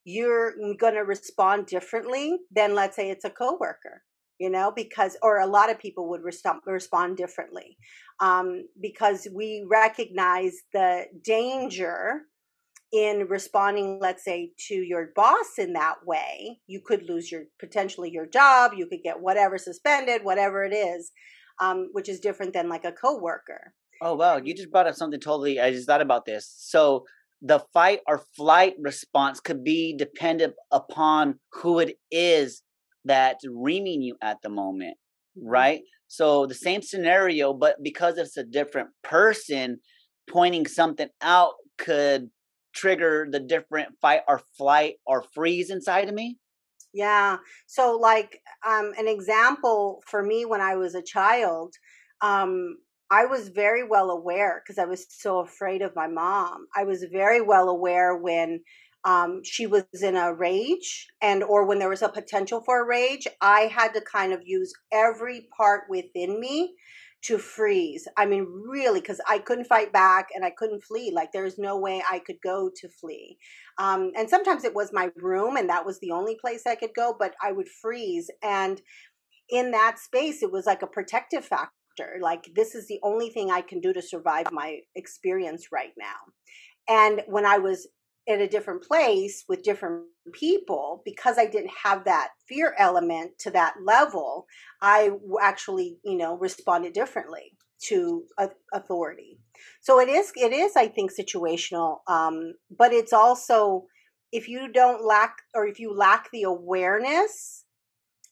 you're 0.05 0.53
going 0.79 0.95
to 0.95 1.01
respond 1.01 1.65
differently 1.65 2.37
than 2.53 2.75
let's 2.75 2.95
say 2.95 3.09
it's 3.09 3.25
a 3.25 3.29
coworker 3.29 4.03
you 4.39 4.49
know 4.49 4.71
because 4.75 5.15
or 5.21 5.39
a 5.39 5.47
lot 5.47 5.69
of 5.71 5.79
people 5.79 6.09
would 6.09 6.23
respond 6.23 6.61
respond 6.65 7.17
differently 7.17 7.77
um, 8.19 8.67
because 8.81 9.27
we 9.33 9.65
recognize 9.69 10.53
the 10.71 11.05
danger 11.23 12.21
in 12.91 13.25
responding 13.27 13.99
let's 14.01 14.23
say 14.23 14.51
to 14.67 14.75
your 14.75 15.09
boss 15.15 15.57
in 15.57 15.73
that 15.73 16.05
way. 16.05 16.59
You 16.67 16.79
could 16.85 17.09
lose 17.09 17.31
your 17.31 17.43
potentially 17.59 18.11
your 18.11 18.27
job 18.27 18.73
you 18.75 18.87
could 18.87 19.01
get 19.03 19.19
whatever 19.19 19.57
suspended 19.57 20.23
whatever 20.23 20.63
it 20.63 20.73
is 20.73 21.11
um, 21.61 21.89
which 21.93 22.09
is 22.09 22.19
different 22.19 22.53
than 22.53 22.69
like 22.69 22.85
a 22.85 22.91
coworker. 22.91 23.73
Oh 24.01 24.15
wow 24.15 24.37
you 24.37 24.53
just 24.53 24.71
brought 24.71 24.87
up 24.87 24.95
something 24.95 25.19
totally 25.19 25.59
i 25.59 25.71
just 25.71 25.87
thought 25.87 26.01
about 26.01 26.25
this. 26.25 26.53
So 26.57 27.05
the 27.43 27.59
fight 27.73 27.99
or 28.07 28.23
flight 28.35 28.75
response 28.79 29.41
could 29.41 29.63
be 29.63 29.95
dependent 29.95 30.53
upon 30.71 31.39
who 31.51 31.79
it 31.79 31.97
is 32.09 32.63
that's 33.03 33.45
reaming 33.47 34.01
you 34.01 34.15
at 34.21 34.37
the 34.41 34.49
moment, 34.49 34.95
mm-hmm. 35.37 35.49
right? 35.49 35.81
So 36.07 36.45
the 36.45 36.55
same 36.55 36.81
scenario, 36.81 37.53
but 37.53 37.75
because 37.83 38.17
it's 38.17 38.37
a 38.37 38.45
different 38.45 38.89
person 39.03 39.79
pointing 40.29 40.65
something 40.65 41.09
out 41.21 41.53
could 41.77 42.29
trigger 42.73 43.27
the 43.29 43.39
different 43.39 43.89
fight 44.01 44.21
or 44.27 44.41
flight 44.57 44.95
or 45.05 45.25
freeze 45.33 45.69
inside 45.69 46.07
of 46.07 46.15
me. 46.15 46.37
Yeah. 46.93 47.37
So 47.67 47.97
like 47.97 48.39
um 48.65 48.93
an 48.97 49.07
example 49.07 50.01
for 50.07 50.23
me 50.23 50.45
when 50.45 50.61
I 50.61 50.75
was 50.75 50.95
a 50.95 51.01
child, 51.01 51.73
um 52.21 52.77
I 53.13 53.25
was 53.25 53.49
very 53.49 53.83
well 53.83 54.09
aware 54.09 54.63
because 54.63 54.79
I 54.79 54.85
was 54.85 55.05
so 55.07 55.37
afraid 55.37 55.83
of 55.83 55.95
my 55.95 56.07
mom. 56.07 56.65
I 56.75 56.83
was 56.83 57.05
very 57.11 57.41
well 57.41 57.69
aware 57.69 58.17
when 58.17 58.61
um, 59.05 59.41
she 59.43 59.67
was 59.67 59.85
in 60.01 60.15
a 60.15 60.33
rage 60.33 61.07
and 61.21 61.43
or 61.43 61.67
when 61.67 61.77
there 61.77 61.89
was 61.89 62.01
a 62.01 62.09
potential 62.09 62.61
for 62.65 62.81
a 62.81 62.87
rage 62.87 63.27
i 63.41 63.61
had 63.63 63.93
to 63.93 64.01
kind 64.01 64.31
of 64.31 64.39
use 64.45 64.71
every 64.93 65.47
part 65.57 65.83
within 65.89 66.39
me 66.39 66.73
to 67.21 67.37
freeze. 67.37 68.07
I 68.17 68.25
mean 68.25 68.45
really 68.67 69.01
because 69.01 69.21
i 69.29 69.39
couldn't 69.39 69.65
fight 69.65 69.93
back 69.93 70.27
and 70.33 70.43
i 70.45 70.49
couldn't 70.49 70.83
flee. 70.83 71.11
Like 71.13 71.31
there 71.33 71.43
was 71.43 71.57
no 71.57 71.77
way 71.77 72.01
i 72.09 72.19
could 72.19 72.39
go 72.41 72.71
to 72.79 72.89
flee. 72.89 73.37
Um, 73.77 74.11
and 74.17 74.29
sometimes 74.29 74.63
it 74.63 74.73
was 74.73 74.91
my 74.91 75.09
room 75.17 75.57
and 75.57 75.69
that 75.69 75.85
was 75.85 75.99
the 75.99 76.11
only 76.11 76.37
place 76.39 76.63
i 76.65 76.75
could 76.75 76.93
go 76.95 77.15
but 77.17 77.35
i 77.43 77.51
would 77.51 77.69
freeze. 77.81 78.31
And 78.41 78.81
in 79.49 79.71
that 79.71 79.99
space 79.99 80.41
it 80.41 80.51
was 80.51 80.65
like 80.65 80.81
a 80.81 80.87
protective 80.87 81.45
factor 81.45 81.82
like, 82.21 82.49
this 82.55 82.75
is 82.75 82.87
the 82.87 82.99
only 83.03 83.29
thing 83.29 83.51
I 83.51 83.61
can 83.61 83.79
do 83.79 83.93
to 83.93 84.01
survive 84.01 84.51
my 84.51 84.79
experience 84.95 85.67
right 85.71 85.93
now. 85.97 86.15
And 86.87 87.21
when 87.27 87.45
I 87.45 87.57
was 87.57 87.87
in 88.25 88.41
a 88.41 88.47
different 88.47 88.83
place 88.83 89.43
with 89.49 89.63
different 89.63 90.05
people, 90.31 91.01
because 91.05 91.37
I 91.37 91.45
didn't 91.45 91.71
have 91.83 92.05
that 92.05 92.29
fear 92.47 92.73
element 92.77 93.31
to 93.39 93.51
that 93.51 93.75
level, 93.83 94.45
I 94.81 95.11
actually, 95.41 95.97
you 96.03 96.17
know, 96.17 96.37
responded 96.37 96.93
differently 96.93 97.57
to 97.85 98.23
authority. 98.73 99.39
So 99.81 99.99
it 99.99 100.07
is, 100.07 100.31
it 100.35 100.53
is, 100.53 100.75
I 100.77 100.87
think, 100.87 101.11
situational. 101.11 101.97
Um, 102.07 102.53
but 102.75 102.93
it's 102.93 103.13
also 103.13 103.87
if 104.31 104.47
you 104.47 104.71
don't 104.71 105.05
lack 105.05 105.35
or 105.53 105.67
if 105.67 105.79
you 105.79 105.93
lack 105.93 106.31
the 106.31 106.43
awareness 106.43 107.65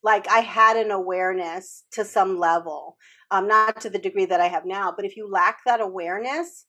like 0.03 0.27
I 0.29 0.39
had 0.39 0.77
an 0.77 0.91
awareness 0.91 1.83
to 1.91 2.03
some 2.03 2.37
level, 2.39 2.97
um, 3.29 3.47
not 3.47 3.81
to 3.81 3.89
the 3.89 3.99
degree 3.99 4.25
that 4.25 4.41
I 4.41 4.47
have 4.47 4.65
now, 4.65 4.93
but 4.95 5.05
if 5.05 5.15
you 5.15 5.29
lack 5.29 5.59
that 5.65 5.81
awareness, 5.81 6.65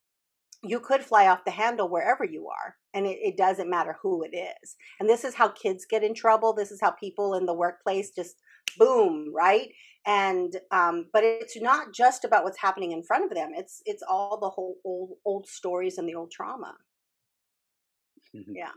you 0.63 0.79
could 0.81 1.03
fly 1.03 1.27
off 1.27 1.45
the 1.45 1.51
handle 1.51 1.89
wherever 1.89 2.25
you 2.25 2.49
are 2.49 2.77
and 2.95 3.07
it, 3.07 3.19
it, 3.21 3.37
doesn't 3.37 3.71
matter 3.71 3.97
who 4.01 4.23
it 4.23 4.37
is. 4.37 4.77
And 5.01 5.09
this 5.09 5.25
is 5.25 5.35
how 5.35 5.49
kids 5.49 5.87
get 5.89 6.05
in 6.05 6.15
trouble. 6.15 6.53
This 6.53 6.71
is 6.71 6.81
how 6.81 6.93
people 6.93 7.35
in 7.35 7.47
the 7.47 7.55
workplace 7.55 8.11
just 8.15 8.37
boom 8.79 9.33
right? 9.35 9.69
And 10.07 10.55
um, 10.71 11.07
but 11.13 11.25
it's 11.25 11.61
not 11.61 11.93
just 11.93 12.25
about 12.25 12.45
what's 12.45 12.59
happening 12.59 12.93
in 12.93 13.03
front 13.03 13.25
of 13.25 13.37
them. 13.37 13.51
It's 13.55 13.83
it's 13.87 14.03
all 14.09 14.39
the 14.41 14.51
whole 14.51 14.77
old 14.85 15.11
old 15.25 15.49
stories 15.49 15.99
and 15.99 16.09
the 16.09 16.15
old 16.15 16.31
trauma. 16.31 16.75
Yeah 18.33 18.73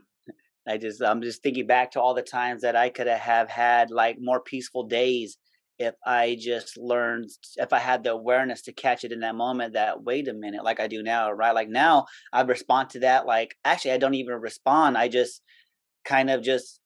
I 0.67 0.78
just 0.78 1.01
I'm 1.01 1.21
just 1.21 1.43
thinking 1.43 1.67
back 1.67 1.91
to 1.91 2.01
all 2.01 2.13
the 2.13 2.21
times 2.21 2.62
that 2.62 2.75
I 2.75 2.89
could 2.89 3.08
have 3.08 3.49
had 3.49 3.91
like 3.91 4.17
more 4.19 4.39
peaceful 4.39 4.84
days 4.84 5.38
if 5.78 5.93
I 6.06 6.38
just 6.39 6.78
learned, 6.78 7.30
if 7.58 7.73
I 7.73 7.80
had 7.80 8.04
the 8.04 8.12
awareness 8.12 8.62
to 8.63 8.73
catch 8.73 9.04
it 9.04 9.12
in 9.12 9.19
that 9.21 9.36
moment 9.36 9.73
that, 9.73 10.04
wait 10.04 10.28
a 10.28 10.34
minute, 10.34 10.63
like 10.63 10.80
I 10.80 10.88
do 10.88 11.04
now, 11.04 11.32
right? 11.32 11.54
Like 11.54 11.69
now 11.69 12.06
I 12.32 12.41
respond 12.41 12.91
to 12.91 12.99
that. 13.01 13.25
Like, 13.25 13.56
actually, 13.65 13.91
I 13.91 13.97
don't 13.97 14.13
even 14.13 14.36
respond. 14.36 14.97
I 14.97 15.10
just 15.10 15.41
kind 16.06 16.30
of 16.30 16.41
just 16.41 16.80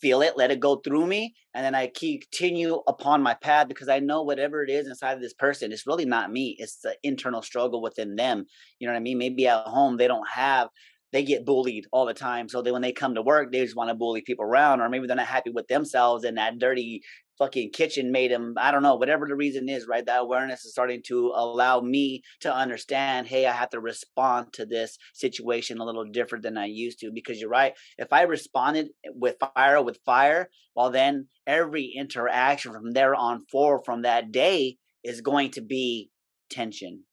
feel 0.00 0.22
it, 0.22 0.36
let 0.36 0.50
it 0.50 0.60
go 0.60 0.76
through 0.76 1.06
me, 1.06 1.34
and 1.54 1.64
then 1.64 1.74
I 1.74 1.90
continue 1.98 2.82
upon 2.86 3.22
my 3.22 3.34
path 3.34 3.66
because 3.66 3.88
I 3.88 3.98
know 3.98 4.22
whatever 4.22 4.62
it 4.62 4.70
is 4.70 4.86
inside 4.86 5.14
of 5.14 5.22
this 5.22 5.32
person, 5.32 5.72
it's 5.72 5.86
really 5.86 6.04
not 6.04 6.30
me. 6.30 6.54
It's 6.58 6.80
the 6.82 6.94
internal 7.02 7.42
struggle 7.42 7.80
within 7.80 8.14
them. 8.14 8.44
You 8.78 8.86
know 8.86 8.92
what 8.92 8.98
I 8.98 9.02
mean? 9.02 9.18
Maybe 9.18 9.48
at 9.48 9.64
home 9.66 9.96
they 9.96 10.06
don't 10.06 10.28
have 10.28 10.68
they 11.12 11.22
get 11.22 11.44
bullied 11.44 11.86
all 11.92 12.06
the 12.06 12.14
time. 12.14 12.48
So 12.48 12.62
then 12.62 12.72
when 12.72 12.82
they 12.82 12.92
come 12.92 13.14
to 13.14 13.22
work, 13.22 13.52
they 13.52 13.62
just 13.62 13.76
want 13.76 13.90
to 13.90 13.94
bully 13.94 14.22
people 14.22 14.44
around, 14.44 14.80
or 14.80 14.88
maybe 14.88 15.06
they're 15.06 15.16
not 15.16 15.26
happy 15.26 15.50
with 15.50 15.68
themselves 15.68 16.24
and 16.24 16.36
that 16.36 16.58
dirty 16.58 17.02
fucking 17.38 17.70
kitchen 17.70 18.10
made 18.10 18.30
them, 18.30 18.54
I 18.56 18.70
don't 18.70 18.82
know, 18.82 18.94
whatever 18.96 19.26
the 19.26 19.36
reason 19.36 19.68
is, 19.68 19.86
right? 19.86 20.04
That 20.04 20.22
awareness 20.22 20.64
is 20.64 20.72
starting 20.72 21.02
to 21.06 21.32
allow 21.34 21.80
me 21.80 22.22
to 22.40 22.54
understand, 22.54 23.26
hey, 23.26 23.46
I 23.46 23.52
have 23.52 23.70
to 23.70 23.80
respond 23.80 24.52
to 24.54 24.64
this 24.64 24.96
situation 25.14 25.78
a 25.78 25.84
little 25.84 26.04
different 26.04 26.44
than 26.44 26.56
I 26.56 26.66
used 26.66 27.00
to. 27.00 27.10
Because 27.12 27.38
you're 27.40 27.50
right. 27.50 27.74
If 27.98 28.12
I 28.12 28.22
responded 28.22 28.88
with 29.14 29.36
fire 29.54 29.82
with 29.82 29.98
fire, 30.06 30.48
well, 30.74 30.90
then 30.90 31.28
every 31.46 31.92
interaction 31.96 32.72
from 32.72 32.92
there 32.92 33.14
on 33.14 33.44
forward 33.50 33.82
from 33.84 34.02
that 34.02 34.32
day 34.32 34.78
is 35.04 35.20
going 35.20 35.50
to 35.52 35.60
be 35.60 36.10
tension. 36.50 37.04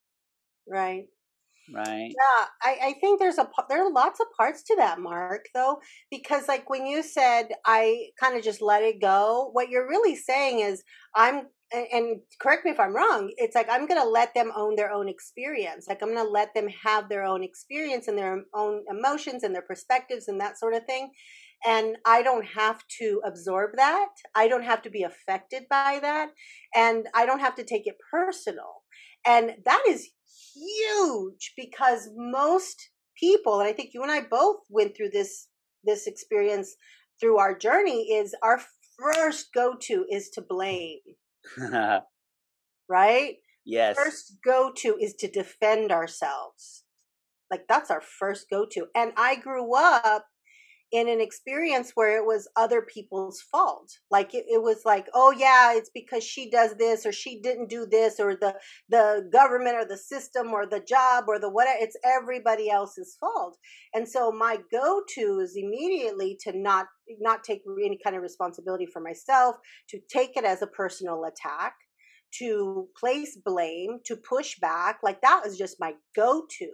Right. 0.68 1.06
Right. 1.72 2.16
Yeah, 2.16 2.46
I, 2.64 2.78
I 2.90 2.94
think 3.02 3.20
there's 3.20 3.38
a 3.40 3.50
there 3.70 3.84
are 3.86 3.92
lots 3.92 4.20
of 4.20 4.28
parts 4.38 4.62
to 4.64 4.76
that, 4.78 5.00
Mark. 5.00 5.46
Though, 5.56 5.80
because 6.12 6.48
like 6.48 6.70
when 6.70 6.86
you 6.86 7.02
said 7.02 7.48
I 7.66 8.08
kind 8.20 8.38
of 8.38 8.44
just 8.44 8.62
let 8.62 8.84
it 8.84 9.02
go, 9.02 9.50
what 9.54 9.70
you're 9.70 9.88
really 9.88 10.16
saying 10.16 10.60
is 10.60 10.84
I'm 11.16 11.48
and 11.74 12.20
correct 12.40 12.66
me 12.66 12.72
if 12.72 12.80
I'm 12.80 12.96
wrong. 12.96 13.32
It's 13.38 13.56
like 13.56 13.68
I'm 13.70 13.88
gonna 13.88 14.06
let 14.06 14.34
them 14.36 14.52
own 14.56 14.76
their 14.76 14.92
own 14.92 15.10
experience. 15.10 15.86
Like 15.90 16.04
I'm 16.04 16.14
gonna 16.14 16.30
let 16.30 16.54
them 16.54 16.68
have 16.84 17.10
their 17.10 17.24
own 17.24 17.44
experience 17.44 18.08
and 18.08 18.18
their 18.18 18.44
own 18.54 18.84
emotions 18.92 19.44
and 19.44 19.56
their 19.56 19.64
perspectives 19.64 20.28
and 20.28 20.40
that 20.40 20.60
sort 20.60 20.76
of 20.76 20.86
thing. 20.86 21.12
And 21.66 21.98
I 22.06 22.22
don't 22.24 22.46
have 22.46 22.82
to 23.00 23.22
absorb 23.26 23.72
that. 23.78 24.10
I 24.36 24.48
don't 24.50 24.64
have 24.64 24.82
to 24.84 24.90
be 24.90 25.04
affected 25.04 25.64
by 25.70 26.00
that, 26.02 26.30
and 26.76 27.08
I 27.16 27.26
don't 27.26 27.40
have 27.40 27.56
to 27.56 27.64
take 27.64 27.88
it 27.88 27.96
personal. 28.12 28.84
And 29.26 29.54
that 29.66 29.84
is 29.88 30.10
huge 30.56 31.54
because 31.58 32.10
most 32.16 32.90
people, 33.20 33.60
and 33.60 33.68
I 33.68 33.74
think 33.74 33.92
you 33.94 34.02
and 34.04 34.12
I 34.12 34.22
both 34.22 34.62
went 34.70 34.96
through 34.96 35.10
this 35.10 35.48
this 35.84 36.08
experience 36.08 36.76
through 37.20 37.38
our 37.38 37.58
journey, 37.58 38.14
is 38.14 38.36
our 38.42 38.62
first 38.98 39.48
go 39.54 39.76
to 39.82 40.06
is 40.10 40.30
to 40.32 40.42
blame. 40.42 41.00
right? 42.90 43.36
Yes. 43.66 43.96
First 43.96 44.38
go 44.44 44.72
to 44.78 44.98
is 45.00 45.14
to 45.16 45.30
defend 45.30 45.92
ourselves. 45.92 46.84
Like 47.52 47.68
that's 47.68 47.92
our 47.92 48.02
first 48.02 48.50
go 48.50 48.66
to. 48.72 48.88
And 48.96 49.14
I 49.18 49.36
grew 49.36 49.76
up 49.76 50.26
in 50.94 51.10
an 51.10 51.20
experience 51.20 51.92
where 51.96 52.16
it 52.16 52.26
was 52.26 52.48
other 52.56 52.84
people's 52.84 53.42
fault. 53.42 53.98
Like 54.12 54.36
it, 54.36 54.46
it, 54.48 54.62
was 54.62 54.84
like, 54.86 55.08
oh 55.16 55.32
yeah, 55.32 55.74
it's 55.76 55.90
because 55.92 56.24
she 56.24 56.52
does 56.52 56.76
this 56.76 57.04
or 57.04 57.12
she 57.12 57.42
didn't 57.42 57.68
do 57.68 57.88
this 57.90 58.20
or 58.20 58.36
the 58.36 58.56
the 58.90 59.28
government 59.34 59.76
or 59.76 59.86
the 59.86 59.98
system 59.98 60.54
or 60.54 60.68
the 60.68 60.80
job 60.80 61.26
or 61.28 61.40
the 61.40 61.50
whatever. 61.50 61.80
It's 61.82 61.98
everybody 62.06 62.70
else's 62.70 63.18
fault. 63.20 63.58
And 63.96 64.08
so 64.08 64.32
my 64.32 64.60
go 64.72 65.02
to 65.16 65.40
is 65.42 65.56
immediately 65.58 66.38
to 66.44 66.56
not 66.56 66.86
not 67.20 67.44
take 67.44 67.64
any 67.84 68.00
kind 68.04 68.16
of 68.16 68.22
responsibility 68.22 68.86
for 68.86 69.02
myself, 69.02 69.56
to 69.90 70.00
take 70.12 70.38
it 70.38 70.46
as 70.46 70.62
a 70.62 70.68
personal 70.68 71.24
attack, 71.26 71.74
to 72.38 72.88
place 73.00 73.36
blame, 73.44 74.00
to 74.06 74.16
push 74.16 74.60
back. 74.60 75.00
Like 75.02 75.22
that 75.22 75.42
was 75.44 75.58
just 75.58 75.80
my 75.80 75.94
go 76.16 76.44
to. 76.60 76.70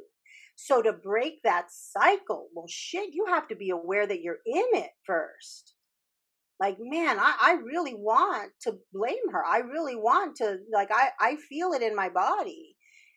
So 0.61 0.81
to 0.81 0.91
break 0.91 1.41
that 1.43 1.67
cycle, 1.71 2.49
well, 2.53 2.67
shit, 2.67 3.13
you 3.13 3.27
have 3.27 3.47
to 3.47 3.55
be 3.55 3.69
aware 3.69 4.05
that 4.05 4.21
you're 4.21 4.39
in 4.45 4.65
it 4.73 4.89
first. 5.05 5.73
Like, 6.59 6.75
man, 6.81 7.17
I, 7.17 7.35
I 7.39 7.51
really 7.63 7.93
want 7.93 8.51
to 8.63 8.77
blame 8.93 9.31
her. 9.31 9.43
I 9.45 9.59
really 9.59 9.95
want 9.95 10.35
to, 10.37 10.57
like, 10.73 10.89
I, 10.91 11.11
I 11.17 11.37
feel 11.37 11.71
it 11.71 11.81
in 11.81 11.95
my 11.95 12.09
body. 12.09 12.75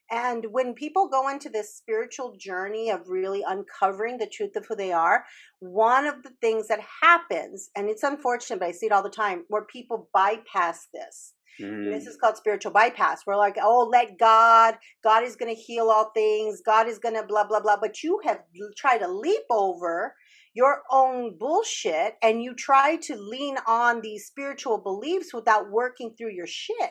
And 0.09 0.47
when 0.53 0.75
people 0.75 1.09
go 1.09 1.29
into 1.29 1.49
this 1.49 1.75
spiritual 1.77 2.37
journey 2.39 2.91
of 2.91 3.09
really 3.09 3.43
uncovering 3.45 4.19
the 4.19 4.29
truth 4.29 4.55
of 4.55 4.67
who 4.67 4.77
they 4.77 4.93
are, 4.93 5.25
one 5.59 6.07
of 6.07 6.23
the 6.23 6.33
things 6.41 6.69
that 6.69 6.81
happens, 7.03 7.71
and 7.75 7.91
it's 7.91 8.05
unfortunate, 8.05 8.61
but 8.61 8.69
I 8.69 8.73
see 8.73 8.87
it 8.87 8.93
all 8.93 9.03
the 9.03 9.11
time, 9.11 9.47
where 9.49 9.65
people 9.65 10.09
bypass 10.15 10.87
this. 10.95 11.35
Mm. 11.61 11.91
This 11.91 12.07
is 12.07 12.17
called 12.17 12.37
spiritual 12.37 12.73
bypass. 12.73 13.23
We're 13.27 13.37
like, 13.37 13.57
oh, 13.61 13.89
let 13.91 14.19
God, 14.19 14.77
God 15.03 15.25
is 15.25 15.37
going 15.37 15.55
to 15.55 15.61
heal 15.61 15.91
all 15.91 16.11
things, 16.15 16.63
God 16.65 16.89
is 16.89 16.99
going 16.99 17.15
to 17.15 17.25
blah, 17.27 17.45
blah, 17.45 17.61
blah. 17.61 17.77
But 17.81 18.03
you 18.03 18.21
have 18.25 18.41
tried 18.77 18.99
to 18.99 19.09
leap 19.09 19.43
over 19.51 20.15
your 20.55 20.83
own 20.91 21.37
bullshit 21.39 22.17
and 22.23 22.43
you 22.43 22.55
try 22.55 22.97
to 22.97 23.17
lean 23.17 23.57
on 23.67 24.01
these 24.01 24.27
spiritual 24.27 24.79
beliefs 24.79 25.33
without 25.33 25.71
working 25.71 26.15
through 26.17 26.33
your 26.33 26.47
shit. 26.47 26.91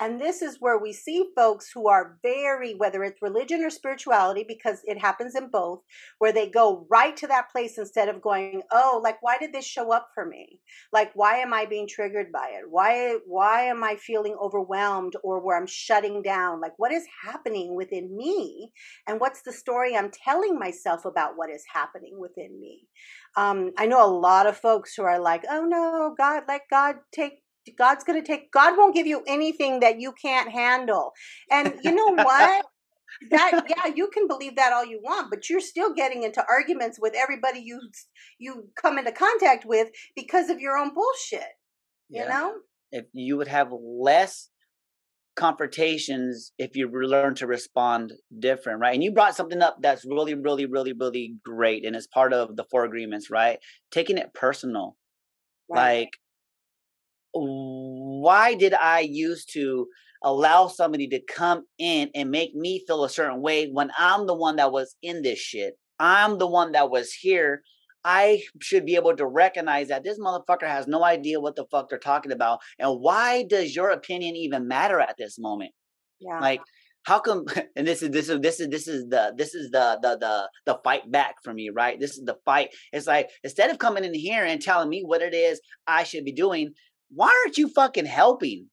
And 0.00 0.20
this 0.20 0.42
is 0.42 0.56
where 0.58 0.78
we 0.78 0.92
see 0.92 1.24
folks 1.36 1.70
who 1.72 1.88
are 1.88 2.18
very, 2.22 2.74
whether 2.74 3.04
it's 3.04 3.22
religion 3.22 3.64
or 3.64 3.70
spirituality, 3.70 4.44
because 4.46 4.80
it 4.84 4.98
happens 4.98 5.36
in 5.36 5.50
both, 5.50 5.80
where 6.18 6.32
they 6.32 6.48
go 6.48 6.84
right 6.90 7.16
to 7.16 7.28
that 7.28 7.50
place 7.52 7.78
instead 7.78 8.08
of 8.08 8.20
going, 8.20 8.62
oh, 8.72 9.00
like, 9.04 9.22
why 9.22 9.38
did 9.38 9.52
this 9.52 9.64
show 9.64 9.92
up 9.92 10.08
for 10.12 10.26
me? 10.26 10.60
Like, 10.92 11.12
why 11.14 11.36
am 11.36 11.54
I 11.54 11.66
being 11.66 11.86
triggered 11.86 12.32
by 12.32 12.50
it? 12.54 12.64
Why, 12.68 13.18
why 13.24 13.62
am 13.62 13.84
I 13.84 13.94
feeling 13.94 14.36
overwhelmed 14.40 15.14
or 15.22 15.38
where 15.40 15.56
I'm 15.56 15.66
shutting 15.66 16.22
down? 16.22 16.60
Like, 16.60 16.72
what 16.76 16.90
is 16.90 17.06
happening 17.24 17.76
within 17.76 18.16
me? 18.16 18.72
And 19.06 19.20
what's 19.20 19.42
the 19.42 19.52
story 19.52 19.96
I'm 19.96 20.10
telling 20.10 20.58
myself 20.58 21.04
about 21.04 21.36
what 21.36 21.50
is 21.50 21.64
happening 21.72 22.18
within 22.18 22.60
me? 22.60 22.88
Um, 23.36 23.70
I 23.78 23.86
know 23.86 24.04
a 24.04 24.10
lot 24.10 24.46
of 24.46 24.56
folks 24.56 24.94
who 24.94 25.04
are 25.04 25.20
like, 25.20 25.44
oh 25.48 25.64
no, 25.64 26.14
God, 26.18 26.42
let 26.48 26.62
God 26.68 26.96
take 27.12 27.43
God's 27.78 28.04
going 28.04 28.20
to 28.20 28.26
take, 28.26 28.52
God 28.52 28.76
won't 28.76 28.94
give 28.94 29.06
you 29.06 29.22
anything 29.26 29.80
that 29.80 30.00
you 30.00 30.12
can't 30.20 30.50
handle. 30.50 31.12
And 31.50 31.74
you 31.82 31.94
know 31.94 32.22
what? 32.22 32.66
that 33.30 33.64
yeah 33.68 33.92
you 33.94 34.08
can 34.08 34.26
believe 34.26 34.56
that 34.56 34.72
all 34.72 34.84
you 34.84 35.00
want 35.02 35.30
but 35.30 35.48
you're 35.48 35.60
still 35.60 35.92
getting 35.94 36.22
into 36.22 36.44
arguments 36.48 36.98
with 37.00 37.14
everybody 37.14 37.60
you 37.60 37.80
you 38.38 38.68
come 38.80 38.98
into 38.98 39.12
contact 39.12 39.64
with 39.64 39.88
because 40.16 40.50
of 40.50 40.60
your 40.60 40.76
own 40.76 40.92
bullshit 40.94 41.48
you 42.08 42.22
yeah. 42.22 42.28
know 42.28 42.54
if 42.92 43.04
you 43.12 43.36
would 43.36 43.48
have 43.48 43.68
less 43.72 44.50
confrontations 45.36 46.52
if 46.58 46.76
you 46.76 46.88
learn 46.88 47.34
to 47.34 47.46
respond 47.46 48.12
different 48.38 48.80
right 48.80 48.94
and 48.94 49.02
you 49.02 49.12
brought 49.12 49.34
something 49.34 49.62
up 49.62 49.76
that's 49.80 50.04
really 50.04 50.34
really 50.34 50.64
really 50.64 50.92
really 50.92 51.34
great 51.44 51.84
and 51.84 51.96
it's 51.96 52.06
part 52.06 52.32
of 52.32 52.54
the 52.56 52.64
four 52.70 52.84
agreements 52.84 53.30
right 53.30 53.58
taking 53.90 54.16
it 54.16 54.32
personal 54.32 54.96
right. 55.68 55.98
like 55.98 56.10
why 57.34 58.54
did 58.54 58.74
I 58.74 59.00
used 59.00 59.52
to 59.54 59.86
allow 60.22 60.68
somebody 60.68 61.08
to 61.08 61.20
come 61.20 61.64
in 61.78 62.10
and 62.14 62.30
make 62.30 62.54
me 62.54 62.84
feel 62.86 63.04
a 63.04 63.10
certain 63.10 63.42
way 63.42 63.68
when 63.70 63.90
I'm 63.98 64.26
the 64.26 64.34
one 64.34 64.56
that 64.56 64.72
was 64.72 64.96
in 65.02 65.22
this 65.22 65.38
shit? 65.38 65.74
I'm 65.98 66.38
the 66.38 66.46
one 66.46 66.72
that 66.72 66.90
was 66.90 67.12
here. 67.12 67.62
I 68.04 68.42
should 68.60 68.84
be 68.84 68.96
able 68.96 69.16
to 69.16 69.26
recognize 69.26 69.88
that 69.88 70.04
this 70.04 70.18
motherfucker 70.18 70.68
has 70.68 70.86
no 70.86 71.02
idea 71.02 71.40
what 71.40 71.56
the 71.56 71.64
fuck 71.70 71.88
they're 71.88 71.98
talking 71.98 72.32
about. 72.32 72.60
And 72.78 73.00
why 73.00 73.44
does 73.44 73.74
your 73.74 73.90
opinion 73.90 74.36
even 74.36 74.68
matter 74.68 75.00
at 75.00 75.16
this 75.18 75.38
moment? 75.38 75.72
Yeah. 76.20 76.38
Like, 76.38 76.60
how 77.04 77.18
come 77.20 77.44
and 77.76 77.86
this 77.86 78.02
is 78.02 78.10
this 78.10 78.28
is 78.28 78.40
this 78.40 78.60
is 78.60 78.68
this 78.68 78.88
is 78.88 79.08
the 79.08 79.32
this 79.36 79.54
is 79.54 79.70
the 79.70 79.98
the 80.02 80.16
the 80.18 80.48
the 80.66 80.78
fight 80.82 81.10
back 81.10 81.36
for 81.44 81.54
me 81.54 81.70
right 81.70 82.00
this 82.00 82.16
is 82.16 82.24
the 82.24 82.36
fight 82.44 82.70
it's 82.92 83.06
like 83.06 83.30
instead 83.42 83.70
of 83.70 83.78
coming 83.78 84.04
in 84.04 84.14
here 84.14 84.44
and 84.44 84.60
telling 84.60 84.88
me 84.88 85.02
what 85.04 85.22
it 85.22 85.34
is 85.34 85.60
i 85.86 86.02
should 86.02 86.24
be 86.24 86.32
doing 86.32 86.72
why 87.14 87.32
aren't 87.44 87.58
you 87.58 87.68
fucking 87.68 88.06
helping? 88.06 88.68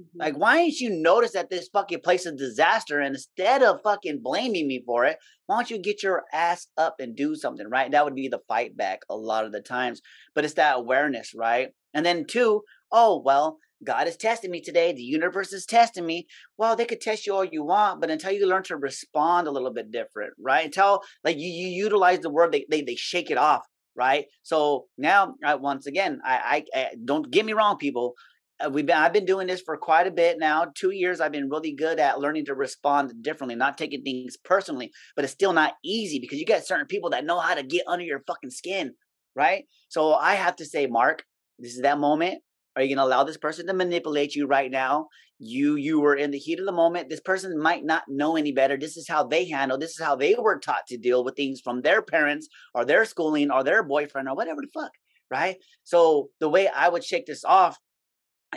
Mm-hmm. 0.00 0.18
Like, 0.18 0.36
why 0.36 0.58
didn't 0.58 0.80
you 0.80 0.90
notice 0.90 1.32
that 1.32 1.48
this 1.48 1.68
fucking 1.72 2.00
place 2.00 2.26
is 2.26 2.34
disaster? 2.34 3.00
And 3.00 3.14
instead 3.14 3.62
of 3.62 3.80
fucking 3.82 4.20
blaming 4.22 4.68
me 4.68 4.82
for 4.84 5.04
it, 5.04 5.18
why 5.46 5.56
don't 5.56 5.70
you 5.70 5.78
get 5.78 6.02
your 6.02 6.24
ass 6.32 6.66
up 6.76 6.96
and 6.98 7.16
do 7.16 7.34
something, 7.34 7.68
right? 7.68 7.90
That 7.90 8.04
would 8.04 8.14
be 8.14 8.28
the 8.28 8.40
fight 8.48 8.76
back 8.76 9.00
a 9.08 9.16
lot 9.16 9.44
of 9.44 9.52
the 9.52 9.62
times. 9.62 10.02
But 10.34 10.44
it's 10.44 10.54
that 10.54 10.76
awareness, 10.76 11.32
right? 11.34 11.68
And 11.94 12.04
then 12.04 12.26
two, 12.26 12.62
oh 12.92 13.22
well, 13.24 13.58
God 13.84 14.08
is 14.08 14.16
testing 14.16 14.50
me 14.50 14.60
today. 14.60 14.92
The 14.92 15.02
universe 15.02 15.52
is 15.52 15.64
testing 15.64 16.04
me. 16.06 16.26
Well, 16.58 16.76
they 16.76 16.86
could 16.86 17.00
test 17.00 17.26
you 17.26 17.34
all 17.34 17.44
you 17.44 17.64
want, 17.64 18.00
but 18.00 18.10
until 18.10 18.32
you 18.32 18.46
learn 18.46 18.64
to 18.64 18.76
respond 18.76 19.46
a 19.46 19.50
little 19.50 19.72
bit 19.72 19.90
different, 19.90 20.32
right? 20.38 20.64
Until 20.64 21.02
like 21.24 21.36
you, 21.38 21.48
you 21.48 21.68
utilize 21.68 22.20
the 22.20 22.30
word, 22.30 22.52
they, 22.52 22.66
they 22.70 22.82
they 22.82 22.96
shake 22.96 23.30
it 23.30 23.38
off 23.38 23.62
right? 23.96 24.26
So 24.42 24.86
now, 24.98 25.34
uh, 25.44 25.58
once 25.60 25.86
again, 25.86 26.20
I, 26.24 26.64
I, 26.74 26.78
I, 26.78 26.88
don't 27.04 27.30
get 27.30 27.46
me 27.46 27.52
wrong, 27.52 27.78
people. 27.78 28.14
Uh, 28.58 28.70
we've 28.70 28.86
been, 28.86 28.96
I've 28.96 29.12
been 29.12 29.26
doing 29.26 29.46
this 29.46 29.60
for 29.60 29.76
quite 29.76 30.06
a 30.06 30.10
bit 30.10 30.38
now. 30.38 30.66
Two 30.74 30.90
years, 30.90 31.20
I've 31.20 31.32
been 31.32 31.50
really 31.50 31.72
good 31.72 31.98
at 31.98 32.20
learning 32.20 32.46
to 32.46 32.54
respond 32.54 33.12
differently, 33.22 33.54
not 33.54 33.76
taking 33.76 34.02
things 34.02 34.36
personally. 34.36 34.92
But 35.14 35.24
it's 35.24 35.34
still 35.34 35.52
not 35.52 35.74
easy 35.84 36.18
because 36.18 36.38
you 36.38 36.46
got 36.46 36.66
certain 36.66 36.86
people 36.86 37.10
that 37.10 37.24
know 37.24 37.38
how 37.38 37.54
to 37.54 37.62
get 37.62 37.84
under 37.86 38.04
your 38.04 38.22
fucking 38.26 38.50
skin, 38.50 38.94
right? 39.34 39.64
So 39.88 40.14
I 40.14 40.34
have 40.34 40.56
to 40.56 40.64
say, 40.64 40.86
Mark, 40.86 41.24
this 41.58 41.74
is 41.74 41.82
that 41.82 41.98
moment. 41.98 42.42
Are 42.76 42.82
you 42.82 42.94
going 42.94 42.98
to 42.98 43.04
allow 43.04 43.24
this 43.24 43.38
person 43.38 43.66
to 43.66 43.72
manipulate 43.72 44.34
you 44.34 44.46
right 44.46 44.70
now? 44.70 45.08
You 45.38 45.76
you 45.76 46.00
were 46.00 46.14
in 46.14 46.30
the 46.30 46.38
heat 46.38 46.60
of 46.60 46.66
the 46.66 46.72
moment. 46.72 47.08
This 47.08 47.20
person 47.20 47.58
might 47.58 47.84
not 47.84 48.04
know 48.08 48.36
any 48.36 48.52
better. 48.52 48.76
This 48.76 48.96
is 48.96 49.08
how 49.08 49.24
they 49.24 49.48
handle. 49.48 49.78
This 49.78 49.92
is 49.92 50.04
how 50.04 50.16
they 50.16 50.34
were 50.34 50.58
taught 50.58 50.86
to 50.88 50.98
deal 50.98 51.24
with 51.24 51.36
things 51.36 51.60
from 51.60 51.82
their 51.82 52.02
parents 52.02 52.48
or 52.74 52.84
their 52.84 53.04
schooling 53.04 53.50
or 53.50 53.64
their 53.64 53.82
boyfriend 53.82 54.28
or 54.28 54.34
whatever 54.34 54.60
the 54.60 54.68
fuck, 54.80 54.92
right? 55.30 55.56
So 55.84 56.28
the 56.40 56.48
way 56.48 56.68
I 56.68 56.88
would 56.88 57.04
shake 57.04 57.26
this 57.26 57.44
off 57.44 57.78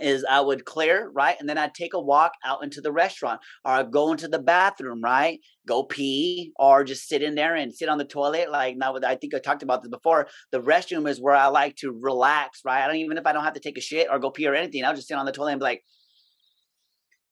is 0.02 0.25
I 0.30 0.39
would 0.39 0.65
clear, 0.65 1.10
right? 1.13 1.36
And 1.39 1.49
then 1.49 1.58
I'd 1.58 1.73
take 1.73 1.93
a 1.93 1.99
walk 1.99 2.34
out 2.45 2.63
into 2.63 2.80
the 2.82 2.91
restaurant 2.91 3.41
or 3.65 3.73
I'd 3.73 3.91
go 3.91 4.12
into 4.12 4.28
the 4.28 4.39
bathroom, 4.39 5.02
right? 5.04 5.39
Go 5.67 5.84
pee 5.84 6.54
or 6.58 6.84
just 6.84 7.08
sit 7.08 7.23
in 7.23 7.36
there 7.36 7.56
and 7.56 7.73
sit 7.73 7.89
on 7.89 7.97
the 7.97 8.06
toilet. 8.06 8.52
Like 8.52 8.78
now, 8.78 8.95
I 9.06 9.15
think 9.15 9.34
I 9.34 9.39
talked 9.39 9.63
about 9.63 9.82
this 9.82 9.89
before. 9.89 10.28
The 10.52 10.62
restroom 10.62 11.10
is 11.10 11.19
where 11.19 11.36
I 11.36 11.47
like 11.47 11.75
to 11.78 11.91
relax, 11.91 12.62
right? 12.63 12.84
I 12.84 12.88
don't 12.88 12.97
even 12.97 13.17
if 13.17 13.25
I 13.25 13.34
don't 13.34 13.43
have 13.43 13.54
to 13.54 13.60
take 13.60 13.78
a 13.78 13.82
shit 13.82 14.08
or 14.10 14.19
go 14.19 14.32
pee 14.32 14.47
or 14.47 14.56
anything, 14.56 14.86
I'll 14.86 14.95
just 14.95 15.08
sit 15.08 15.17
on 15.17 15.25
the 15.25 15.32
toilet 15.32 15.54
and 15.54 15.60
be 15.60 15.65
like, 15.65 15.84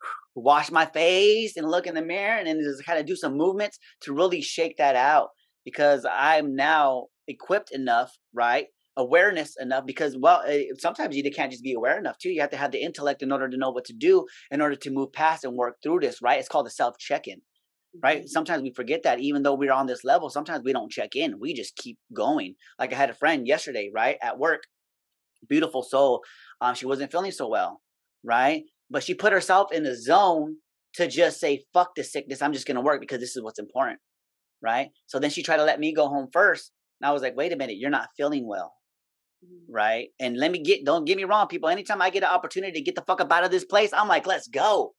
wash 0.35 0.71
my 0.71 0.85
face 0.85 1.57
and 1.57 1.69
look 1.69 1.87
in 1.87 1.95
the 1.95 2.01
mirror 2.01 2.37
and 2.37 2.47
then 2.47 2.61
just 2.61 2.85
kind 2.85 2.99
of 2.99 3.05
do 3.05 3.15
some 3.15 3.37
movements 3.37 3.79
to 4.01 4.13
really 4.13 4.41
shake 4.41 4.77
that 4.77 4.95
out 4.95 5.29
because 5.63 6.05
I'm 6.09 6.55
now 6.55 7.05
equipped 7.27 7.71
enough, 7.71 8.17
right? 8.33 8.67
Awareness 8.97 9.55
enough 9.59 9.85
because 9.85 10.17
well 10.19 10.41
eh, 10.47 10.65
sometimes 10.79 11.15
you 11.15 11.23
can't 11.31 11.51
just 11.51 11.63
be 11.63 11.73
aware 11.73 11.97
enough 11.97 12.17
too 12.17 12.29
you 12.29 12.41
have 12.41 12.49
to 12.49 12.57
have 12.57 12.71
the 12.71 12.81
intellect 12.81 13.21
in 13.21 13.31
order 13.31 13.47
to 13.47 13.55
know 13.55 13.69
what 13.69 13.85
to 13.85 13.93
do 13.93 14.25
in 14.49 14.59
order 14.59 14.75
to 14.75 14.89
move 14.89 15.13
past 15.13 15.43
and 15.45 15.55
work 15.55 15.77
through 15.81 15.99
this 15.99 16.19
right? 16.21 16.39
It's 16.39 16.49
called 16.49 16.65
the 16.65 16.71
self 16.71 16.97
check-in 16.97 17.41
right? 18.03 18.19
Mm-hmm. 18.19 18.27
sometimes 18.27 18.63
we 18.63 18.73
forget 18.73 19.03
that 19.03 19.19
even 19.19 19.43
though 19.43 19.53
we're 19.53 19.71
on 19.71 19.85
this 19.85 20.03
level 20.03 20.29
sometimes 20.29 20.63
we 20.65 20.73
don't 20.73 20.91
check 20.91 21.15
in 21.15 21.39
we 21.39 21.53
just 21.53 21.75
keep 21.75 21.97
going. 22.13 22.55
Like 22.79 22.91
i 22.91 22.95
had 22.95 23.11
a 23.11 23.13
friend 23.13 23.47
yesterday 23.47 23.91
right 23.93 24.17
at 24.21 24.39
work 24.39 24.63
beautiful 25.47 25.83
soul 25.83 26.23
um, 26.59 26.73
she 26.73 26.87
wasn't 26.87 27.11
feeling 27.11 27.31
so 27.31 27.47
well 27.47 27.81
right? 28.23 28.63
But 28.89 29.03
she 29.03 29.13
put 29.13 29.31
herself 29.31 29.71
in 29.71 29.83
the 29.83 29.95
zone 29.95 30.57
to 30.95 31.07
just 31.07 31.39
say 31.39 31.65
fuck 31.71 31.93
this 31.95 32.11
sickness 32.11 32.41
i'm 32.41 32.53
just 32.53 32.65
going 32.65 32.75
to 32.75 32.81
work 32.81 32.99
because 32.99 33.19
this 33.19 33.35
is 33.35 33.43
what's 33.43 33.59
important 33.59 33.99
right? 34.59 34.87
So 35.05 35.19
then 35.19 35.29
she 35.29 35.43
tried 35.43 35.57
to 35.57 35.63
let 35.65 35.79
me 35.79 35.93
go 35.93 36.07
home 36.07 36.29
first 36.33 36.71
and 36.99 37.07
i 37.07 37.13
was 37.13 37.21
like 37.21 37.37
wait 37.37 37.53
a 37.53 37.55
minute 37.55 37.77
you're 37.77 37.91
not 37.91 38.09
feeling 38.17 38.47
well. 38.47 38.73
Mm-hmm. 39.45 39.71
right? 39.71 40.07
And 40.19 40.35
let 40.35 40.51
me 40.51 40.63
get 40.63 40.83
don't 40.83 41.05
get 41.05 41.15
me 41.15 41.23
wrong, 41.23 41.47
people. 41.47 41.69
Anytime 41.69 42.01
I 42.01 42.09
get 42.09 42.23
an 42.23 42.29
opportunity 42.29 42.73
to 42.73 42.81
get 42.81 42.95
the 42.95 43.03
fuck 43.03 43.21
up 43.21 43.31
out 43.31 43.43
of 43.43 43.51
this 43.51 43.65
place, 43.65 43.93
I'm 43.93 44.07
like, 44.07 44.25
let's 44.25 44.47
go. 44.47 44.93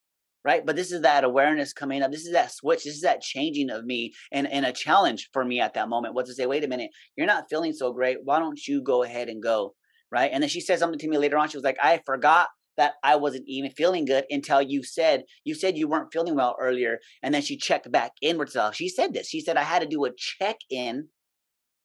Right. 0.45 0.65
But 0.65 0.77
this 0.77 0.93
is 0.93 1.01
that 1.01 1.25
awareness 1.25 1.73
coming 1.73 2.01
up. 2.01 2.11
This 2.11 2.25
is 2.25 2.31
that 2.31 2.53
switch. 2.53 2.85
This 2.85 2.95
is 2.95 3.01
that 3.01 3.19
changing 3.19 3.69
of 3.69 3.83
me 3.83 4.13
and, 4.31 4.49
and 4.49 4.65
a 4.65 4.71
challenge 4.71 5.29
for 5.33 5.43
me 5.43 5.59
at 5.59 5.73
that 5.73 5.89
moment 5.89 6.13
was 6.13 6.29
to 6.29 6.33
say, 6.33 6.45
wait 6.45 6.63
a 6.63 6.69
minute, 6.69 6.91
you're 7.17 7.27
not 7.27 7.49
feeling 7.49 7.73
so 7.73 7.91
great. 7.91 8.19
Why 8.23 8.39
don't 8.39 8.65
you 8.65 8.81
go 8.81 9.03
ahead 9.03 9.27
and 9.27 9.43
go? 9.43 9.73
Right. 10.09 10.31
And 10.31 10.41
then 10.41 10.49
she 10.49 10.61
said 10.61 10.79
something 10.79 10.97
to 10.99 11.09
me 11.09 11.17
later 11.17 11.37
on. 11.37 11.49
She 11.49 11.57
was 11.57 11.65
like, 11.65 11.77
I 11.83 12.01
forgot 12.05 12.47
that 12.77 12.93
I 13.03 13.17
wasn't 13.17 13.43
even 13.47 13.71
feeling 13.71 14.05
good 14.05 14.23
until 14.29 14.61
you 14.61 14.83
said 14.83 15.23
you 15.43 15.53
said 15.53 15.77
you 15.77 15.89
weren't 15.89 16.13
feeling 16.13 16.35
well 16.35 16.55
earlier. 16.57 16.99
And 17.21 17.33
then 17.33 17.41
she 17.41 17.57
checked 17.57 17.91
back 17.91 18.13
in 18.21 18.37
with 18.37 18.47
herself. 18.47 18.75
She 18.75 18.87
said 18.87 19.13
this. 19.13 19.27
She 19.27 19.41
said 19.41 19.57
I 19.57 19.63
had 19.63 19.81
to 19.81 19.87
do 19.89 20.05
a 20.05 20.11
check 20.15 20.55
in. 20.69 21.09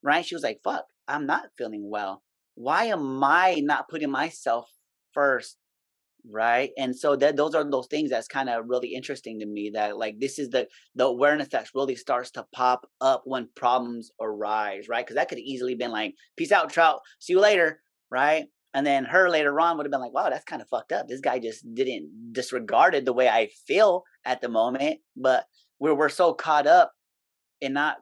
Right. 0.04 0.24
She 0.24 0.36
was 0.36 0.44
like, 0.44 0.60
fuck, 0.62 0.84
I'm 1.08 1.26
not 1.26 1.46
feeling 1.58 1.90
well 1.90 2.22
why 2.54 2.84
am 2.86 3.22
I 3.22 3.60
not 3.64 3.88
putting 3.88 4.10
myself 4.10 4.70
first? 5.12 5.56
Right. 6.30 6.70
And 6.78 6.96
so 6.96 7.16
that 7.16 7.36
those 7.36 7.54
are 7.54 7.68
those 7.70 7.86
things 7.86 8.08
that's 8.08 8.28
kind 8.28 8.48
of 8.48 8.64
really 8.66 8.94
interesting 8.94 9.40
to 9.40 9.46
me 9.46 9.70
that 9.74 9.98
like 9.98 10.18
this 10.20 10.38
is 10.38 10.48
the 10.48 10.66
the 10.94 11.04
awareness 11.04 11.48
that 11.48 11.68
really 11.74 11.96
starts 11.96 12.30
to 12.32 12.46
pop 12.54 12.86
up 13.02 13.22
when 13.26 13.50
problems 13.54 14.10
arise, 14.20 14.88
right? 14.88 15.04
Because 15.04 15.16
that 15.16 15.28
could 15.28 15.38
easily 15.38 15.74
been 15.74 15.90
like, 15.90 16.14
peace 16.38 16.50
out, 16.50 16.70
trout, 16.72 17.00
see 17.18 17.34
you 17.34 17.40
later, 17.40 17.82
right? 18.10 18.46
And 18.72 18.86
then 18.86 19.04
her 19.04 19.28
later 19.28 19.60
on 19.60 19.76
would 19.76 19.84
have 19.84 19.92
been 19.92 20.00
like, 20.00 20.14
wow, 20.14 20.30
that's 20.30 20.44
kind 20.44 20.62
of 20.62 20.68
fucked 20.68 20.92
up. 20.92 21.08
This 21.08 21.20
guy 21.20 21.38
just 21.38 21.62
didn't 21.74 22.32
disregarded 22.32 23.04
the 23.04 23.12
way 23.12 23.28
I 23.28 23.50
feel 23.66 24.02
at 24.24 24.40
the 24.40 24.48
moment. 24.48 25.00
But 25.16 25.44
we're 25.78 25.94
we're 25.94 26.08
so 26.08 26.32
caught 26.32 26.66
up 26.66 26.92
in 27.60 27.74
not 27.74 27.98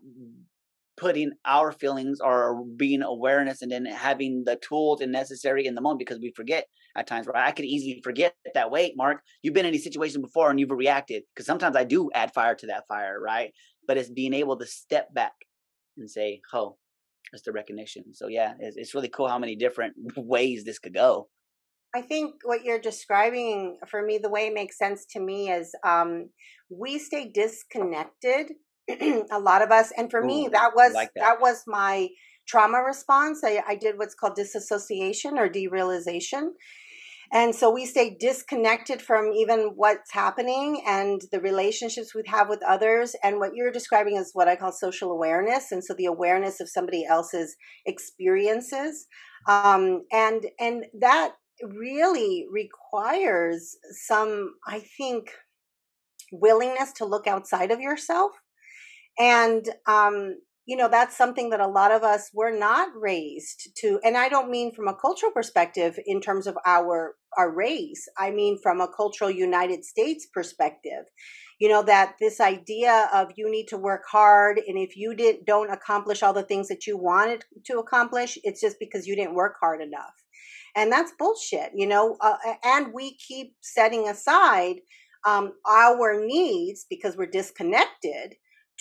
putting 1.03 1.33
our 1.45 1.73
feelings 1.73 2.21
or 2.21 2.65
being 2.77 3.03
awareness 3.03 3.61
and 3.61 3.73
then 3.73 3.85
having 3.85 4.45
the 4.47 4.55
tools 4.57 5.01
and 5.01 5.11
necessary 5.11 5.67
in 5.67 5.75
the 5.75 5.81
moment 5.81 5.99
because 5.99 6.21
we 6.21 6.33
forget 6.37 6.69
at 6.97 7.09
times 7.09 7.27
right? 7.27 7.45
I 7.45 7.51
could 7.51 7.65
easily 7.65 8.01
forget 8.05 8.37
that 8.55 8.71
wait 8.71 8.93
mark 8.97 9.21
you've 9.43 9.53
been 9.53 9.67
in 9.67 9.73
these 9.73 9.83
situations 9.83 10.23
before 10.23 10.49
and 10.49 10.61
you've 10.61 10.71
reacted 10.71 11.25
because 11.35 11.45
sometimes 11.45 11.75
i 11.75 11.83
do 11.83 12.09
add 12.15 12.33
fire 12.33 12.55
to 12.55 12.67
that 12.69 12.85
fire 12.87 13.21
right? 13.21 13.51
But 13.88 13.99
it's 13.99 14.11
being 14.11 14.33
able 14.33 14.57
to 14.59 14.67
step 14.67 15.12
back 15.12 15.33
and 15.99 16.09
say 16.09 16.41
oh 16.53 16.77
it's 17.33 17.43
the 17.43 17.51
recognition. 17.51 18.15
So 18.15 18.29
yeah 18.29 18.53
it's, 18.61 18.77
it's 18.77 18.95
really 18.95 19.09
cool 19.09 19.27
how 19.27 19.41
many 19.41 19.57
different 19.57 19.95
ways 20.17 20.62
this 20.65 20.79
could 20.79 20.95
go. 20.95 21.29
I 21.97 22.01
think 22.01 22.35
what 22.45 22.65
you're 22.65 22.79
describing 22.79 23.79
for 23.88 24.03
me, 24.03 24.19
the 24.19 24.31
way 24.31 24.47
it 24.47 24.55
makes 24.55 24.79
sense 24.79 25.05
to 25.11 25.21
me 25.21 25.51
is 25.51 25.75
um, 25.85 26.31
we 26.71 26.99
stay 26.99 27.29
disconnected 27.35 28.53
a 29.31 29.38
lot 29.38 29.62
of 29.62 29.70
us 29.70 29.92
and 29.96 30.11
for 30.11 30.22
Ooh, 30.22 30.26
me 30.26 30.48
that 30.52 30.72
was 30.74 30.92
like 30.92 31.12
that. 31.14 31.20
that. 31.22 31.40
was 31.40 31.64
my 31.66 32.09
trauma 32.46 32.78
response 32.78 33.42
I, 33.44 33.62
I 33.66 33.76
did 33.76 33.98
what's 33.98 34.14
called 34.14 34.35
disassociation 34.37 35.38
or 35.38 35.48
derealization 35.48 36.50
and 37.35 37.55
so 37.55 37.70
we 37.70 37.87
stay 37.87 38.14
disconnected 38.20 39.00
from 39.00 39.33
even 39.33 39.72
what's 39.74 40.12
happening 40.12 40.83
and 40.87 41.22
the 41.33 41.40
relationships 41.40 42.14
we 42.14 42.22
have 42.26 42.48
with 42.48 42.62
others 42.62 43.16
and 43.24 43.38
what 43.38 43.55
you're 43.55 43.72
describing 43.72 44.16
is 44.16 44.31
what 44.35 44.48
i 44.48 44.57
call 44.57 44.72
social 44.72 45.11
awareness 45.12 45.72
and 45.72 45.83
so 45.85 45.94
the 45.94 46.07
awareness 46.07 46.61
of 46.61 46.68
somebody 46.68 47.05
else's 47.05 47.57
experiences 47.87 49.07
um, 49.48 50.02
and 50.12 50.46
and 50.61 50.85
that 51.00 51.33
really 51.62 52.46
requires 52.50 53.76
some 54.07 54.55
i 54.66 54.81
think 54.98 55.31
willingness 56.33 56.92
to 56.92 57.05
look 57.05 57.26
outside 57.26 57.70
of 57.70 57.81
yourself 57.81 58.33
and 59.18 59.68
um, 59.87 60.37
you 60.66 60.77
know 60.77 60.88
that's 60.88 61.16
something 61.16 61.51
that 61.51 61.61
a 61.61 61.66
lot 61.66 61.90
of 61.90 62.03
us 62.03 62.31
were 62.33 62.57
not 62.57 62.88
raised 62.94 63.70
to 63.77 63.98
and 64.05 64.16
i 64.16 64.29
don't 64.29 64.51
mean 64.51 64.72
from 64.72 64.88
a 64.88 64.94
cultural 64.94 65.33
perspective 65.33 65.98
in 66.07 66.20
terms 66.20 66.46
of 66.46 66.57
our 66.66 67.16
our 67.37 67.53
race 67.53 68.09
i 68.18 68.31
mean 68.31 68.59
from 68.62 68.81
a 68.81 68.88
cultural 68.88 69.31
united 69.31 69.85
states 69.85 70.27
perspective. 70.33 71.05
You 71.61 71.68
know 71.68 71.83
that 71.85 72.14
this 72.18 72.40
idea 72.40 73.09
of 73.14 73.29
you 73.37 73.48
need 73.48 73.66
to 73.68 73.77
work 73.77 74.03
hard 74.11 74.59
and 74.66 74.77
if 74.77 74.96
you 74.96 75.14
didn't 75.14 75.46
don't 75.46 75.70
accomplish 75.70 76.20
all 76.22 76.33
the 76.33 76.42
things 76.42 76.66
that 76.66 76.88
you 76.88 76.96
wanted 76.96 77.44
to 77.66 77.79
accomplish 77.79 78.37
it's 78.42 78.61
just 78.61 78.79
because 78.81 79.07
you 79.07 79.14
didn't 79.14 79.37
work 79.37 79.55
hard 79.61 79.81
enough. 79.81 80.14
And 80.75 80.90
that's 80.90 81.12
bullshit 81.16 81.70
you 81.75 81.87
know 81.87 82.16
uh, 82.20 82.37
and 82.64 82.92
we 82.92 83.16
keep 83.16 83.55
setting 83.61 84.09
aside 84.09 84.77
um, 85.25 85.53
our 85.68 86.25
needs 86.25 86.85
because 86.90 87.16
we're 87.16 87.27
disconnected 87.27 88.35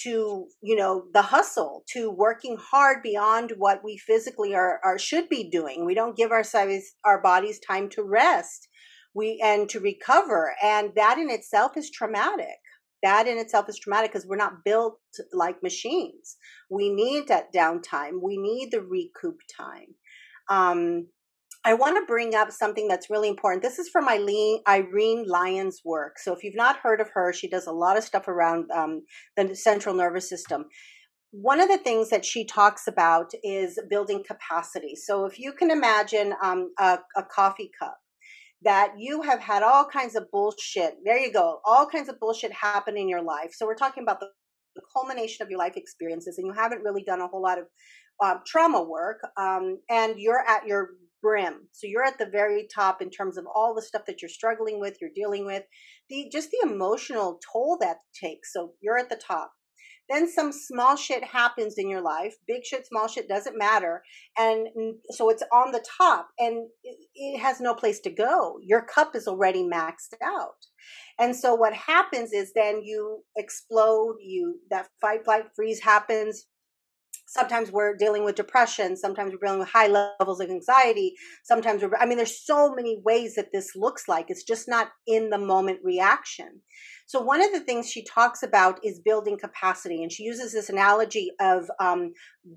to 0.04 0.48
you 0.62 0.76
know 0.76 1.06
the 1.14 1.22
hustle 1.22 1.84
to 1.94 2.10
working 2.10 2.58
hard 2.60 3.02
beyond 3.04 3.54
what 3.58 3.84
we 3.84 3.98
physically 3.98 4.54
are, 4.54 4.80
are 4.84 4.98
should 4.98 5.30
be 5.30 5.50
doing. 5.50 5.86
We 5.86 5.96
don't 5.96 6.18
give 6.18 6.32
ourselves 6.32 6.96
our 7.06 7.22
bodies 7.22 7.60
time 7.60 7.90
to 7.90 8.04
rest 8.04 8.68
we 9.14 9.42
and 9.44 9.70
to 9.70 9.80
recover 9.80 10.56
and 10.64 10.92
that 10.96 11.18
in 11.18 11.30
itself 11.30 11.76
is 11.76 11.90
traumatic. 11.92 12.48
That 13.04 13.28
in 13.28 13.38
itself 13.38 13.68
is 13.68 13.80
traumatic 13.80 14.12
because 14.12 14.28
we're 14.28 14.36
not 14.36 14.64
built 14.64 15.00
like 15.34 15.64
machines. 15.64 16.38
We 16.70 16.90
need 16.90 17.28
that 17.28 17.54
downtime. 17.54 18.22
We 18.22 18.38
need 18.38 18.70
the 18.72 18.82
recoup 18.82 19.38
time. 19.58 19.96
Um, 20.50 21.08
I 21.64 21.76
want 21.76 21.96
to 21.98 22.06
bring 22.08 22.34
up 22.34 22.52
something 22.52 22.88
that's 22.88 23.10
really 23.10 23.30
important. 23.30 23.62
This 23.62 23.78
is 23.78 23.90
from 23.90 24.10
Eileen, 24.10 24.62
Irene 24.68 25.26
Lyon's 25.28 25.82
work. 25.86 26.18
So, 26.18 26.34
if 26.34 26.44
you've 26.44 26.56
not 26.56 26.78
heard 26.78 27.00
of 27.00 27.10
her, 27.14 27.32
she 27.32 27.48
does 27.48 27.68
a 27.68 27.72
lot 27.72 27.98
of 27.98 28.04
stuff 28.04 28.28
around 28.28 28.66
um, 28.72 29.04
the 29.38 29.56
central 29.56 29.94
nervous 29.94 30.28
system. 30.28 30.66
One 31.30 31.62
of 31.62 31.70
the 31.70 31.78
things 31.78 32.10
that 32.10 32.26
she 32.26 32.46
talks 32.46 32.88
about 32.88 33.32
is 33.44 33.80
building 33.90 34.24
capacity. 34.28 34.96
So, 34.96 35.26
if 35.26 35.38
you 35.38 35.54
can 35.54 35.70
imagine 35.70 36.34
um, 36.44 36.72
a, 36.80 37.00
a 37.16 37.24
coffee 37.24 37.70
cup, 37.80 37.98
that 38.64 38.94
you 38.98 39.22
have 39.22 39.40
had 39.40 39.64
all 39.64 39.86
kinds 39.86 40.16
of 40.16 40.30
bullshit. 40.32 40.96
There 41.04 41.18
you 41.18 41.32
go. 41.32 41.60
All 41.66 41.86
kinds 41.86 42.10
of 42.10 42.20
bullshit 42.20 42.52
happen 42.54 42.98
in 42.98 43.10
your 43.10 43.24
life. 43.24 43.52
So 43.54 43.66
we're 43.66 43.76
talking 43.76 44.04
about 44.04 44.20
the, 44.20 44.28
the 44.76 44.82
culmination 44.96 45.44
of 45.44 45.50
your 45.50 45.60
life 45.60 45.74
experiences, 45.76 46.38
and 46.38 46.48
you 46.48 46.54
haven't 46.54 46.84
really 46.84 47.04
done 47.04 47.22
a 47.22 47.28
whole 47.28 47.42
lot 47.42 47.60
of 47.60 47.66
uh, 48.24 48.36
trauma 48.46 48.84
work, 48.84 49.18
um, 49.40 49.80
and 49.90 50.16
you're 50.18 50.44
at 50.48 50.66
your 50.68 50.90
brim. 51.22 51.68
So 51.72 51.88
you're 51.88 52.04
at 52.04 52.18
the 52.18 52.26
very 52.26 52.68
top 52.74 53.02
in 53.02 53.10
terms 53.10 53.38
of 53.38 53.46
all 53.54 53.74
the 53.76 53.82
stuff 53.82 54.04
that 54.08 54.22
you're 54.22 54.30
struggling 54.30 54.80
with, 54.80 54.98
you're 55.00 55.12
dealing 55.16 55.46
with, 55.46 55.64
the 56.10 56.30
just 56.32 56.50
the 56.52 56.70
emotional 56.70 57.40
toll 57.52 57.78
that 57.82 57.98
takes. 58.20 58.54
So 58.54 58.74
you're 58.82 58.98
at 58.98 59.10
the 59.10 59.16
top. 59.16 59.52
Then 60.10 60.30
some 60.30 60.52
small 60.52 60.98
shit 60.98 61.24
happens 61.24 61.76
in 61.78 61.90
your 61.90 62.02
life. 62.02 62.36
Big 62.46 62.66
shit, 62.66 62.86
small 62.86 63.08
shit 63.08 63.30
doesn't 63.30 63.58
matter. 63.58 64.04
And 64.38 64.68
so 65.12 65.30
it's 65.30 65.44
on 65.54 65.72
the 65.72 65.86
top 65.98 66.28
and 66.38 66.68
it 67.16 67.40
has 67.40 67.62
no 67.62 67.74
place 67.74 68.02
to 68.02 68.10
go. 68.10 68.58
Your 68.62 68.82
cup 68.82 69.16
is 69.16 69.28
already 69.28 69.64
maxed 69.64 70.16
out. 70.22 70.66
And 71.18 71.34
so 71.34 71.56
what 71.56 71.74
happens 71.74 72.34
is 72.34 72.52
then 72.54 72.82
you 72.84 73.24
explode, 73.38 74.16
you 74.20 74.60
that 74.70 74.88
fight 75.00 75.24
flight 75.24 75.46
freeze 75.56 75.80
happens, 75.80 76.46
sometimes 77.32 77.72
we're 77.72 77.96
dealing 77.96 78.24
with 78.24 78.36
depression 78.36 78.96
sometimes 78.96 79.32
we're 79.32 79.48
dealing 79.48 79.60
with 79.60 79.70
high 79.70 79.88
levels 79.88 80.40
of 80.40 80.50
anxiety 80.50 81.14
sometimes 81.44 81.82
we're 81.82 81.96
i 82.00 82.06
mean 82.06 82.18
there's 82.18 82.46
so 82.46 82.74
many 82.74 83.02
ways 83.04 83.36
that 83.36 83.52
this 83.52 83.76
looks 83.76 84.08
like. 84.08 84.30
It's 84.30 84.44
just 84.44 84.68
not 84.68 84.90
in 85.08 85.30
the 85.30 85.38
moment 85.38 85.80
reaction 85.84 86.62
so 87.12 87.20
one 87.20 87.44
of 87.44 87.52
the 87.52 87.60
things 87.60 87.92
she 87.92 88.06
talks 88.06 88.42
about 88.42 88.80
is 88.86 89.02
building 89.02 89.38
capacity 89.38 90.02
and 90.02 90.10
she 90.10 90.24
uses 90.24 90.54
this 90.54 90.70
analogy 90.70 91.32
of 91.42 91.70
um, 91.78 92.14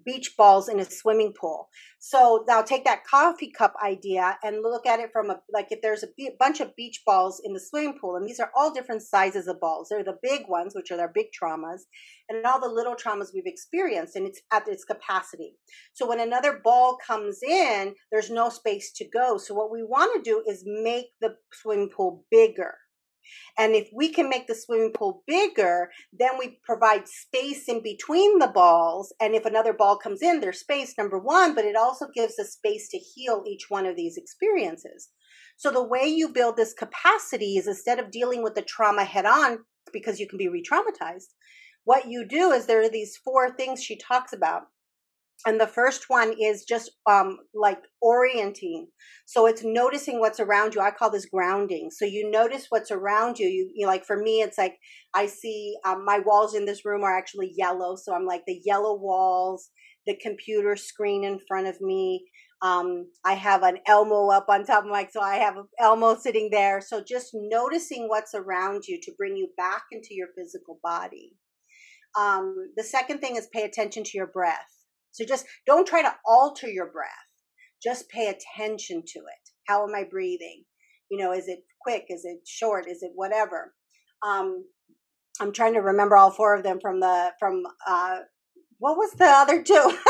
beach 0.06 0.34
balls 0.38 0.68
in 0.68 0.78
a 0.78 0.84
swimming 0.88 1.32
pool. 1.32 1.68
So 1.98 2.44
now 2.46 2.62
take 2.62 2.84
that 2.84 3.02
coffee 3.04 3.50
cup 3.50 3.74
idea 3.84 4.38
and 4.44 4.62
look 4.62 4.86
at 4.86 5.00
it 5.00 5.10
from 5.12 5.30
a 5.30 5.40
like 5.52 5.66
if 5.72 5.82
there's 5.82 6.04
a 6.04 6.08
b- 6.16 6.36
bunch 6.38 6.60
of 6.60 6.76
beach 6.76 7.02
balls 7.04 7.42
in 7.44 7.52
the 7.52 7.58
swimming 7.58 7.98
pool 8.00 8.14
and 8.14 8.28
these 8.28 8.38
are 8.38 8.52
all 8.56 8.72
different 8.72 9.02
sizes 9.02 9.48
of 9.48 9.58
balls. 9.58 9.88
They're 9.90 10.04
the 10.04 10.20
big 10.22 10.42
ones 10.46 10.72
which 10.76 10.92
are 10.92 10.96
their 10.96 11.10
big 11.12 11.26
traumas 11.34 11.80
and 12.28 12.46
all 12.46 12.60
the 12.60 12.68
little 12.68 12.94
traumas 12.94 13.34
we've 13.34 13.46
experienced 13.46 14.14
and 14.14 14.24
it's 14.24 14.40
at 14.52 14.68
its 14.68 14.84
capacity. 14.84 15.56
So 15.94 16.08
when 16.08 16.20
another 16.20 16.60
ball 16.62 16.96
comes 17.04 17.40
in 17.42 17.96
there's 18.12 18.30
no 18.30 18.50
space 18.50 18.92
to 18.98 19.04
go. 19.12 19.36
So 19.36 19.52
what 19.52 19.72
we 19.72 19.82
want 19.82 20.14
to 20.14 20.30
do 20.30 20.44
is 20.48 20.62
make 20.64 21.06
the 21.20 21.34
swimming 21.52 21.90
pool 21.90 22.24
bigger 22.30 22.74
and 23.58 23.74
if 23.74 23.88
we 23.92 24.08
can 24.08 24.28
make 24.28 24.46
the 24.46 24.54
swimming 24.54 24.92
pool 24.92 25.22
bigger, 25.26 25.90
then 26.12 26.32
we 26.38 26.58
provide 26.64 27.08
space 27.08 27.68
in 27.68 27.82
between 27.82 28.38
the 28.38 28.48
balls. 28.48 29.12
And 29.20 29.34
if 29.34 29.44
another 29.44 29.72
ball 29.72 29.96
comes 29.96 30.22
in, 30.22 30.40
there's 30.40 30.60
space, 30.60 30.94
number 30.96 31.18
one, 31.18 31.54
but 31.54 31.64
it 31.64 31.76
also 31.76 32.06
gives 32.14 32.38
us 32.38 32.52
space 32.52 32.88
to 32.90 32.98
heal 32.98 33.44
each 33.46 33.66
one 33.68 33.86
of 33.86 33.96
these 33.96 34.16
experiences. 34.16 35.10
So 35.56 35.70
the 35.70 35.82
way 35.82 36.06
you 36.06 36.28
build 36.28 36.56
this 36.56 36.74
capacity 36.74 37.56
is 37.56 37.66
instead 37.66 37.98
of 37.98 38.10
dealing 38.10 38.42
with 38.42 38.54
the 38.54 38.62
trauma 38.62 39.04
head 39.04 39.26
on, 39.26 39.58
because 39.92 40.18
you 40.18 40.26
can 40.26 40.38
be 40.38 40.48
re 40.48 40.62
traumatized, 40.62 41.28
what 41.84 42.08
you 42.08 42.26
do 42.26 42.50
is 42.50 42.66
there 42.66 42.82
are 42.82 42.88
these 42.88 43.16
four 43.16 43.54
things 43.54 43.82
she 43.82 43.96
talks 43.96 44.32
about 44.32 44.62
and 45.46 45.60
the 45.60 45.66
first 45.66 46.04
one 46.08 46.34
is 46.40 46.64
just 46.64 46.90
um 47.08 47.38
like 47.54 47.78
orienting 48.00 48.86
so 49.26 49.46
it's 49.46 49.62
noticing 49.64 50.20
what's 50.20 50.40
around 50.40 50.74
you 50.74 50.80
i 50.80 50.90
call 50.90 51.10
this 51.10 51.26
grounding 51.26 51.90
so 51.90 52.04
you 52.04 52.30
notice 52.30 52.66
what's 52.70 52.90
around 52.90 53.38
you 53.38 53.46
you, 53.46 53.70
you 53.74 53.86
like 53.86 54.04
for 54.04 54.16
me 54.16 54.40
it's 54.40 54.58
like 54.58 54.76
i 55.14 55.26
see 55.26 55.74
um, 55.86 56.04
my 56.04 56.18
walls 56.24 56.54
in 56.54 56.64
this 56.64 56.84
room 56.84 57.02
are 57.02 57.16
actually 57.16 57.52
yellow 57.56 57.96
so 57.96 58.14
i'm 58.14 58.26
like 58.26 58.42
the 58.46 58.60
yellow 58.64 58.94
walls 58.94 59.70
the 60.06 60.16
computer 60.16 60.76
screen 60.76 61.24
in 61.24 61.38
front 61.48 61.66
of 61.66 61.80
me 61.80 62.24
um, 62.62 63.10
I 63.26 63.34
have 63.34 63.62
an 63.62 63.78
Elmo 63.86 64.30
up 64.30 64.46
on 64.48 64.64
top 64.64 64.84
of 64.84 64.90
my, 64.90 65.06
so 65.12 65.20
I 65.20 65.36
have 65.36 65.56
Elmo 65.78 66.16
sitting 66.16 66.48
there. 66.50 66.80
So 66.80 67.04
just 67.06 67.32
noticing 67.34 68.08
what's 68.08 68.34
around 68.34 68.84
you 68.88 68.98
to 69.02 69.12
bring 69.18 69.36
you 69.36 69.48
back 69.58 69.82
into 69.92 70.14
your 70.14 70.28
physical 70.34 70.78
body. 70.82 71.32
Um, 72.18 72.70
the 72.74 72.82
second 72.82 73.18
thing 73.18 73.36
is 73.36 73.48
pay 73.52 73.64
attention 73.64 74.02
to 74.04 74.10
your 74.14 74.28
breath. 74.28 74.73
So 75.14 75.24
just 75.24 75.46
don't 75.64 75.86
try 75.86 76.02
to 76.02 76.14
alter 76.26 76.68
your 76.68 76.90
breath. 76.90 77.08
Just 77.82 78.08
pay 78.08 78.26
attention 78.26 79.02
to 79.06 79.18
it. 79.20 79.50
How 79.68 79.86
am 79.86 79.94
I 79.94 80.04
breathing? 80.10 80.64
You 81.10 81.18
know, 81.18 81.32
is 81.32 81.46
it 81.46 81.60
quick? 81.80 82.06
Is 82.08 82.24
it 82.24 82.40
short? 82.44 82.88
Is 82.88 83.02
it 83.02 83.12
whatever? 83.14 83.74
Um, 84.26 84.64
I'm 85.40 85.52
trying 85.52 85.74
to 85.74 85.80
remember 85.80 86.16
all 86.16 86.32
four 86.32 86.56
of 86.56 86.64
them 86.64 86.80
from 86.80 86.98
the 86.98 87.32
from 87.38 87.62
uh, 87.86 88.18
what 88.78 88.96
was 88.96 89.12
the 89.12 89.26
other 89.26 89.62
two? 89.62 89.96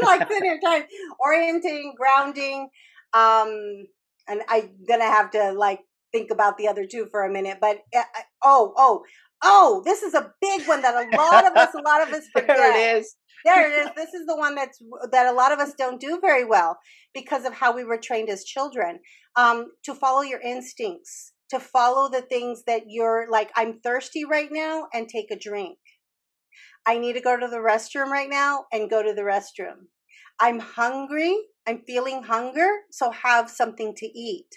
Like 0.00 0.30
sitting 0.30 0.60
trying 0.62 0.84
orienting, 1.18 1.94
grounding, 1.98 2.68
um, 3.14 3.84
and 4.28 4.42
I'm 4.48 4.70
gonna 4.86 5.04
have 5.04 5.32
to 5.32 5.52
like 5.52 5.80
think 6.12 6.30
about 6.30 6.56
the 6.56 6.68
other 6.68 6.86
two 6.86 7.08
for 7.10 7.24
a 7.24 7.32
minute. 7.32 7.58
But 7.60 7.78
uh, 7.96 8.02
oh, 8.44 8.72
oh, 8.76 9.02
oh, 9.42 9.82
this 9.84 10.02
is 10.02 10.14
a 10.14 10.32
big 10.40 10.66
one 10.66 10.82
that 10.82 10.94
a 10.94 11.16
lot 11.16 11.46
of 11.46 11.56
us, 11.56 11.74
a 11.74 11.82
lot 11.82 12.06
of 12.06 12.14
us 12.14 12.24
forget. 12.32 12.46
there 12.56 12.94
it 12.94 12.98
is 12.98 13.16
there 13.44 13.70
it 13.70 13.86
is. 13.86 13.90
This 13.96 14.14
is 14.14 14.26
the 14.26 14.36
one 14.36 14.54
that's 14.54 14.78
that 15.10 15.26
a 15.26 15.32
lot 15.32 15.52
of 15.52 15.58
us 15.58 15.74
don't 15.74 16.00
do 16.00 16.18
very 16.20 16.44
well 16.44 16.78
because 17.14 17.44
of 17.44 17.54
how 17.54 17.74
we 17.74 17.84
were 17.84 17.98
trained 17.98 18.28
as 18.28 18.44
children. 18.44 19.00
Um, 19.36 19.72
to 19.84 19.94
follow 19.94 20.20
your 20.20 20.40
instincts, 20.40 21.32
to 21.50 21.58
follow 21.58 22.10
the 22.10 22.22
things 22.22 22.64
that 22.66 22.82
you're 22.88 23.26
like. 23.30 23.50
I'm 23.56 23.80
thirsty 23.80 24.24
right 24.24 24.50
now, 24.50 24.88
and 24.92 25.08
take 25.08 25.30
a 25.30 25.38
drink. 25.38 25.78
I 26.86 26.98
need 26.98 27.14
to 27.14 27.20
go 27.20 27.38
to 27.38 27.48
the 27.48 27.58
restroom 27.58 28.08
right 28.08 28.30
now, 28.30 28.66
and 28.72 28.90
go 28.90 29.02
to 29.02 29.14
the 29.14 29.22
restroom. 29.22 29.86
I'm 30.40 30.58
hungry. 30.58 31.36
I'm 31.66 31.82
feeling 31.86 32.24
hunger, 32.24 32.68
so 32.90 33.10
have 33.10 33.48
something 33.48 33.94
to 33.96 34.06
eat. 34.06 34.48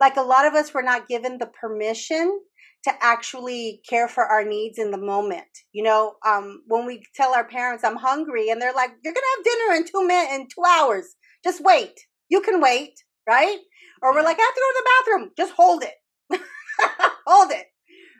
Like 0.00 0.16
a 0.16 0.22
lot 0.22 0.46
of 0.46 0.54
us 0.54 0.72
were 0.72 0.82
not 0.82 1.08
given 1.08 1.38
the 1.38 1.50
permission 1.60 2.40
to 2.84 2.92
actually 3.00 3.80
care 3.88 4.08
for 4.08 4.24
our 4.24 4.44
needs 4.44 4.78
in 4.78 4.90
the 4.90 4.98
moment. 4.98 5.46
You 5.72 5.84
know, 5.84 6.14
um, 6.26 6.62
when 6.66 6.86
we 6.86 7.04
tell 7.14 7.34
our 7.34 7.46
parents, 7.46 7.84
I'm 7.84 7.96
hungry, 7.96 8.50
and 8.50 8.60
they're 8.60 8.74
like, 8.74 8.90
You're 9.04 9.14
gonna 9.14 9.26
have 9.36 9.44
dinner 9.44 9.76
in 9.76 9.84
two 9.84 10.06
minutes 10.06 10.32
in 10.34 10.48
two 10.48 10.64
hours. 10.68 11.14
Just 11.44 11.62
wait. 11.62 11.94
You 12.28 12.40
can 12.40 12.60
wait, 12.60 12.94
right? 13.28 13.58
Or 14.02 14.12
we're 14.12 14.22
like, 14.22 14.38
I 14.38 14.42
have 14.42 14.54
to 14.54 14.60
go 14.60 14.72
to 14.72 14.82
the 14.82 14.90
bathroom. 14.90 15.30
Just 15.36 15.52
hold 15.54 15.84
it. 15.84 16.40
hold 17.26 17.50
it. 17.52 17.66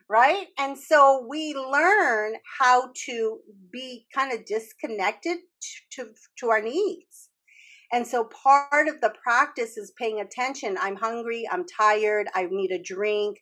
Right? 0.09 0.49
And 0.59 0.77
so 0.79 1.27
we 1.29 1.55
learn 1.55 2.35
how 2.61 2.91
to 3.07 3.39
be 3.73 4.07
kind 4.15 4.33
of 4.33 4.45
disconnected 4.45 5.39
to, 5.93 6.05
to, 6.05 6.11
to 6.39 6.51
our 6.51 6.61
needs. 6.61 7.31
And 7.93 8.07
so 8.07 8.25
part 8.25 8.89
of 8.89 9.01
the 9.03 9.13
practice 9.23 9.77
is 9.77 9.93
paying 9.99 10.21
attention. 10.21 10.79
I'm 10.81 10.97
hungry. 10.97 11.47
I'm 11.51 11.65
tired. 11.67 12.27
I 12.35 12.47
need 12.51 12.71
a 12.71 12.83
drink. 12.83 13.37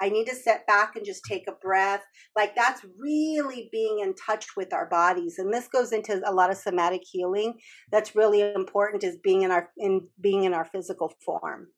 I 0.00 0.10
need 0.10 0.26
to 0.26 0.34
sit 0.34 0.66
back 0.66 0.94
and 0.94 1.04
just 1.04 1.24
take 1.24 1.44
a 1.48 1.52
breath. 1.52 2.02
Like 2.36 2.54
that's 2.54 2.84
really 2.98 3.68
being 3.72 4.00
in 4.00 4.14
touch 4.14 4.46
with 4.56 4.72
our 4.72 4.88
bodies. 4.88 5.36
And 5.38 5.52
this 5.52 5.66
goes 5.68 5.92
into 5.92 6.20
a 6.24 6.32
lot 6.32 6.50
of 6.50 6.56
somatic 6.56 7.02
healing. 7.10 7.54
That's 7.90 8.14
really 8.14 8.40
important 8.40 9.02
is 9.02 9.16
being 9.22 9.42
in 9.42 9.50
our 9.50 9.70
in 9.76 10.08
being 10.20 10.44
in 10.44 10.54
our 10.54 10.66
physical 10.66 11.12
form. 11.24 11.68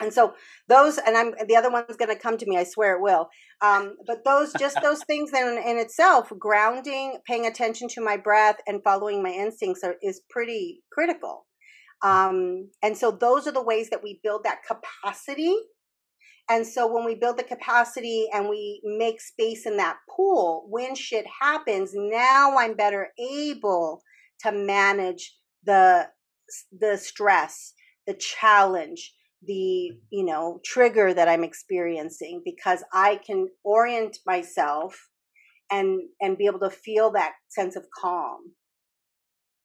And 0.00 0.12
so 0.12 0.34
those, 0.68 0.98
and 0.98 1.16
I'm 1.16 1.34
the 1.46 1.56
other 1.56 1.70
one's 1.70 1.96
going 1.96 2.14
to 2.14 2.20
come 2.20 2.36
to 2.38 2.46
me. 2.46 2.56
I 2.56 2.64
swear 2.64 2.96
it 2.96 3.00
will. 3.00 3.28
Um, 3.60 3.94
but 4.06 4.24
those, 4.24 4.52
just 4.58 4.78
those 4.82 5.04
things, 5.06 5.30
in, 5.32 5.62
in 5.64 5.78
itself, 5.78 6.32
grounding, 6.38 7.18
paying 7.26 7.46
attention 7.46 7.88
to 7.90 8.00
my 8.00 8.16
breath, 8.16 8.56
and 8.66 8.82
following 8.82 9.22
my 9.22 9.30
instincts 9.30 9.84
are, 9.84 9.94
is 10.02 10.22
pretty 10.30 10.82
critical. 10.92 11.46
Um, 12.02 12.70
and 12.82 12.96
so 12.96 13.10
those 13.10 13.46
are 13.46 13.52
the 13.52 13.62
ways 13.62 13.90
that 13.90 14.02
we 14.02 14.20
build 14.22 14.44
that 14.44 14.60
capacity 14.66 15.56
and 16.48 16.66
so 16.66 16.92
when 16.92 17.04
we 17.04 17.14
build 17.14 17.38
the 17.38 17.44
capacity 17.44 18.28
and 18.32 18.48
we 18.48 18.82
make 18.84 19.20
space 19.20 19.64
in 19.64 19.78
that 19.78 19.96
pool, 20.14 20.66
when 20.68 20.94
shit 20.94 21.24
happens, 21.40 21.92
now 21.94 22.56
I'm 22.58 22.74
better 22.74 23.08
able 23.18 24.02
to 24.40 24.52
manage 24.52 25.36
the 25.64 26.08
the 26.78 26.98
stress, 26.98 27.72
the 28.06 28.14
challenge, 28.14 29.14
the 29.42 29.92
you 30.10 30.24
know 30.24 30.60
trigger 30.64 31.14
that 31.14 31.28
I'm 31.28 31.44
experiencing 31.44 32.42
because 32.44 32.84
I 32.92 33.20
can 33.26 33.48
orient 33.64 34.18
myself 34.26 35.08
and 35.70 36.02
and 36.20 36.36
be 36.36 36.44
able 36.44 36.60
to 36.60 36.70
feel 36.70 37.10
that 37.12 37.32
sense 37.48 37.74
of 37.74 37.86
calm. 37.98 38.52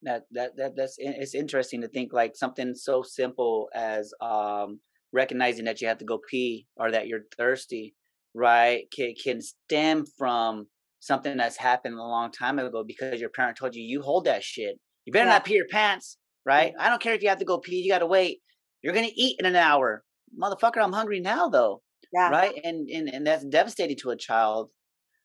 That 0.04 0.24
that 0.32 0.56
that 0.58 0.76
that's 0.76 0.96
it's 0.98 1.36
interesting 1.36 1.82
to 1.82 1.90
think 1.90 2.14
like 2.14 2.36
something 2.36 2.74
so 2.74 3.02
simple 3.02 3.70
as 3.76 4.14
um 4.22 4.80
recognizing 5.12 5.66
that 5.66 5.82
you 5.82 5.88
have 5.88 5.98
to 5.98 6.06
go 6.06 6.20
pee 6.30 6.68
or 6.78 6.92
that 6.92 7.08
you're 7.08 7.24
thirsty, 7.38 7.96
right, 8.34 8.84
can, 8.96 9.14
can 9.22 9.42
stem 9.42 10.06
from 10.18 10.68
something 11.00 11.38
that's 11.38 11.58
happened 11.58 11.96
a 11.96 12.04
long 12.04 12.32
time 12.32 12.60
ago 12.60 12.84
because 12.86 13.20
your 13.20 13.30
parent 13.30 13.58
told 13.58 13.76
you, 13.76 13.84
you 13.84 14.02
hold 14.02 14.26
that 14.26 14.44
shit. 14.44 14.80
You 15.06 15.14
better 15.14 15.26
yeah. 15.26 15.34
not 15.34 15.46
pee 15.46 15.56
your 15.56 15.68
pants, 15.72 16.18
right? 16.46 16.74
I 16.80 16.90
don't 16.90 17.02
care 17.02 17.14
if 17.14 17.24
you 17.24 17.30
have 17.30 17.40
to 17.40 17.46
go 17.46 17.58
pee, 17.58 17.78
you 17.78 17.92
got 17.92 18.00
to 18.00 18.06
wait. 18.06 18.40
You're 18.82 18.94
going 18.94 19.08
to 19.08 19.22
eat 19.22 19.38
in 19.40 19.46
an 19.46 19.56
hour. 19.56 20.04
Motherfucker, 20.40 20.82
I'm 20.82 20.94
hungry 20.94 21.20
now, 21.20 21.50
though. 21.50 21.82
Yeah. 22.14 22.30
Right. 22.30 22.54
And, 22.64 22.90
and, 22.90 23.10
and 23.10 23.26
that's 23.26 23.46
devastating 23.46 23.98
to 24.02 24.12
a 24.12 24.18
child. 24.18 24.70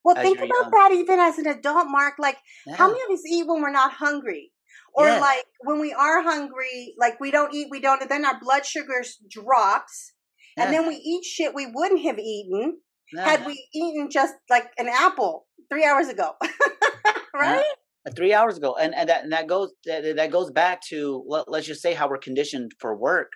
Well, 0.05 0.17
think 0.17 0.39
about 0.39 0.49
young. 0.49 0.71
that 0.71 0.93
even 0.93 1.19
as 1.19 1.39
an 1.39 1.47
adult, 1.47 1.87
Mark. 1.89 2.15
Like, 2.19 2.37
yeah. 2.67 2.77
how 2.77 2.89
many 2.89 3.01
of 3.03 3.11
us 3.11 3.23
eat 3.27 3.47
when 3.47 3.63
we're 3.63 3.71
not 3.71 3.93
hungry? 3.93 4.51
Or 4.95 5.07
yes. 5.07 5.21
like 5.21 5.45
when 5.61 5.81
we 5.81 5.93
are 5.93 6.23
hungry, 6.23 6.95
like 6.99 7.19
we 7.19 7.31
don't 7.31 7.53
eat, 7.53 7.67
we 7.71 7.81
don't, 7.81 8.01
and 8.01 8.11
then 8.11 8.25
our 8.25 8.39
blood 8.41 8.65
sugars 8.65 9.19
drops, 9.29 10.13
and 10.57 10.73
then 10.73 10.87
we 10.87 10.95
eat 10.95 11.25
shit 11.25 11.53
we 11.55 11.67
wouldn't 11.67 12.03
have 12.03 12.19
eaten 12.19 12.79
had 13.17 13.45
we 13.45 13.67
eaten 13.75 14.09
just 14.11 14.35
like 14.49 14.71
an 14.79 14.89
apple 14.89 15.47
three 15.71 15.85
hours 15.85 16.09
ago, 16.09 16.33
right? 17.35 17.65
Uh, 18.07 18.11
three 18.15 18.33
hours 18.33 18.57
ago, 18.57 18.77
and 18.77 18.95
and 18.95 19.09
that 19.09 19.25
and 19.25 19.33
that 19.33 19.47
goes 19.47 19.73
that, 19.85 20.17
that 20.17 20.31
goes 20.31 20.51
back 20.51 20.81
to 20.89 21.25
let, 21.27 21.51
let's 21.51 21.67
just 21.67 21.83
say 21.83 21.95
how 21.95 22.09
we're 22.09 22.19
conditioned 22.19 22.73
for 22.79 22.97
work, 22.97 23.33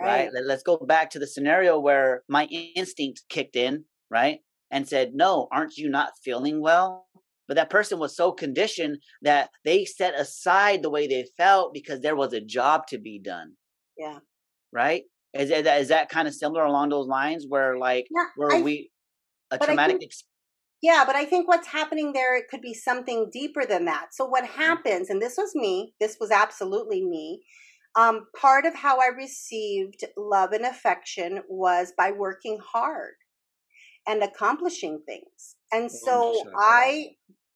right? 0.00 0.30
right? 0.32 0.44
Let's 0.44 0.62
go 0.62 0.76
back 0.76 1.10
to 1.10 1.18
the 1.18 1.26
scenario 1.26 1.78
where 1.78 2.22
my 2.28 2.46
instinct 2.46 3.22
kicked 3.28 3.56
in, 3.56 3.84
right, 4.10 4.38
and 4.70 4.88
said, 4.88 5.12
"No, 5.14 5.48
aren't 5.52 5.76
you 5.76 5.88
not 5.88 6.12
feeling 6.22 6.60
well?" 6.60 7.06
But 7.50 7.56
that 7.56 7.68
person 7.68 7.98
was 7.98 8.14
so 8.14 8.30
conditioned 8.30 8.98
that 9.22 9.50
they 9.64 9.84
set 9.84 10.14
aside 10.14 10.84
the 10.84 10.88
way 10.88 11.08
they 11.08 11.26
felt 11.36 11.74
because 11.74 11.98
there 11.98 12.14
was 12.14 12.32
a 12.32 12.40
job 12.40 12.86
to 12.90 12.98
be 12.98 13.18
done. 13.18 13.54
Yeah. 13.98 14.20
Right? 14.72 15.02
Is, 15.34 15.50
is, 15.50 15.64
that, 15.64 15.80
is 15.80 15.88
that 15.88 16.08
kind 16.08 16.28
of 16.28 16.34
similar 16.34 16.62
along 16.62 16.90
those 16.90 17.08
lines 17.08 17.46
where 17.48 17.76
like 17.76 18.06
yeah, 18.08 18.26
where 18.36 18.54
I, 18.54 18.62
we 18.62 18.92
a 19.50 19.58
traumatic 19.58 20.00
Yeah, 20.80 21.02
but 21.04 21.16
I 21.16 21.24
think 21.24 21.48
what's 21.48 21.66
happening 21.66 22.12
there, 22.12 22.36
it 22.36 22.44
could 22.48 22.60
be 22.60 22.72
something 22.72 23.28
deeper 23.32 23.66
than 23.66 23.84
that. 23.86 24.14
So, 24.14 24.26
what 24.26 24.44
Mm-hmm. 24.44 24.62
happens, 24.62 25.10
and 25.10 25.20
this 25.20 25.36
was 25.36 25.50
me, 25.56 25.94
this 25.98 26.18
was 26.20 26.30
absolutely 26.30 27.04
me. 27.04 27.42
Um, 27.96 28.28
part 28.40 28.64
of 28.64 28.76
how 28.76 29.00
I 29.00 29.08
received 29.08 30.04
love 30.16 30.52
and 30.52 30.64
affection 30.64 31.40
was 31.48 31.92
by 31.98 32.12
working 32.12 32.60
hard 32.64 33.14
and 34.06 34.22
accomplishing 34.22 35.00
things. 35.06 35.56
And 35.72 35.90
so 35.90 36.44
I 36.58 37.10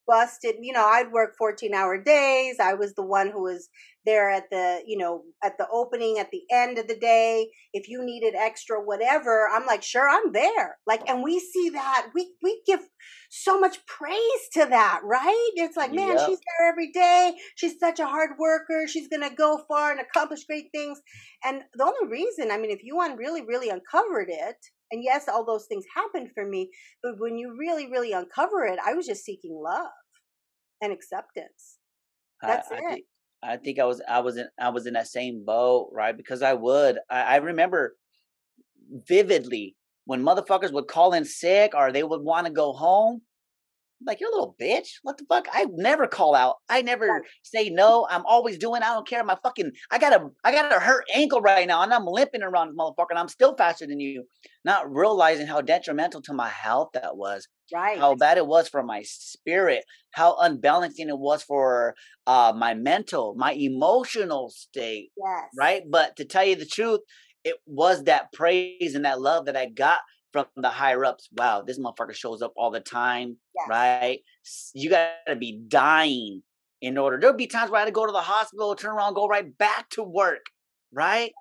busted, 0.07 0.57
you 0.61 0.73
know, 0.73 0.85
I'd 0.87 1.13
work 1.13 1.35
14 1.39 1.75
hour 1.75 2.03
days. 2.03 2.57
I 2.61 2.75
was 2.75 2.95
the 2.95 3.03
one 3.05 3.31
who 3.31 3.43
was 3.43 3.69
there 4.07 4.31
at 4.31 4.51
the, 4.51 4.83
you 4.87 4.99
know, 4.99 5.23
at 5.43 5.57
the 5.59 5.67
opening, 5.73 6.19
at 6.19 6.31
the 6.31 6.43
end 6.53 6.79
of 6.79 6.89
the 6.89 6.97
day. 6.97 7.49
If 7.73 7.89
you 7.89 8.05
needed 8.05 8.35
extra 8.35 8.81
whatever, 8.83 9.49
I'm 9.53 9.67
like, 9.67 9.83
sure, 9.83 10.09
I'm 10.09 10.33
there. 10.33 10.77
Like, 10.87 11.09
and 11.09 11.23
we 11.23 11.41
see 11.41 11.71
that 11.71 12.09
we, 12.15 12.33
we 12.43 12.63
give 12.67 12.81
so 13.31 13.59
much 13.59 13.85
praise 13.87 14.49
to 14.53 14.67
that, 14.67 15.01
right? 15.05 15.51
It's 15.57 15.77
like, 15.77 15.93
man, 15.93 16.17
Yep. 16.17 16.27
she's 16.27 16.39
there 16.59 16.69
every 16.69 16.93
day. 16.93 17.35
She's 17.57 17.79
such 17.79 17.99
a 18.01 18.07
hard 18.07 18.31
worker. 18.39 18.87
She's 18.87 19.09
going 19.09 19.29
to 19.29 19.35
go 19.35 19.63
far 19.69 19.91
and 19.91 20.01
accomplish 20.01 20.45
great 20.45 20.67
things. 20.73 21.01
And 21.45 21.63
the 21.75 21.85
only 21.85 22.11
reason, 22.11 22.51
I 22.51 22.59
mean, 22.59 22.71
if 22.71 22.83
you 22.83 23.01
un- 23.01 23.17
really, 23.17 23.43
really 23.43 23.71
uncovered 23.71 24.29
it, 24.31 24.57
and 24.95 25.03
yes, 25.03 25.28
all 25.28 25.45
those 25.45 25.66
things 25.66 25.84
happened 25.92 26.30
for 26.32 26.47
me, 26.47 26.70
but 27.03 27.18
when 27.18 27.36
you 27.36 27.57
really, 27.59 27.90
really 27.90 28.12
uncover 28.12 28.64
it, 28.64 28.78
I 28.84 28.95
was 28.95 29.07
just 29.07 29.24
seeking 29.24 29.59
love 29.61 29.90
and 30.80 30.92
acceptance. 30.92 31.78
That's 32.40 32.70
I, 32.70 32.76
I 32.76 32.78
it. 32.78 32.82
Think, 32.90 33.05
I 33.42 33.57
think 33.57 33.78
I 33.80 33.84
was 33.84 34.01
I 34.09 34.20
was 34.20 34.36
in 34.36 34.47
I 34.59 34.68
was 34.68 34.86
in 34.86 34.95
that 34.95 35.09
same 35.09 35.45
boat, 35.45 35.90
right? 35.92 36.16
Because 36.16 36.42
I 36.42 36.55
would 36.55 36.99
I, 37.11 37.22
I 37.22 37.36
remember 37.36 37.97
vividly 39.09 39.74
when 40.05 40.22
motherfuckers 40.22 40.72
would 40.72 40.86
call 40.86 41.12
in 41.12 41.24
sick 41.24 41.72
or 41.74 41.90
they 41.90 42.05
would 42.05 42.22
want 42.22 42.47
to 42.47 42.53
go 42.53 42.72
home. 42.72 43.22
Like 44.07 44.21
you're 44.21 44.31
a 44.31 44.35
little 44.35 44.57
bitch. 44.61 44.89
What 45.03 45.19
the 45.19 45.25
fuck? 45.29 45.47
I 45.53 45.67
never 45.71 46.07
call 46.07 46.35
out. 46.35 46.57
I 46.69 46.83
never 46.83 47.25
say 47.43 47.71
no. 47.71 48.07
I'm 48.11 48.25
always 48.27 48.59
doing. 48.59 48.83
I 48.83 48.95
don't 48.95 49.09
care. 49.09 49.23
My 49.25 49.37
fucking. 49.43 49.73
I 49.91 49.99
got 49.99 50.13
a. 50.13 50.29
I 50.45 50.53
got 50.53 50.75
a 50.75 50.81
hurt 50.81 51.05
ankle 51.15 51.41
right 51.41 51.67
now, 51.67 51.83
and 51.83 51.93
I'm 51.93 52.07
limping 52.07 52.43
around 52.43 52.69
this 52.69 52.77
motherfucker, 52.77 53.11
and 53.11 53.19
I'm 53.19 53.29
still 53.29 53.57
faster 53.57 53.87
than 53.87 54.01
you. 54.01 54.25
Not 54.65 54.93
realizing 54.93 55.47
how 55.47 55.61
detrimental 55.61 56.23
to 56.23 56.33
my 56.33 56.49
health 56.49 56.91
that 56.95 57.17
was 57.17 57.49
Right. 57.73 57.99
how 57.99 58.15
bad 58.15 58.37
it 58.37 58.47
was 58.47 58.69
for 58.69 58.83
my 58.83 59.03
spirit, 59.03 59.85
how 60.13 60.37
unbalancing 60.39 61.09
it 61.09 61.19
was 61.19 61.43
for 61.43 61.95
uh, 62.27 62.53
my 62.55 62.75
mental, 62.75 63.35
my 63.37 63.53
emotional 63.53 64.51
state, 64.51 65.11
yes. 65.17 65.45
right? 65.59 65.83
But 65.89 66.17
to 66.17 66.25
tell 66.25 66.45
you 66.45 66.57
the 66.57 66.67
truth, 66.67 67.01
it 67.43 67.57
was 67.67 68.05
that 68.05 68.33
praise 68.33 68.95
and 68.95 69.05
that 69.05 69.21
love 69.21 69.47
that 69.47 69.57
I 69.57 69.67
got 69.67 70.01
from 70.35 70.47
the 70.57 70.68
higher 70.68 71.05
ups. 71.05 71.28
Wow, 71.37 71.62
this 71.62 71.78
motherfucker 71.78 72.12
shows 72.12 72.43
up 72.43 72.53
all 72.57 72.72
the 72.72 72.80
time, 72.80 73.37
Yes. 73.55 73.68
right? 73.68 74.18
You 74.74 74.91
gotta 74.91 75.37
be 75.37 75.61
dying 75.68 76.43
in 76.80 76.99
order. 76.99 77.18
There'll 77.20 77.37
be 77.37 77.47
times 77.47 77.70
where 77.70 77.78
I 77.78 77.82
had 77.82 77.87
to 77.87 77.93
go 77.93 78.05
to 78.05 78.11
the 78.12 78.20
hospital, 78.20 78.74
turn 78.74 78.97
around, 78.97 79.14
go 79.14 79.28
right 79.28 79.57
back 79.57 79.89
to 79.91 80.03
work, 80.03 80.47
right? 80.93 81.32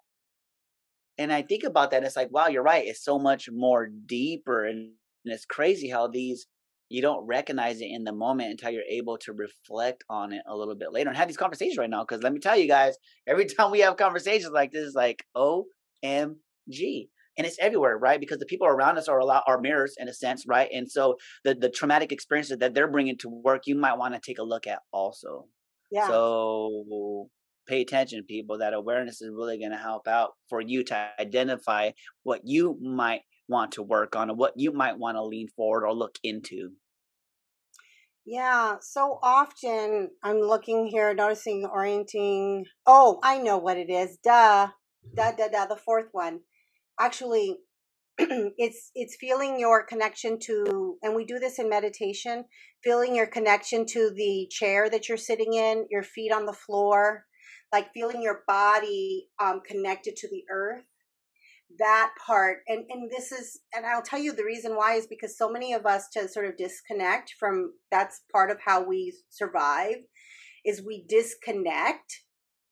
And 1.17 1.33
I 1.33 1.41
think 1.41 1.63
about 1.63 1.89
that, 1.91 2.03
it's 2.03 2.15
like, 2.15 2.31
wow, 2.31 2.47
you're 2.47 2.61
right. 2.61 2.85
It's 2.85 3.03
so 3.03 3.17
much 3.17 3.49
more 3.51 3.87
deeper, 3.87 4.65
and, 4.65 4.91
and 5.25 5.33
it's 5.33 5.45
crazy 5.45 5.89
how 5.89 6.07
these 6.07 6.45
you 6.89 7.01
don't 7.01 7.25
recognize 7.25 7.81
it 7.81 7.85
in 7.89 8.03
the 8.03 8.11
moment 8.11 8.51
until 8.51 8.69
you're 8.69 8.83
able 8.87 9.17
to 9.17 9.33
reflect 9.33 10.03
on 10.11 10.31
it 10.31 10.43
a 10.45 10.55
little 10.55 10.75
bit 10.75 10.91
later 10.93 11.09
and 11.09 11.17
have 11.17 11.27
these 11.27 11.37
conversations 11.37 11.79
right 11.79 11.89
now. 11.89 12.03
Because 12.03 12.21
let 12.21 12.31
me 12.31 12.39
tell 12.39 12.55
you 12.55 12.67
guys, 12.67 12.95
every 13.25 13.45
time 13.47 13.71
we 13.71 13.79
have 13.79 13.97
conversations 13.97 14.51
like 14.53 14.71
this, 14.71 14.87
it's 14.87 14.95
like 14.95 15.25
OMG. 15.35 17.09
And 17.37 17.47
it's 17.47 17.57
everywhere, 17.59 17.97
right? 17.97 18.19
Because 18.19 18.37
the 18.37 18.45
people 18.45 18.67
around 18.67 18.97
us 18.97 19.07
are 19.07 19.19
a 19.19 19.25
lot 19.25 19.43
are 19.47 19.59
mirrors 19.59 19.95
in 19.97 20.07
a 20.07 20.13
sense, 20.13 20.45
right? 20.47 20.69
And 20.73 20.89
so 20.89 21.15
the 21.43 21.55
the 21.55 21.69
traumatic 21.69 22.11
experiences 22.11 22.57
that 22.59 22.73
they're 22.73 22.91
bringing 22.91 23.17
to 23.19 23.29
work, 23.29 23.63
you 23.65 23.75
might 23.75 23.97
want 23.97 24.13
to 24.13 24.19
take 24.19 24.39
a 24.39 24.43
look 24.43 24.67
at 24.67 24.79
also. 24.91 25.47
Yeah. 25.91 26.07
So 26.07 27.29
pay 27.67 27.81
attention, 27.81 28.23
people. 28.27 28.57
That 28.59 28.73
awareness 28.73 29.21
is 29.21 29.29
really 29.31 29.57
going 29.57 29.71
to 29.71 29.77
help 29.77 30.07
out 30.07 30.31
for 30.49 30.61
you 30.61 30.83
to 30.85 31.07
identify 31.19 31.91
what 32.23 32.41
you 32.43 32.77
might 32.81 33.21
want 33.47 33.73
to 33.73 33.83
work 33.83 34.15
on 34.15 34.29
or 34.29 34.35
what 34.35 34.53
you 34.55 34.71
might 34.71 34.97
want 34.97 35.17
to 35.17 35.23
lean 35.23 35.47
forward 35.55 35.85
or 35.85 35.93
look 35.93 36.17
into. 36.23 36.71
Yeah, 38.25 38.77
so 38.79 39.19
often 39.21 40.09
I'm 40.23 40.39
looking 40.39 40.87
here, 40.87 41.13
noticing, 41.13 41.65
orienting. 41.65 42.65
Oh, 42.85 43.19
I 43.21 43.37
know 43.37 43.57
what 43.57 43.77
it 43.77 43.89
is. 43.89 44.17
Duh, 44.23 44.69
duh, 45.13 45.33
duh, 45.33 45.49
duh. 45.49 45.65
The 45.65 45.75
fourth 45.75 46.07
one, 46.13 46.39
actually, 46.99 47.57
it's 48.17 48.91
it's 48.95 49.17
feeling 49.19 49.59
your 49.59 49.85
connection 49.85 50.39
to, 50.39 50.97
and 51.01 51.15
we 51.15 51.25
do 51.25 51.39
this 51.39 51.59
in 51.59 51.69
meditation. 51.69 52.45
Feeling 52.83 53.15
your 53.15 53.27
connection 53.27 53.85
to 53.87 54.11
the 54.15 54.47
chair 54.51 54.89
that 54.89 55.07
you're 55.07 55.17
sitting 55.17 55.53
in, 55.53 55.87
your 55.89 56.03
feet 56.03 56.31
on 56.31 56.45
the 56.45 56.53
floor, 56.53 57.25
like 57.71 57.93
feeling 57.93 58.21
your 58.21 58.43
body 58.47 59.29
um, 59.41 59.61
connected 59.65 60.15
to 60.17 60.27
the 60.29 60.43
earth 60.51 60.83
that 61.79 62.11
part 62.25 62.59
and 62.67 62.83
and 62.89 63.09
this 63.09 63.31
is 63.31 63.61
and 63.73 63.85
i'll 63.85 64.01
tell 64.01 64.19
you 64.19 64.33
the 64.33 64.43
reason 64.43 64.75
why 64.75 64.93
is 64.93 65.07
because 65.07 65.37
so 65.37 65.49
many 65.49 65.73
of 65.73 65.85
us 65.85 66.07
to 66.09 66.27
sort 66.27 66.45
of 66.45 66.57
disconnect 66.57 67.33
from 67.39 67.73
that's 67.91 68.21
part 68.31 68.51
of 68.51 68.57
how 68.63 68.83
we 68.83 69.13
survive 69.29 69.95
is 70.65 70.83
we 70.85 71.05
disconnect 71.07 72.21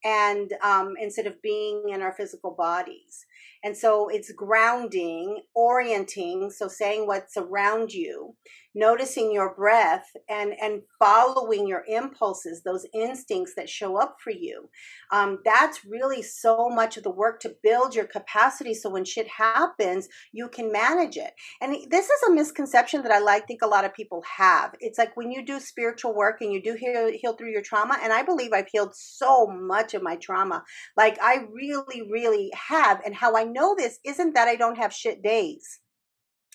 and 0.03 0.53
um, 0.63 0.93
instead 0.99 1.27
of 1.27 1.41
being 1.43 1.83
in 1.89 2.01
our 2.01 2.13
physical 2.13 2.55
bodies 2.57 3.25
and 3.63 3.75
so 3.75 4.07
it's 4.09 4.31
grounding 4.31 5.41
orienting 5.55 6.49
so 6.49 6.67
saying 6.67 7.07
what's 7.07 7.37
around 7.37 7.93
you 7.93 8.35
noticing 8.73 9.31
your 9.31 9.53
breath 9.53 10.05
and 10.29 10.53
and 10.61 10.81
following 10.99 11.67
your 11.67 11.83
impulses 11.87 12.61
those 12.63 12.85
instincts 12.93 13.53
that 13.55 13.69
show 13.69 13.97
up 13.97 14.17
for 14.23 14.31
you. 14.31 14.69
Um, 15.11 15.39
that's 15.43 15.83
really 15.85 16.21
so 16.21 16.69
much 16.69 16.97
of 16.97 17.03
the 17.03 17.11
work 17.11 17.39
to 17.41 17.55
build 17.63 17.95
your 17.95 18.05
capacity 18.05 18.73
so 18.73 18.89
when 18.89 19.05
shit 19.05 19.27
happens 19.27 20.07
you 20.31 20.47
can 20.47 20.71
manage 20.71 21.17
it. 21.17 21.33
And 21.61 21.75
this 21.89 22.05
is 22.05 22.23
a 22.27 22.33
misconception 22.33 23.03
that 23.03 23.11
i 23.11 23.19
like 23.19 23.47
think 23.47 23.61
a 23.61 23.67
lot 23.67 23.85
of 23.85 23.93
people 23.93 24.23
have. 24.37 24.75
It's 24.79 24.97
like 24.97 25.15
when 25.17 25.31
you 25.31 25.45
do 25.45 25.59
spiritual 25.59 26.15
work 26.15 26.37
and 26.41 26.53
you 26.53 26.61
do 26.61 26.75
heal, 26.79 27.11
heal 27.13 27.33
through 27.33 27.51
your 27.51 27.61
trauma 27.61 27.97
and 28.01 28.13
i 28.13 28.23
believe 28.23 28.51
i've 28.53 28.67
healed 28.71 28.95
so 28.95 29.47
much 29.47 29.93
of 29.93 30.01
my 30.01 30.15
trauma. 30.15 30.63
Like 30.95 31.17
i 31.21 31.45
really 31.53 32.09
really 32.09 32.51
have 32.69 33.01
and 33.05 33.15
how 33.15 33.30
i 33.35 33.43
know 33.43 33.75
this 33.77 33.99
isn't 34.05 34.33
that 34.33 34.47
i 34.47 34.55
don't 34.55 34.77
have 34.77 34.93
shit 34.93 35.21
days 35.23 35.79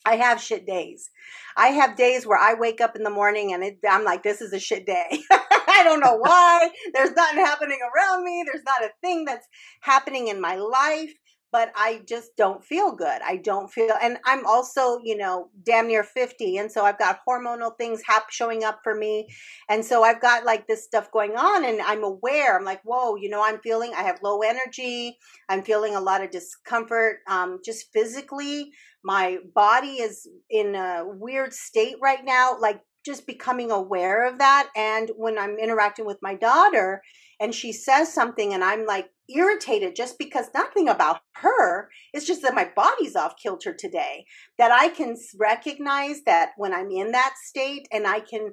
I 0.07 0.17
have 0.17 0.41
shit 0.41 0.67
days. 0.67 1.11
I 1.57 1.69
have 1.69 1.97
days 1.97 2.27
where 2.27 2.39
I 2.39 2.55
wake 2.55 2.81
up 2.81 2.95
in 2.95 3.03
the 3.03 3.11
morning 3.11 3.53
and 3.53 3.65
it, 3.65 3.79
I'm 3.89 4.05
like, 4.05 4.23
this 4.23 4.41
is 4.41 4.53
a 4.53 4.61
shit 4.61 4.87
day. 4.87 5.19
I 5.31 5.83
don't 5.83 6.01
know 6.01 6.17
why. 6.21 6.71
There's 6.95 7.11
nothing 7.11 7.45
happening 7.45 7.79
around 7.83 8.25
me. 8.25 8.45
There's 8.47 8.65
not 8.65 8.85
a 8.85 8.93
thing 9.03 9.25
that's 9.25 9.47
happening 9.81 10.29
in 10.29 10.41
my 10.41 10.55
life, 10.55 11.13
but 11.53 11.73
I 11.75 12.03
just 12.07 12.37
don't 12.37 12.65
feel 12.65 12.93
good. 12.93 13.21
I 13.25 13.37
don't 13.37 13.69
feel, 13.69 13.95
and 14.03 14.19
I'm 14.25 14.45
also, 14.47 14.99
you 15.03 15.17
know, 15.17 15.51
damn 15.65 15.87
near 15.87 16.05
50. 16.05 16.59
And 16.59 16.71
so 16.71 16.85
I've 16.85 16.99
got 16.99 17.21
hormonal 17.29 17.77
things 17.79 18.03
showing 18.31 18.65
up 18.65 18.81
for 18.83 18.95
me. 18.95 19.27
And 19.69 19.85
so 19.85 20.03
I've 20.03 20.21
got 20.21 20.45
like 20.45 20.67
this 20.67 20.85
stuff 20.85 21.11
going 21.13 21.37
on 21.37 21.65
and 21.65 21.81
I'm 21.81 22.05
aware. 22.05 22.57
I'm 22.57 22.65
like, 22.65 22.83
whoa, 22.85 23.17
you 23.17 23.29
know, 23.29 23.43
I'm 23.45 23.61
feeling, 23.61 23.93
I 23.97 24.03
have 24.03 24.19
low 24.23 24.41
energy. 24.41 25.17
I'm 25.49 25.63
feeling 25.63 25.95
a 25.95 26.01
lot 26.01 26.23
of 26.23 26.31
discomfort 26.31 27.19
um, 27.29 27.61
just 27.65 27.87
physically 27.93 28.71
my 29.07 29.39
body 29.55 30.01
is 30.03 30.27
in 30.51 30.75
a 30.75 31.05
weird 31.07 31.55
state 31.55 31.95
right 32.03 32.25
now 32.25 32.59
like 32.61 32.81
just 33.05 33.25
becoming 33.25 33.71
aware 33.71 34.27
of 34.27 34.39
that 34.39 34.69
and 34.77 35.11
when 35.17 35.39
i'm 35.39 35.57
interacting 35.59 36.05
with 36.05 36.19
my 36.21 36.35
daughter 36.35 37.01
and 37.41 37.55
she 37.55 37.73
says 37.73 38.13
something 38.13 38.53
and 38.53 38.65
i'm 38.65 38.85
like 38.85 39.09
irritated 39.35 39.97
just 39.97 40.19
because 40.19 40.47
nothing 40.55 40.89
about 40.89 41.21
her. 41.37 41.89
It's 42.13 42.27
just 42.27 42.43
that 42.43 42.55
my 42.55 42.71
body's 42.75 43.17
off 43.17 43.35
kilter 43.43 43.75
today 43.75 44.25
that 44.59 44.73
i 44.73 44.89
can 44.89 45.17
recognize 45.39 46.23
that 46.27 46.51
when 46.57 46.73
i'm 46.73 46.91
in 46.91 47.13
that 47.13 47.35
state 47.43 47.87
and 47.93 48.07
i 48.07 48.21
can 48.21 48.53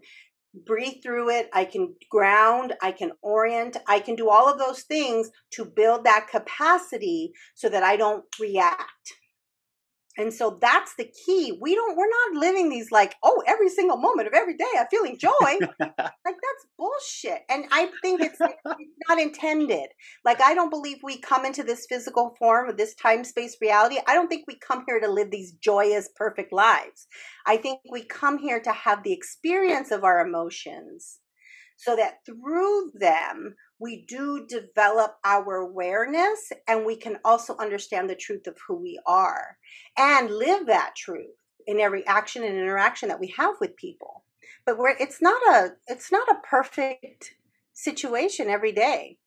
breathe 0.66 1.02
through 1.02 1.30
it 1.30 1.50
i 1.54 1.66
can 1.66 1.96
ground 2.12 2.74
i 2.82 2.92
can 2.92 3.12
orient 3.22 3.78
i 3.88 4.00
can 4.00 4.16
do 4.16 4.30
all 4.30 4.52
of 4.52 4.60
those 4.60 4.84
things 4.84 5.30
to 5.52 5.66
build 5.66 6.04
that 6.04 6.28
capacity 6.30 7.32
so 7.56 7.70
that 7.70 7.84
i 7.84 7.96
don't 7.96 8.26
react 8.40 9.14
and 10.18 10.32
so 10.32 10.58
that's 10.62 10.96
the 10.96 11.10
key. 11.26 11.58
We 11.60 11.74
don't, 11.74 11.98
we're 11.98 12.06
not 12.06 12.40
living 12.40 12.70
these 12.70 12.92
like, 12.92 13.16
oh, 13.24 13.42
every 13.48 13.70
single 13.70 13.98
moment 13.98 14.28
of 14.28 14.34
every 14.34 14.56
day 14.56 14.66
I'm 14.78 14.86
feeling 14.92 15.18
joy. 15.18 15.32
like 15.80 15.98
that's 16.26 16.68
bullshit. 16.78 17.42
And 17.50 17.66
I 17.72 17.90
think 18.02 18.22
it's, 18.22 18.38
it's 18.40 19.10
not 19.10 19.20
intended. 19.20 19.88
Like, 20.24 20.40
I 20.42 20.54
don't 20.54 20.70
believe 20.70 20.98
we 21.02 21.20
come 21.20 21.46
into 21.46 21.64
this 21.64 21.88
physical 21.90 22.36
form 22.38 22.70
of 22.70 22.78
this 22.78 22.94
time 22.96 23.24
space 23.24 23.58
reality. 23.60 23.98
I 24.08 24.14
don't 24.14 24.28
think 24.28 24.46
we 24.48 24.60
come 24.60 24.84
here 24.88 25.00
to 25.00 25.12
live 25.12 25.32
these 25.32 25.54
joyous, 25.54 26.10
perfect 26.16 26.54
lives. 26.54 27.08
I 27.48 27.58
think 27.58 27.80
we 27.90 28.04
come 28.06 28.38
here 28.38 28.60
to 28.60 28.72
have 28.72 29.04
the 29.04 29.14
experience 29.14 29.90
of 29.90 30.04
our 30.04 30.26
emotions 30.26 31.20
so 31.78 31.96
that 31.96 32.20
through 32.26 32.92
them 32.94 33.56
we 33.84 34.06
do 34.08 34.46
develop 34.48 35.18
our 35.26 35.58
awareness 35.58 36.54
and 36.70 36.86
we 36.86 36.96
can 36.96 37.18
also 37.26 37.58
understand 37.58 38.10
the 38.10 38.16
truth 38.16 38.48
of 38.48 38.58
who 38.66 38.76
we 38.76 38.98
are 39.06 39.58
and 39.98 40.32
live 40.32 40.68
that 40.68 40.96
truth 40.96 41.36
in 41.68 41.82
every 41.82 42.08
action 42.08 42.44
and 42.44 42.56
interaction 42.56 43.10
that 43.10 43.20
we 43.20 43.34
have 43.36 43.56
with 43.60 43.76
people. 43.76 44.24
But 44.66 44.78
it's 45.02 45.22
not 45.22 45.42
a 45.54 45.74
it's 45.88 46.14
not 46.14 46.30
a 46.30 46.48
perfect 46.50 47.34
situation 47.74 48.50
every 48.50 48.72
day, 48.72 49.18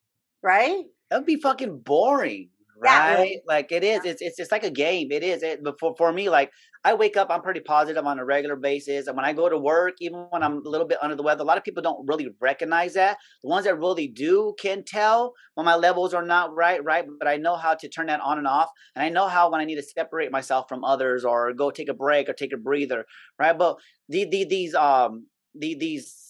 right? 0.43 0.85
That 1.11 1.19
would 1.19 1.27
be 1.27 1.37
fucking 1.37 1.81
boring 1.81 2.49
right? 2.79 3.31
Yeah. 3.33 3.39
Like 3.47 3.72
it 3.72 3.85
is. 3.85 4.05
It's 4.05 4.22
it's 4.22 4.39
it's 4.39 4.53
like 4.53 4.64
a 4.64 4.70
game. 4.70 5.09
It 5.11 5.22
is. 5.22 5.43
It, 5.43 5.62
but 5.62 5.79
for 5.81 5.95
for 5.97 6.12
me, 6.12 6.29
like 6.29 6.51
I 6.85 6.95
wake 6.95 7.16
up, 7.16 7.29
I'm 7.31 7.43
pretty 7.43 7.61
positive 7.61 8.07
on 8.07 8.18
a 8.18 8.24
regular 8.24 8.57
basis, 8.57 9.07
and 9.07 9.16
when 9.16 9.24
I 9.24 9.33
go 9.33 9.49
to 9.49 9.59
work, 9.59 9.95
even 10.01 10.27
when 10.31 10.43
I'm 10.43 10.59
a 10.64 10.68
little 10.68 10.87
bit 10.87 10.99
under 11.03 11.16
the 11.16 11.22
weather, 11.22 11.43
a 11.43 11.47
lot 11.47 11.59
of 11.59 11.64
people 11.64 11.83
don't 11.83 12.07
really 12.07 12.29
recognize 12.41 12.95
that. 12.95 13.18
The 13.43 13.49
ones 13.49 13.64
that 13.64 13.79
really 13.79 14.09
do 14.09 14.55
can 14.61 14.85
tell 14.85 15.35
when 15.55 15.64
my 15.64 15.74
levels 15.74 16.14
are 16.14 16.24
not 16.24 16.55
right, 16.55 16.83
right. 16.85 17.05
But 17.18 17.29
I 17.29 17.37
know 17.37 17.57
how 17.57 17.74
to 17.74 17.89
turn 17.89 18.07
that 18.07 18.20
on 18.20 18.39
and 18.39 18.47
off, 18.47 18.70
and 18.95 19.05
I 19.05 19.09
know 19.09 19.29
how 19.29 19.51
when 19.51 19.61
I 19.61 19.64
need 19.64 19.77
to 19.77 19.83
separate 19.83 20.31
myself 20.31 20.66
from 20.68 20.85
others 20.85 21.24
or 21.24 21.53
go 21.53 21.70
take 21.70 21.89
a 21.89 21.95
break 21.95 22.29
or 22.29 22.33
take 22.35 22.53
a 22.53 22.57
breather, 22.59 23.07
right? 23.39 23.57
But 23.57 23.79
the, 24.09 24.24
the 24.29 24.45
these 24.45 24.74
um 24.74 25.27
the, 25.55 25.74
these 25.74 26.26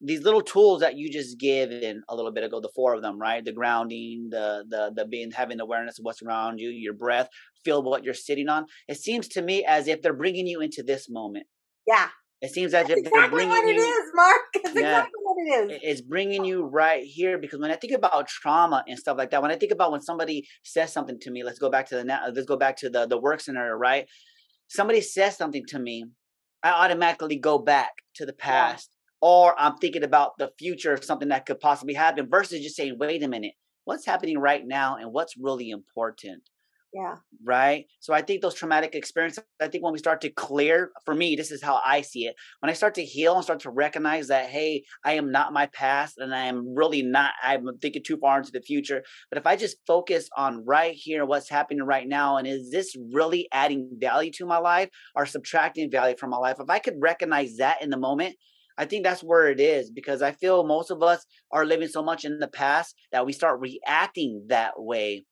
these 0.00 0.22
little 0.22 0.42
tools 0.42 0.80
that 0.80 0.96
you 0.96 1.10
just 1.10 1.38
gave 1.38 1.70
in 1.70 2.02
a 2.08 2.14
little 2.14 2.30
bit 2.30 2.44
ago 2.44 2.60
the 2.60 2.70
four 2.74 2.94
of 2.94 3.02
them 3.02 3.18
right? 3.18 3.44
The 3.44 3.52
grounding 3.52 4.28
the 4.30 4.64
the 4.68 4.92
the 4.94 5.04
being 5.04 5.30
having 5.30 5.60
awareness 5.60 5.98
of 5.98 6.04
what's 6.04 6.22
around 6.22 6.58
you 6.58 6.70
your 6.70 6.94
breath 6.94 7.28
feel 7.64 7.82
what 7.82 8.04
you're 8.04 8.14
sitting 8.14 8.48
on. 8.48 8.66
It 8.86 8.98
seems 8.98 9.28
to 9.28 9.42
me 9.42 9.64
as 9.66 9.88
if 9.88 10.02
they're 10.02 10.12
bringing 10.14 10.46
you 10.46 10.60
into 10.60 10.82
this 10.82 11.08
moment. 11.10 11.46
Yeah. 11.86 12.08
It 12.40 12.52
seems 12.52 12.72
as 12.72 12.86
That's 12.86 13.00
if 13.00 13.06
exactly 13.06 13.20
they're 13.20 13.30
bringing 13.30 13.48
what 13.48 13.66
you, 13.66 13.74
it 13.74 13.78
is 13.78 14.10
mark. 14.14 14.40
It's 14.54 14.74
yeah, 14.74 14.80
exactly 14.80 15.20
what 15.22 15.36
it 15.38 15.72
is. 15.72 15.80
It's 15.82 16.00
bringing 16.00 16.44
you 16.44 16.64
right 16.64 17.02
here 17.02 17.36
because 17.38 17.58
when 17.58 17.72
i 17.72 17.74
think 17.74 17.92
about 17.92 18.28
trauma 18.28 18.84
and 18.86 18.96
stuff 18.98 19.18
like 19.18 19.30
that 19.30 19.42
when 19.42 19.50
i 19.50 19.56
think 19.56 19.72
about 19.72 19.90
when 19.90 20.02
somebody 20.02 20.46
says 20.62 20.92
something 20.92 21.18
to 21.20 21.30
me 21.30 21.42
let's 21.42 21.58
go 21.58 21.70
back 21.70 21.88
to 21.88 21.96
the 21.96 22.04
let's 22.04 22.46
go 22.46 22.56
back 22.56 22.76
to 22.76 22.90
the 22.90 23.06
the 23.06 23.18
work 23.18 23.40
scenario 23.40 23.74
right? 23.74 24.06
Somebody 24.68 25.00
says 25.00 25.36
something 25.36 25.64
to 25.68 25.78
me 25.78 26.04
i 26.62 26.70
automatically 26.70 27.38
go 27.38 27.58
back 27.58 27.90
to 28.14 28.24
the 28.26 28.32
past 28.32 28.90
or 29.20 29.54
I'm 29.58 29.76
thinking 29.76 30.04
about 30.04 30.32
the 30.38 30.50
future 30.58 30.92
of 30.92 31.04
something 31.04 31.28
that 31.28 31.46
could 31.46 31.60
possibly 31.60 31.94
happen 31.94 32.28
versus 32.30 32.62
just 32.62 32.76
saying, 32.76 32.96
wait 32.98 33.22
a 33.22 33.28
minute, 33.28 33.52
what's 33.84 34.06
happening 34.06 34.38
right 34.38 34.66
now 34.66 34.96
and 34.96 35.12
what's 35.12 35.36
really 35.36 35.70
important? 35.70 36.42
Yeah. 36.94 37.16
Right. 37.44 37.84
So 38.00 38.14
I 38.14 38.22
think 38.22 38.40
those 38.40 38.54
traumatic 38.54 38.94
experiences, 38.94 39.44
I 39.60 39.68
think 39.68 39.84
when 39.84 39.92
we 39.92 39.98
start 39.98 40.22
to 40.22 40.30
clear, 40.30 40.90
for 41.04 41.14
me, 41.14 41.36
this 41.36 41.50
is 41.50 41.62
how 41.62 41.80
I 41.84 42.00
see 42.00 42.26
it. 42.26 42.34
When 42.60 42.70
I 42.70 42.72
start 42.72 42.94
to 42.94 43.04
heal 43.04 43.34
and 43.34 43.44
start 43.44 43.60
to 43.60 43.70
recognize 43.70 44.28
that, 44.28 44.46
hey, 44.46 44.84
I 45.04 45.12
am 45.12 45.30
not 45.30 45.52
my 45.52 45.66
past 45.66 46.16
and 46.16 46.34
I 46.34 46.46
am 46.46 46.74
really 46.74 47.02
not, 47.02 47.32
I'm 47.42 47.66
thinking 47.82 48.02
too 48.02 48.16
far 48.16 48.38
into 48.38 48.52
the 48.52 48.62
future. 48.62 49.02
But 49.30 49.36
if 49.36 49.46
I 49.46 49.54
just 49.54 49.76
focus 49.86 50.30
on 50.34 50.64
right 50.64 50.94
here, 50.94 51.26
what's 51.26 51.50
happening 51.50 51.82
right 51.82 52.08
now, 52.08 52.38
and 52.38 52.46
is 52.46 52.70
this 52.70 52.96
really 53.12 53.48
adding 53.52 53.90
value 54.00 54.30
to 54.32 54.46
my 54.46 54.58
life 54.58 54.88
or 55.14 55.26
subtracting 55.26 55.90
value 55.90 56.16
from 56.16 56.30
my 56.30 56.38
life? 56.38 56.56
If 56.58 56.70
I 56.70 56.78
could 56.78 56.96
recognize 57.00 57.56
that 57.58 57.82
in 57.82 57.90
the 57.90 57.98
moment, 57.98 58.34
I 58.78 58.84
think 58.84 59.04
that's 59.04 59.22
where 59.22 59.50
it 59.50 59.60
is 59.60 59.90
because 59.90 60.22
I 60.22 60.32
feel 60.32 60.64
most 60.64 60.90
of 60.90 61.02
us 61.02 61.26
are 61.50 61.66
living 61.66 61.88
so 61.88 62.02
much 62.02 62.24
in 62.24 62.38
the 62.38 62.48
past 62.48 62.94
that 63.10 63.26
we 63.26 63.32
start 63.32 63.60
reacting 63.60 64.46
that 64.48 64.74
way, 64.80 65.26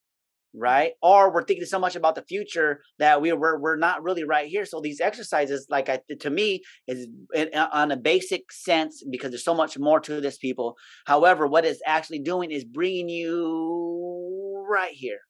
right? 0.52 0.92
Or 1.00 1.32
we're 1.32 1.44
thinking 1.44 1.64
so 1.64 1.78
much 1.78 1.94
about 1.94 2.16
the 2.16 2.24
future 2.24 2.80
that 2.98 3.22
we 3.22 3.32
we're, 3.32 3.58
we're 3.60 3.76
not 3.76 4.02
really 4.02 4.24
right 4.24 4.48
here. 4.48 4.64
So 4.66 4.80
these 4.80 5.00
exercises, 5.00 5.68
like 5.70 5.88
I, 5.88 6.00
to 6.18 6.28
me, 6.28 6.62
is 6.88 7.06
in, 7.34 7.50
on 7.54 7.92
a 7.92 7.96
basic 7.96 8.50
sense 8.50 9.04
because 9.08 9.30
there's 9.30 9.44
so 9.44 9.54
much 9.54 9.78
more 9.78 10.00
to 10.00 10.20
this, 10.20 10.38
people. 10.38 10.74
However, 11.06 11.46
what 11.46 11.64
it's 11.64 11.80
actually 11.86 12.18
doing 12.18 12.50
is 12.50 12.64
bringing 12.64 13.08
you 13.08 14.66
right 14.68 14.92
here. 14.92 15.20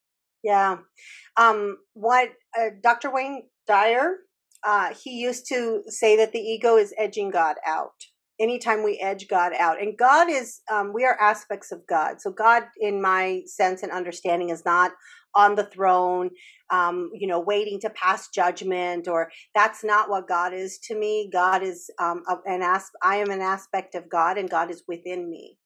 Yeah. 0.42 0.78
Um, 1.36 1.76
what 1.92 2.30
uh, 2.58 2.70
Dr. 2.82 3.12
Wayne 3.12 3.42
Dyer 3.66 4.16
uh, 4.66 4.92
he 5.02 5.12
used 5.12 5.46
to 5.48 5.82
say 5.86 6.16
that 6.16 6.32
the 6.32 6.40
ego 6.40 6.76
is 6.76 6.92
edging 6.98 7.30
God 7.30 7.56
out. 7.64 7.92
Anytime 8.38 8.82
we 8.82 8.98
edge 8.98 9.28
God 9.28 9.52
out, 9.58 9.80
and 9.80 9.96
God 9.96 10.28
is, 10.28 10.60
um, 10.70 10.92
we 10.92 11.04
are 11.04 11.18
aspects 11.18 11.72
of 11.72 11.86
God. 11.86 12.20
So, 12.20 12.30
God, 12.30 12.64
in 12.78 13.00
my 13.00 13.42
sense 13.46 13.82
and 13.82 13.92
understanding, 13.92 14.50
is 14.50 14.64
not 14.66 14.90
on 15.34 15.54
the 15.54 15.64
throne, 15.64 16.30
um, 16.70 17.10
you 17.14 17.28
know, 17.28 17.40
waiting 17.40 17.80
to 17.80 17.90
pass 17.90 18.28
judgment, 18.30 19.08
or 19.08 19.30
that's 19.54 19.84
not 19.84 20.10
what 20.10 20.28
God 20.28 20.54
is 20.54 20.78
to 20.84 20.98
me. 20.98 21.30
God 21.32 21.62
is 21.62 21.90
um, 22.00 22.22
an 22.46 22.62
as- 22.62 22.90
I 23.02 23.16
am 23.16 23.30
an 23.30 23.42
aspect 23.42 23.94
of 23.94 24.08
God, 24.10 24.38
and 24.38 24.50
God 24.50 24.70
is 24.70 24.84
within 24.88 25.30
me. 25.30 25.58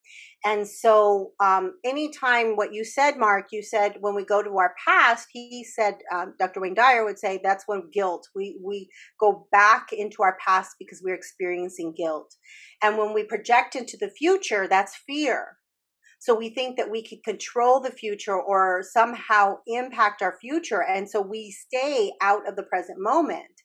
And 0.44 0.66
so, 0.66 1.32
um, 1.40 1.74
anytime 1.84 2.56
what 2.56 2.72
you 2.72 2.82
said, 2.84 3.18
Mark, 3.18 3.48
you 3.52 3.62
said 3.62 3.96
when 4.00 4.14
we 4.14 4.24
go 4.24 4.42
to 4.42 4.56
our 4.58 4.74
past, 4.86 5.28
he 5.32 5.64
said, 5.64 5.96
um, 6.14 6.34
Dr. 6.38 6.60
Wayne 6.62 6.74
Dyer 6.74 7.04
would 7.04 7.18
say 7.18 7.40
that's 7.42 7.64
when 7.66 7.90
guilt, 7.92 8.26
we, 8.34 8.58
we 8.64 8.88
go 9.20 9.46
back 9.52 9.88
into 9.92 10.22
our 10.22 10.38
past 10.44 10.76
because 10.78 11.02
we're 11.04 11.14
experiencing 11.14 11.92
guilt. 11.96 12.34
And 12.82 12.96
when 12.96 13.12
we 13.12 13.24
project 13.24 13.76
into 13.76 13.98
the 13.98 14.10
future, 14.10 14.66
that's 14.66 14.96
fear. 15.06 15.58
So 16.20 16.34
we 16.34 16.50
think 16.50 16.76
that 16.76 16.90
we 16.90 17.02
can 17.02 17.20
control 17.24 17.80
the 17.80 17.90
future 17.90 18.38
or 18.38 18.82
somehow 18.82 19.56
impact 19.66 20.20
our 20.20 20.36
future. 20.38 20.84
And 20.84 21.08
so 21.10 21.20
we 21.20 21.50
stay 21.50 22.12
out 22.20 22.46
of 22.46 22.56
the 22.56 22.62
present 22.62 22.98
moment 23.00 23.62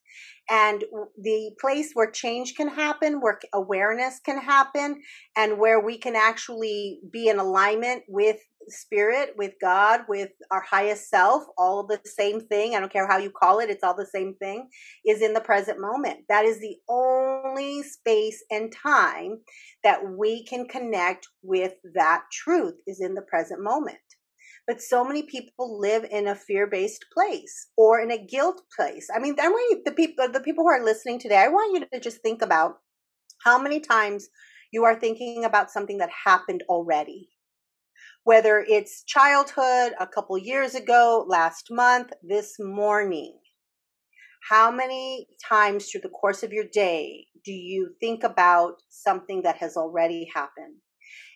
and 0.50 0.84
the 1.22 1.52
place 1.60 1.92
where 1.94 2.12
change 2.12 2.56
can 2.56 2.68
happen, 2.68 3.22
where 3.22 3.40
awareness 3.54 4.20
can 4.24 4.40
happen, 4.40 5.02
and 5.36 5.58
where 5.58 5.80
we 5.80 5.98
can 5.98 6.16
actually 6.16 7.00
be 7.12 7.28
in 7.30 7.40
alignment 7.40 8.04
with 8.08 8.38
spirit, 8.68 9.34
with 9.38 9.54
God, 9.62 10.02
with 10.08 10.30
our 10.52 10.62
highest 10.62 11.10
self, 11.10 11.44
all 11.58 11.86
the 11.86 12.00
same 12.06 12.42
thing. 12.42 12.76
I 12.76 12.80
don't 12.80 12.92
care 12.92 13.08
how 13.08 13.18
you 13.18 13.32
call 13.32 13.60
it, 13.60 13.70
it's 13.70 13.84
all 13.84 13.96
the 13.96 14.06
same 14.06 14.36
thing, 14.36 14.68
is 15.06 15.22
in 15.22 15.34
the 15.34 15.42
present 15.42 15.80
moment. 15.80 16.22
That 16.30 16.46
is 16.46 16.60
the 16.60 16.76
only 16.90 17.84
space 17.84 18.44
and 18.50 18.72
time 18.72 19.40
that 19.84 20.00
we 20.18 20.46
can 20.46 20.68
connect 20.68 21.28
with 21.44 21.74
that 21.94 22.24
truth, 22.32 22.76
is 22.88 23.02
in 23.02 23.14
the 23.14 23.22
present 23.22 23.62
moment. 23.62 23.98
But 24.68 24.82
so 24.82 25.04
many 25.04 25.24
people 25.24 25.80
live 25.80 26.06
in 26.10 26.28
a 26.28 26.36
fear-based 26.36 27.06
place 27.14 27.68
or 27.78 28.00
in 28.00 28.10
a 28.10 28.18
guilt 28.18 28.62
place. 28.76 29.08
I 29.16 29.20
mean, 29.20 29.36
I 29.40 29.48
want 29.48 29.72
you, 29.72 29.82
the 29.86 29.92
people, 29.92 30.28
the 30.32 30.40
people 30.40 30.64
who 30.64 30.72
are 30.72 30.84
listening 30.84 31.20
today, 31.20 31.38
I 31.38 31.50
want 31.50 31.80
you 31.80 31.86
to 31.94 32.00
just 32.00 32.22
think 32.22 32.42
about 32.42 32.80
how 33.44 33.62
many 33.62 33.80
times 33.80 34.28
you 34.72 34.84
are 34.84 35.00
thinking 35.00 35.46
about 35.46 35.70
something 35.70 36.00
that 36.00 36.10
happened 36.26 36.64
already. 36.68 37.30
Whether 38.24 38.66
it's 38.68 39.04
childhood, 39.04 39.94
a 40.00 40.08
couple 40.08 40.36
years 40.38 40.74
ago, 40.74 41.24
last 41.28 41.68
month, 41.70 42.12
this 42.24 42.56
morning. 42.60 43.38
How 44.50 44.72
many 44.72 45.28
times 45.48 45.90
through 45.90 46.02
the 46.02 46.10
course 46.10 46.42
of 46.42 46.52
your 46.52 46.66
day 46.72 47.28
do 47.44 47.52
you 47.52 47.92
think 48.00 48.24
about 48.24 48.82
something 48.90 49.44
that 49.44 49.58
has 49.58 49.78
already 49.78 50.28
happened? 50.34 50.82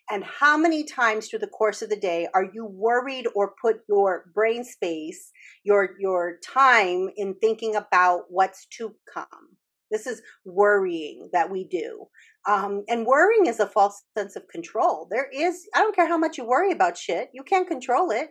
And 0.10 0.24
how 0.24 0.57
many 0.57 0.84
times 0.84 1.28
through 1.28 1.39
the 1.39 1.47
course 1.47 1.82
of 1.82 1.89
the 1.89 1.99
day 1.99 2.28
are 2.34 2.47
you 2.53 2.66
worried 2.66 3.28
or 3.36 3.53
put 3.62 3.82
your 3.88 4.26
brain 4.34 4.64
space 4.64 5.32
your 5.64 5.91
your 5.99 6.38
time 6.43 7.10
in 7.16 7.36
thinking 7.36 7.76
about 7.76 8.24
what's 8.30 8.66
to 8.78 8.95
come? 9.12 9.57
This 9.91 10.07
is 10.07 10.22
worrying 10.45 11.30
that 11.34 11.49
we 11.49 11.64
do. 11.64 12.05
Um, 12.47 12.84
and 12.88 13.05
worrying 13.05 13.47
is 13.47 13.60
a 13.60 13.68
false 13.68 14.03
sense 14.18 14.36
of 14.36 14.47
control. 14.47 15.07
There 15.10 15.30
is 15.34 15.68
i 15.76 15.80
don't 15.80 15.95
care 15.95 16.07
how 16.07 16.18
much 16.18 16.38
you 16.38 16.45
worry 16.45 16.72
about 16.72 16.97
shit 16.97 17.30
you 17.34 17.43
can't 17.43 17.68
control 17.68 18.12
it. 18.12 18.30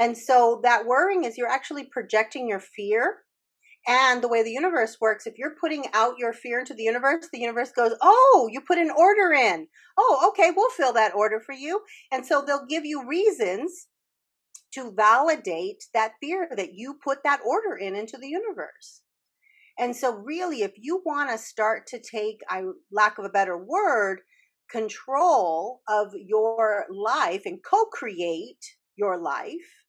And 0.00 0.16
so 0.16 0.60
that 0.62 0.86
worrying 0.86 1.24
is 1.24 1.36
you're 1.36 1.48
actually 1.48 1.84
projecting 1.84 2.48
your 2.48 2.60
fear 2.60 3.16
and 3.86 4.22
the 4.22 4.28
way 4.28 4.42
the 4.42 4.50
universe 4.50 4.98
works, 5.00 5.26
if 5.26 5.38
you're 5.38 5.54
putting 5.60 5.84
out 5.94 6.18
your 6.18 6.32
fear 6.32 6.60
into 6.60 6.74
the 6.74 6.82
universe, 6.82 7.28
the 7.32 7.40
universe 7.40 7.72
goes, 7.72 7.92
Oh, 8.02 8.48
you 8.50 8.60
put 8.60 8.78
an 8.78 8.90
order 8.90 9.32
in. 9.32 9.68
Oh, 9.96 10.30
okay, 10.30 10.50
we'll 10.54 10.70
fill 10.70 10.92
that 10.92 11.14
order 11.14 11.40
for 11.40 11.52
you. 11.52 11.80
And 12.12 12.26
so 12.26 12.42
they'll 12.46 12.66
give 12.66 12.84
you 12.84 13.06
reasons 13.06 13.88
to 14.74 14.92
validate 14.94 15.84
that 15.94 16.12
fear 16.20 16.48
that 16.54 16.74
you 16.74 16.98
put 17.02 17.22
that 17.24 17.40
order 17.46 17.76
in 17.76 17.94
into 17.94 18.18
the 18.18 18.28
universe. 18.28 19.02
And 19.78 19.94
so, 19.94 20.14
really, 20.14 20.62
if 20.62 20.72
you 20.76 21.00
want 21.04 21.30
to 21.30 21.38
start 21.38 21.86
to 21.88 22.00
take, 22.00 22.40
I 22.48 22.64
lack 22.90 23.18
of 23.18 23.24
a 23.24 23.30
better 23.30 23.56
word, 23.56 24.20
control 24.70 25.80
of 25.88 26.12
your 26.14 26.84
life 26.90 27.42
and 27.46 27.60
co 27.64 27.84
create 27.86 28.76
your 28.96 29.16
life, 29.16 29.84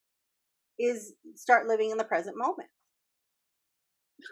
is 0.78 1.14
start 1.36 1.68
living 1.68 1.90
in 1.90 1.98
the 1.98 2.04
present 2.04 2.38
moment. 2.38 2.70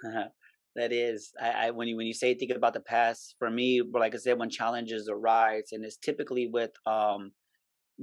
that 0.76 0.94
is, 0.94 1.32
I, 1.42 1.68
I, 1.68 1.72
when 1.72 1.88
you 1.88 1.98
when 1.98 2.08
you 2.08 2.14
say 2.14 2.34
think 2.34 2.52
about 2.52 2.74
the 2.74 2.80
past, 2.80 3.36
for 3.40 3.50
me, 3.50 3.82
like 3.82 4.14
I 4.14 4.18
said, 4.18 4.38
when 4.40 4.50
challenges 4.50 5.10
arise, 5.10 5.70
and 5.72 5.84
it's 5.84 5.98
typically 5.98 6.48
with 6.48 6.72
um, 6.86 7.32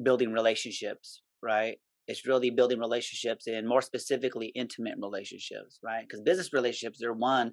building 0.03 0.33
relationships, 0.33 1.23
right? 1.43 1.77
It's 2.07 2.27
really 2.27 2.51
building 2.51 2.81
relationships, 2.81 3.47
and 3.47 3.67
more 3.69 3.83
specifically, 3.83 4.49
intimate 4.49 4.97
relationships, 5.01 5.79
right? 5.83 6.03
Because 6.03 6.21
business 6.21 6.53
relationships, 6.53 6.99
they're 7.01 7.13
one, 7.15 7.53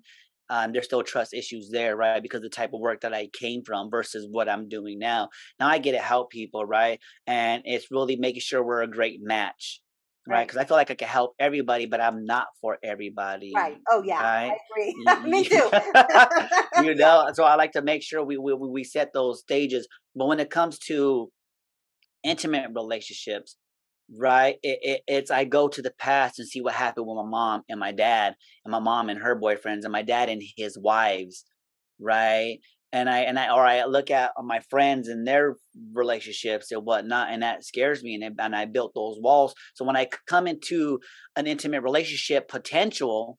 um, 0.52 0.74
there's 0.74 0.86
still 0.86 1.02
trust 1.02 1.34
issues 1.34 1.70
there, 1.72 1.96
right? 1.96 2.22
Because 2.22 2.42
the 2.42 2.50
type 2.50 2.74
of 2.74 2.82
work 2.82 3.02
that 3.02 3.14
I 3.14 3.28
came 3.28 3.64
from 3.64 3.90
versus 3.90 4.28
what 4.30 4.50
I'm 4.50 4.68
doing 4.68 5.00
now. 5.00 5.30
Now 5.60 5.70
I 5.70 5.78
get 5.78 5.94
to 5.94 6.00
help 6.00 6.30
people, 6.30 6.66
right? 6.66 7.00
And 7.26 7.64
it's 7.66 7.90
really 7.90 8.18
making 8.18 8.42
sure 8.42 8.62
we're 8.62 8.82
a 8.82 8.88
great 8.88 9.22
match, 9.24 9.82
right? 10.28 10.46
Because 10.46 10.58
right? 10.58 10.66
I 10.66 10.68
feel 10.68 10.78
like 10.78 10.92
I 10.92 10.96
can 10.96 11.08
help 11.08 11.34
everybody, 11.40 11.86
but 11.86 12.02
I'm 12.02 12.26
not 12.26 12.48
for 12.62 12.78
everybody. 12.84 13.54
Right. 13.56 13.78
Oh 13.90 14.04
yeah, 14.04 14.22
right? 14.22 14.52
I 14.52 14.58
agree. 14.72 15.30
Me 15.30 15.44
too. 15.46 15.70
you 16.84 16.96
know, 17.00 17.30
so 17.34 17.44
I 17.44 17.56
like 17.56 17.72
to 17.74 17.82
make 17.82 18.04
sure 18.04 18.24
we, 18.24 18.38
we 18.38 18.54
we 18.54 18.84
set 18.84 19.14
those 19.14 19.40
stages. 19.40 19.88
But 20.16 20.28
when 20.28 20.40
it 20.40 20.50
comes 20.50 20.78
to 20.88 21.32
intimate 22.24 22.70
relationships, 22.76 23.58
right? 24.18 24.58
It, 24.64 24.80
it, 24.82 25.02
it's 25.08 25.32
I 25.32 25.46
go 25.46 25.68
to 25.68 25.82
the 25.82 25.94
past 25.98 26.40
and 26.40 26.48
see 26.48 26.62
what 26.62 26.74
happened 26.74 27.08
with 27.08 27.16
my 27.16 27.30
mom 27.30 27.64
and 27.70 27.80
my 27.80 27.92
dad, 27.92 28.36
and 28.66 28.72
my 28.72 28.80
mom 28.80 29.10
and 29.10 29.22
her 29.22 29.40
boyfriends, 29.40 29.84
and 29.84 29.92
my 29.92 30.04
dad 30.04 30.30
and 30.30 30.42
his 30.58 30.78
wives, 30.78 31.46
right? 32.00 32.60
And 32.94 33.10
I 33.10 33.20
and 33.20 33.40
I 33.40 33.54
or 33.54 33.66
I 33.66 33.86
look 33.86 34.12
at 34.12 34.32
uh, 34.38 34.44
my 34.44 34.60
friends 34.70 35.08
and 35.08 35.28
their 35.28 35.56
relationships 35.94 36.72
and 36.72 36.84
whatnot, 36.86 37.30
and 37.32 37.44
that 37.44 37.64
scares 37.64 38.04
me. 38.04 38.16
And 38.16 38.40
and 38.40 38.56
I 38.56 38.66
built 38.66 38.94
those 38.94 39.18
walls. 39.20 39.54
So 39.74 39.86
when 39.86 39.96
I 39.96 40.08
come 40.28 40.48
into 40.48 41.00
an 41.36 41.48
intimate 41.48 41.84
relationship 41.84 42.48
potential, 42.48 43.38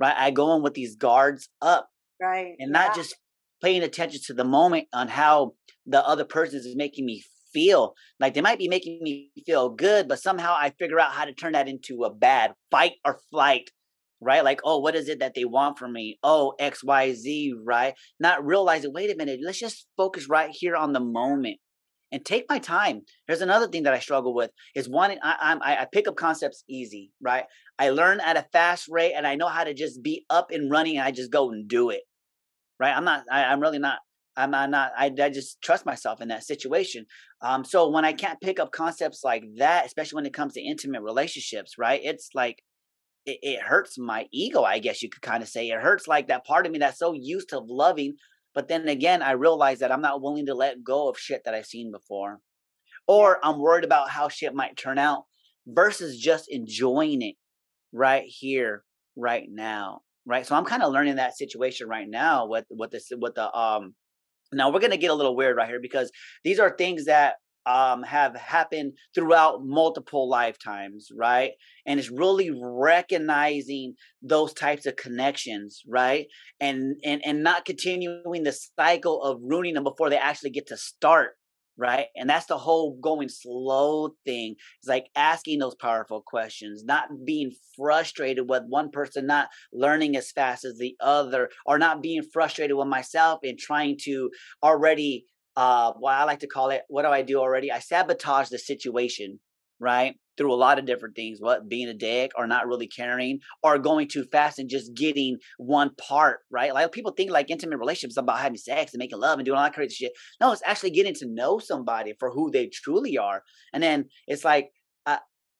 right, 0.00 0.14
I 0.16 0.30
go 0.30 0.54
in 0.56 0.62
with 0.62 0.74
these 0.74 0.96
guards 0.96 1.48
up, 1.62 1.88
right, 2.20 2.54
and 2.58 2.72
not 2.72 2.90
yeah. 2.90 3.02
just 3.02 3.16
paying 3.62 3.82
attention 3.82 4.20
to 4.26 4.34
the 4.34 4.44
moment 4.44 4.88
on 4.92 5.08
how 5.08 5.52
the 5.86 6.06
other 6.06 6.24
person 6.24 6.58
is 6.58 6.74
making 6.76 7.06
me 7.06 7.22
feel. 7.52 7.94
Like 8.18 8.34
they 8.34 8.40
might 8.40 8.58
be 8.58 8.68
making 8.68 8.98
me 9.02 9.30
feel 9.46 9.70
good, 9.70 10.08
but 10.08 10.18
somehow 10.18 10.54
I 10.58 10.70
figure 10.70 10.98
out 10.98 11.12
how 11.12 11.24
to 11.24 11.32
turn 11.32 11.52
that 11.52 11.68
into 11.68 12.04
a 12.04 12.12
bad 12.12 12.54
fight 12.70 12.94
or 13.04 13.20
flight 13.30 13.70
right? 14.24 14.44
Like, 14.44 14.60
oh, 14.64 14.78
what 14.78 14.96
is 14.96 15.08
it 15.08 15.20
that 15.20 15.34
they 15.34 15.44
want 15.44 15.78
from 15.78 15.92
me? 15.92 16.18
Oh, 16.22 16.54
X, 16.58 16.82
Y, 16.82 17.12
Z, 17.12 17.54
right? 17.62 17.94
Not 18.18 18.44
realizing, 18.44 18.92
wait 18.92 19.12
a 19.12 19.16
minute, 19.16 19.40
let's 19.44 19.58
just 19.58 19.86
focus 19.96 20.28
right 20.28 20.50
here 20.50 20.76
on 20.76 20.92
the 20.92 21.00
moment 21.00 21.58
and 22.14 22.24
take 22.24 22.46
my 22.48 22.58
time. 22.58 23.02
There's 23.26 23.40
another 23.40 23.66
thing 23.68 23.82
that 23.82 23.92
I 23.92 23.98
struggle 23.98 24.34
with 24.34 24.50
is 24.74 24.88
wanting. 24.88 25.18
I, 25.22 25.58
I 25.60 25.82
I 25.82 25.86
pick 25.92 26.06
up 26.08 26.16
concepts 26.16 26.62
easy, 26.68 27.10
right? 27.20 27.44
I 27.78 27.90
learn 27.90 28.20
at 28.20 28.36
a 28.36 28.46
fast 28.52 28.86
rate, 28.88 29.14
and 29.14 29.26
I 29.26 29.34
know 29.34 29.48
how 29.48 29.64
to 29.64 29.74
just 29.74 30.02
be 30.02 30.24
up 30.30 30.50
and 30.52 30.70
running, 30.70 30.96
and 30.96 31.06
I 31.06 31.10
just 31.10 31.32
go 31.32 31.50
and 31.50 31.68
do 31.68 31.90
it, 31.90 32.02
right? 32.78 32.96
I'm 32.96 33.04
not. 33.04 33.24
I, 33.30 33.44
I'm 33.44 33.60
really 33.60 33.80
not. 33.80 33.98
I'm 34.36 34.52
not. 34.52 34.70
not 34.70 34.92
I, 34.96 35.12
I 35.20 35.28
just 35.28 35.60
trust 35.60 35.84
myself 35.84 36.20
in 36.20 36.28
that 36.28 36.44
situation. 36.44 37.06
Um. 37.42 37.64
So 37.64 37.90
when 37.90 38.04
I 38.04 38.12
can't 38.12 38.40
pick 38.40 38.60
up 38.60 38.70
concepts 38.70 39.22
like 39.24 39.42
that, 39.58 39.84
especially 39.84 40.16
when 40.16 40.26
it 40.26 40.34
comes 40.34 40.54
to 40.54 40.62
intimate 40.62 41.02
relationships, 41.02 41.72
right? 41.78 42.00
It's 42.02 42.30
like 42.32 42.62
it, 43.26 43.38
it 43.42 43.60
hurts 43.62 43.98
my 43.98 44.26
ego, 44.32 44.62
I 44.62 44.78
guess 44.78 45.02
you 45.02 45.08
could 45.08 45.22
kind 45.22 45.42
of 45.42 45.48
say. 45.48 45.68
It 45.68 45.80
hurts 45.80 46.06
like 46.06 46.28
that 46.28 46.44
part 46.44 46.66
of 46.66 46.72
me 46.72 46.78
that's 46.78 46.98
so 46.98 47.12
used 47.12 47.50
to 47.50 47.58
loving. 47.58 48.16
But 48.54 48.68
then 48.68 48.88
again, 48.88 49.22
I 49.22 49.32
realize 49.32 49.80
that 49.80 49.90
I'm 49.90 50.02
not 50.02 50.22
willing 50.22 50.46
to 50.46 50.54
let 50.54 50.84
go 50.84 51.08
of 51.08 51.18
shit 51.18 51.42
that 51.44 51.54
I've 51.54 51.66
seen 51.66 51.90
before. 51.90 52.38
Or 53.06 53.38
I'm 53.44 53.58
worried 53.58 53.84
about 53.84 54.10
how 54.10 54.28
shit 54.28 54.54
might 54.54 54.76
turn 54.76 54.98
out 54.98 55.24
versus 55.66 56.18
just 56.18 56.48
enjoying 56.48 57.22
it 57.22 57.34
right 57.92 58.24
here, 58.26 58.84
right 59.16 59.46
now. 59.50 60.00
Right. 60.26 60.46
So 60.46 60.56
I'm 60.56 60.64
kind 60.64 60.82
of 60.82 60.92
learning 60.92 61.16
that 61.16 61.36
situation 61.36 61.86
right 61.86 62.08
now 62.08 62.46
with 62.46 62.64
what 62.70 62.90
this 62.90 63.10
with 63.14 63.34
the 63.34 63.54
um 63.54 63.94
now 64.52 64.70
we're 64.70 64.80
gonna 64.80 64.96
get 64.96 65.10
a 65.10 65.14
little 65.14 65.36
weird 65.36 65.56
right 65.56 65.68
here 65.68 65.80
because 65.80 66.10
these 66.44 66.58
are 66.58 66.74
things 66.74 67.04
that 67.04 67.34
um, 67.66 68.02
have 68.02 68.36
happened 68.36 68.92
throughout 69.14 69.64
multiple 69.64 70.28
lifetimes, 70.28 71.08
right? 71.16 71.52
And 71.86 71.98
it's 71.98 72.10
really 72.10 72.50
recognizing 72.52 73.94
those 74.22 74.52
types 74.52 74.86
of 74.86 74.96
connections, 74.96 75.82
right? 75.88 76.26
And 76.60 76.96
and 77.04 77.22
and 77.24 77.42
not 77.42 77.64
continuing 77.64 78.42
the 78.42 78.56
cycle 78.78 79.22
of 79.22 79.40
ruining 79.42 79.74
them 79.74 79.84
before 79.84 80.10
they 80.10 80.18
actually 80.18 80.50
get 80.50 80.66
to 80.68 80.76
start, 80.76 81.36
right? 81.76 82.06
And 82.16 82.28
that's 82.28 82.46
the 82.46 82.58
whole 82.58 82.98
going 83.00 83.28
slow 83.28 84.10
thing. 84.24 84.56
It's 84.80 84.88
like 84.88 85.06
asking 85.16 85.58
those 85.58 85.74
powerful 85.74 86.22
questions, 86.26 86.84
not 86.84 87.08
being 87.24 87.52
frustrated 87.76 88.48
with 88.48 88.62
one 88.68 88.90
person 88.90 89.26
not 89.26 89.48
learning 89.72 90.16
as 90.16 90.30
fast 90.30 90.64
as 90.64 90.78
the 90.78 90.96
other, 91.00 91.50
or 91.66 91.78
not 91.78 92.02
being 92.02 92.22
frustrated 92.32 92.76
with 92.76 92.88
myself 92.88 93.40
and 93.42 93.58
trying 93.58 93.96
to 94.02 94.30
already 94.62 95.26
uh, 95.56 95.92
what 95.98 96.14
I 96.14 96.24
like 96.24 96.40
to 96.40 96.46
call 96.46 96.70
it, 96.70 96.82
what 96.88 97.02
do 97.02 97.08
I 97.08 97.22
do 97.22 97.38
already? 97.38 97.70
I 97.70 97.78
sabotage 97.78 98.48
the 98.48 98.58
situation, 98.58 99.38
right? 99.78 100.16
Through 100.36 100.52
a 100.52 100.56
lot 100.56 100.80
of 100.80 100.86
different 100.86 101.14
things, 101.14 101.38
what 101.40 101.68
being 101.68 101.88
a 101.88 101.94
dick 101.94 102.32
or 102.36 102.46
not 102.46 102.66
really 102.66 102.88
caring 102.88 103.38
or 103.62 103.78
going 103.78 104.08
too 104.08 104.24
fast 104.24 104.58
and 104.58 104.68
just 104.68 104.94
getting 104.94 105.36
one 105.58 105.90
part, 105.94 106.40
right? 106.50 106.74
Like 106.74 106.90
people 106.90 107.12
think 107.12 107.30
like 107.30 107.50
intimate 107.50 107.78
relationships 107.78 108.16
about 108.16 108.40
having 108.40 108.56
sex 108.56 108.92
and 108.92 108.98
making 108.98 109.20
love 109.20 109.38
and 109.38 109.46
doing 109.46 109.56
all 109.56 109.64
that 109.64 109.74
crazy 109.74 109.94
shit. 109.94 110.12
No, 110.40 110.50
it's 110.50 110.62
actually 110.66 110.90
getting 110.90 111.14
to 111.14 111.26
know 111.28 111.60
somebody 111.60 112.14
for 112.18 112.30
who 112.30 112.50
they 112.50 112.66
truly 112.66 113.16
are. 113.16 113.42
And 113.72 113.82
then 113.82 114.06
it's 114.26 114.44
like, 114.44 114.70
uh, 115.06 115.18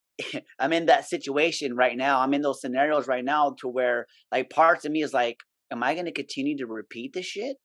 I'm 0.58 0.72
in 0.72 0.86
that 0.86 1.06
situation 1.06 1.76
right 1.76 1.96
now. 1.96 2.20
I'm 2.20 2.34
in 2.34 2.42
those 2.42 2.60
scenarios 2.60 3.06
right 3.06 3.24
now 3.24 3.54
to 3.60 3.68
where 3.68 4.06
like 4.32 4.50
parts 4.50 4.84
of 4.84 4.90
me 4.90 5.02
is 5.02 5.14
like, 5.14 5.36
am 5.70 5.84
I 5.84 5.94
going 5.94 6.06
to 6.06 6.12
continue 6.12 6.56
to 6.58 6.66
repeat 6.66 7.12
this 7.14 7.26
shit? 7.26 7.56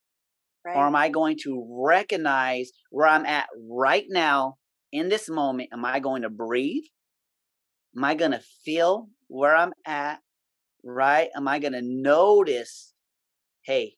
Right. 0.70 0.78
Or 0.78 0.86
am 0.86 0.96
I 0.96 1.10
going 1.10 1.38
to 1.44 1.66
recognize 1.68 2.72
where 2.92 3.08
I'm 3.08 3.26
at 3.26 3.48
right 3.70 4.06
now 4.08 4.58
in 4.92 5.10
this 5.10 5.30
moment? 5.30 5.70
Am 5.74 5.84
I 5.84 6.00
going 6.00 6.22
to 6.22 6.30
breathe? 6.30 6.84
Am 7.98 8.04
I 8.04 8.14
going 8.14 8.32
to 8.32 8.42
feel 8.64 9.10
where 9.28 9.56
I'm 9.56 9.74
at? 9.86 10.20
Right? 10.84 11.30
Am 11.36 11.48
I 11.48 11.60
going 11.60 11.74
to 11.74 11.82
notice, 11.82 12.94
hey, 13.64 13.96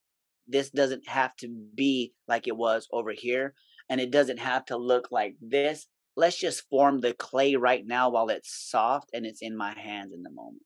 this 0.47 0.69
doesn't 0.69 1.07
have 1.07 1.36
to 1.38 1.49
be 1.76 2.13
like 2.28 2.47
it 2.47 2.55
was 2.55 2.88
over 2.91 3.11
here, 3.11 3.53
and 3.89 3.99
it 3.99 4.11
doesn't 4.11 4.39
have 4.39 4.65
to 4.65 4.78
look 4.78 5.09
like 5.11 5.36
this. 5.41 5.88
Let's 6.15 6.38
just 6.38 6.67
form 6.69 7.01
the 7.01 7.13
clay 7.13 7.55
right 7.55 7.84
now 7.86 8.09
while 8.09 8.30
it's 8.30 8.69
soft 8.69 9.09
and 9.13 9.26
it's 9.26 9.41
in 9.41 9.57
my 9.57 9.78
hands 9.78 10.13
in 10.13 10.24
the 10.24 10.32
moment. 10.32 10.63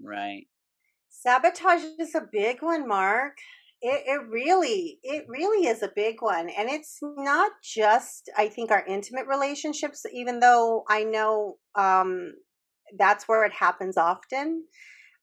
Right? 0.00 0.46
Sabotage 1.08 1.82
is 1.98 2.14
a 2.14 2.22
big 2.30 2.62
one, 2.62 2.86
Mark. 2.86 3.38
It, 3.82 4.04
it 4.06 4.28
really, 4.30 4.98
it 5.02 5.26
really 5.28 5.68
is 5.68 5.82
a 5.82 5.92
big 5.94 6.16
one. 6.20 6.48
And 6.48 6.70
it's 6.70 6.98
not 7.02 7.52
just, 7.62 8.30
I 8.36 8.48
think, 8.48 8.70
our 8.70 8.84
intimate 8.86 9.26
relationships, 9.26 10.04
even 10.12 10.40
though 10.40 10.84
I 10.88 11.04
know 11.04 11.56
um, 11.74 12.32
that's 12.98 13.28
where 13.28 13.44
it 13.44 13.52
happens 13.52 13.96
often. 13.96 14.64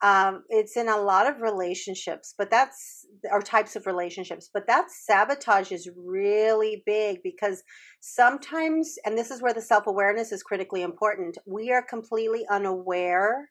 Um, 0.03 0.43
it's 0.49 0.75
in 0.75 0.89
a 0.89 0.97
lot 0.97 1.27
of 1.27 1.41
relationships, 1.41 2.35
but 2.37 2.51
that's, 2.51 3.05
or 3.31 3.41
types 3.41 3.77
of 3.77 3.85
relationships, 3.85 4.49
but 4.53 4.67
that 4.67 4.91
sabotage 4.91 5.71
is 5.71 5.89
really 5.95 6.83
big 6.85 7.19
because 7.23 7.63
sometimes, 8.01 8.95
and 9.05 9.17
this 9.17 9.31
is 9.31 9.41
where 9.41 9.53
the 9.53 9.61
self 9.61 9.87
awareness 9.87 10.33
is 10.33 10.43
critically 10.43 10.81
important, 10.81 11.37
we 11.47 11.71
are 11.71 11.81
completely 11.81 12.45
unaware 12.51 13.47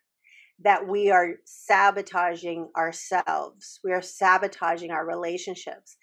that 0.63 0.87
we 0.89 1.11
are 1.11 1.35
sabotaging 1.45 2.71
ourselves. 2.77 3.81
We 3.85 3.93
are 3.93 4.03
sabotaging 4.03 4.91
our 4.91 5.07
relationships. 5.07 5.97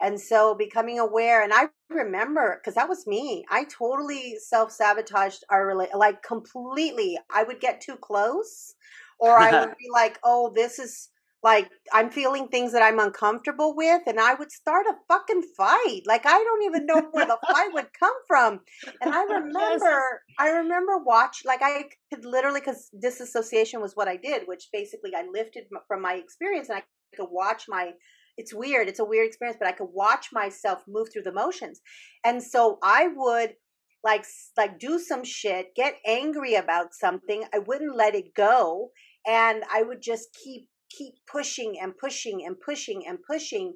And 0.00 0.20
so 0.20 0.54
becoming 0.54 0.98
aware, 0.98 1.42
and 1.42 1.52
I 1.54 1.68
remember 1.88 2.60
because 2.60 2.74
that 2.74 2.88
was 2.88 3.06
me. 3.06 3.44
I 3.50 3.64
totally 3.64 4.36
self 4.38 4.70
sabotaged 4.70 5.42
our 5.48 5.66
rela- 5.66 5.94
like 5.94 6.22
completely. 6.22 7.18
I 7.34 7.44
would 7.44 7.60
get 7.60 7.80
too 7.80 7.96
close, 7.96 8.74
or 9.18 9.38
I 9.38 9.52
would 9.54 9.70
be 9.78 9.88
like, 9.90 10.18
"Oh, 10.22 10.52
this 10.54 10.78
is 10.78 11.08
like 11.46 11.70
I'm 11.92 12.10
feeling 12.10 12.48
things 12.48 12.72
that 12.72 12.82
I'm 12.82 12.98
uncomfortable 12.98 13.76
with, 13.76 14.02
and 14.08 14.18
I 14.18 14.34
would 14.34 14.50
start 14.50 14.84
a 14.86 14.94
fucking 15.06 15.44
fight. 15.56 16.02
Like 16.04 16.26
I 16.26 16.42
don't 16.42 16.64
even 16.64 16.86
know 16.86 17.00
where 17.12 17.24
the 17.24 17.38
fight 17.46 17.72
would 17.72 17.92
come 17.96 18.16
from. 18.26 18.58
And 19.00 19.14
I 19.14 19.22
remember, 19.38 20.22
I 20.40 20.48
remember 20.48 20.98
watch 20.98 21.42
like 21.44 21.60
I 21.62 21.84
could 22.12 22.24
literally 22.24 22.58
because 22.58 22.90
disassociation 23.00 23.80
was 23.80 23.92
what 23.94 24.08
I 24.08 24.16
did, 24.16 24.42
which 24.46 24.70
basically 24.72 25.12
I 25.16 25.22
lifted 25.32 25.66
from 25.86 26.02
my 26.02 26.14
experience, 26.14 26.68
and 26.68 26.78
I 26.78 26.82
could 27.16 27.28
watch 27.30 27.66
my. 27.68 27.92
It's 28.36 28.52
weird. 28.52 28.88
It's 28.88 28.98
a 28.98 29.04
weird 29.04 29.28
experience, 29.28 29.56
but 29.60 29.68
I 29.68 29.72
could 29.72 29.90
watch 29.92 30.30
myself 30.32 30.82
move 30.88 31.10
through 31.12 31.22
the 31.22 31.32
motions, 31.32 31.80
and 32.24 32.42
so 32.42 32.80
I 32.82 33.06
would 33.14 33.54
like 34.02 34.24
like 34.56 34.80
do 34.80 34.98
some 34.98 35.22
shit, 35.22 35.76
get 35.76 35.94
angry 36.04 36.56
about 36.56 36.92
something. 36.92 37.44
I 37.54 37.60
wouldn't 37.60 37.96
let 37.96 38.16
it 38.16 38.34
go, 38.34 38.90
and 39.24 39.62
I 39.72 39.84
would 39.84 40.02
just 40.02 40.36
keep 40.42 40.66
keep 40.96 41.14
pushing 41.30 41.78
and 41.80 41.96
pushing 41.96 42.44
and 42.44 42.56
pushing 42.60 43.06
and 43.06 43.18
pushing. 43.28 43.74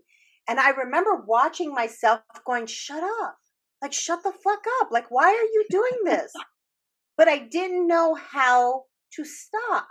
And 0.49 0.59
I 0.59 0.71
remember 0.71 1.23
watching 1.27 1.73
myself 1.73 2.21
going, 2.47 2.67
shut 2.67 3.03
up. 3.23 3.37
Like, 3.83 3.93
shut 3.93 4.23
the 4.23 4.33
fuck 4.33 4.65
up. 4.81 4.89
Like, 4.91 5.11
why 5.11 5.27
are 5.27 5.33
you 5.33 5.65
doing 5.71 6.05
this? 6.05 6.33
but 7.17 7.29
I 7.29 7.39
didn't 7.39 7.87
know 7.87 8.15
how 8.15 8.85
to 9.15 9.25
stop. 9.25 9.89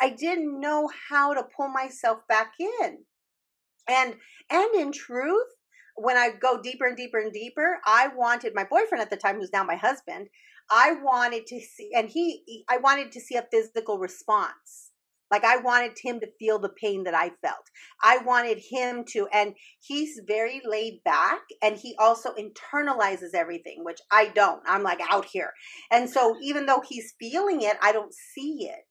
I 0.00 0.10
didn't 0.10 0.60
know 0.60 0.88
how 1.10 1.34
to 1.34 1.46
pull 1.56 1.68
myself 1.68 2.18
back 2.28 2.52
in. 2.58 2.98
And 3.88 4.14
and 4.50 4.74
in 4.74 4.92
truth, 4.92 5.46
when 5.96 6.16
I 6.16 6.30
go 6.30 6.60
deeper 6.60 6.86
and 6.86 6.96
deeper 6.96 7.18
and 7.18 7.32
deeper, 7.32 7.78
I 7.84 8.08
wanted 8.14 8.52
my 8.54 8.64
boyfriend 8.64 9.02
at 9.02 9.10
the 9.10 9.16
time, 9.16 9.36
who's 9.36 9.52
now 9.52 9.64
my 9.64 9.74
husband, 9.74 10.28
I 10.70 10.92
wanted 11.02 11.46
to 11.46 11.60
see, 11.60 11.90
and 11.94 12.08
he, 12.08 12.64
I 12.68 12.76
wanted 12.76 13.10
to 13.12 13.20
see 13.20 13.36
a 13.36 13.46
physical 13.50 13.98
response 13.98 14.87
Like 15.30 15.44
I 15.44 15.58
wanted 15.58 15.96
him 16.02 16.20
to 16.20 16.28
feel 16.38 16.58
the 16.58 16.70
pain 16.80 17.04
that 17.04 17.14
I 17.14 17.30
felt. 17.42 17.64
I 18.02 18.18
wanted 18.18 18.58
him 18.58 19.04
to, 19.12 19.28
and 19.32 19.54
he's 19.80 20.20
very 20.26 20.60
laid 20.64 21.00
back 21.04 21.40
and 21.62 21.76
he 21.76 21.94
also 21.98 22.30
internalizes 22.34 23.34
everything, 23.34 23.84
which 23.84 24.00
I 24.10 24.28
don't. 24.28 24.62
I'm 24.66 24.82
like 24.82 25.00
out 25.10 25.26
here. 25.26 25.52
And 25.90 26.08
so 26.08 26.36
even 26.42 26.66
though 26.66 26.82
he's 26.86 27.14
feeling 27.20 27.62
it, 27.62 27.76
I 27.82 27.92
don't 27.92 28.14
see 28.34 28.68
it. 28.70 28.84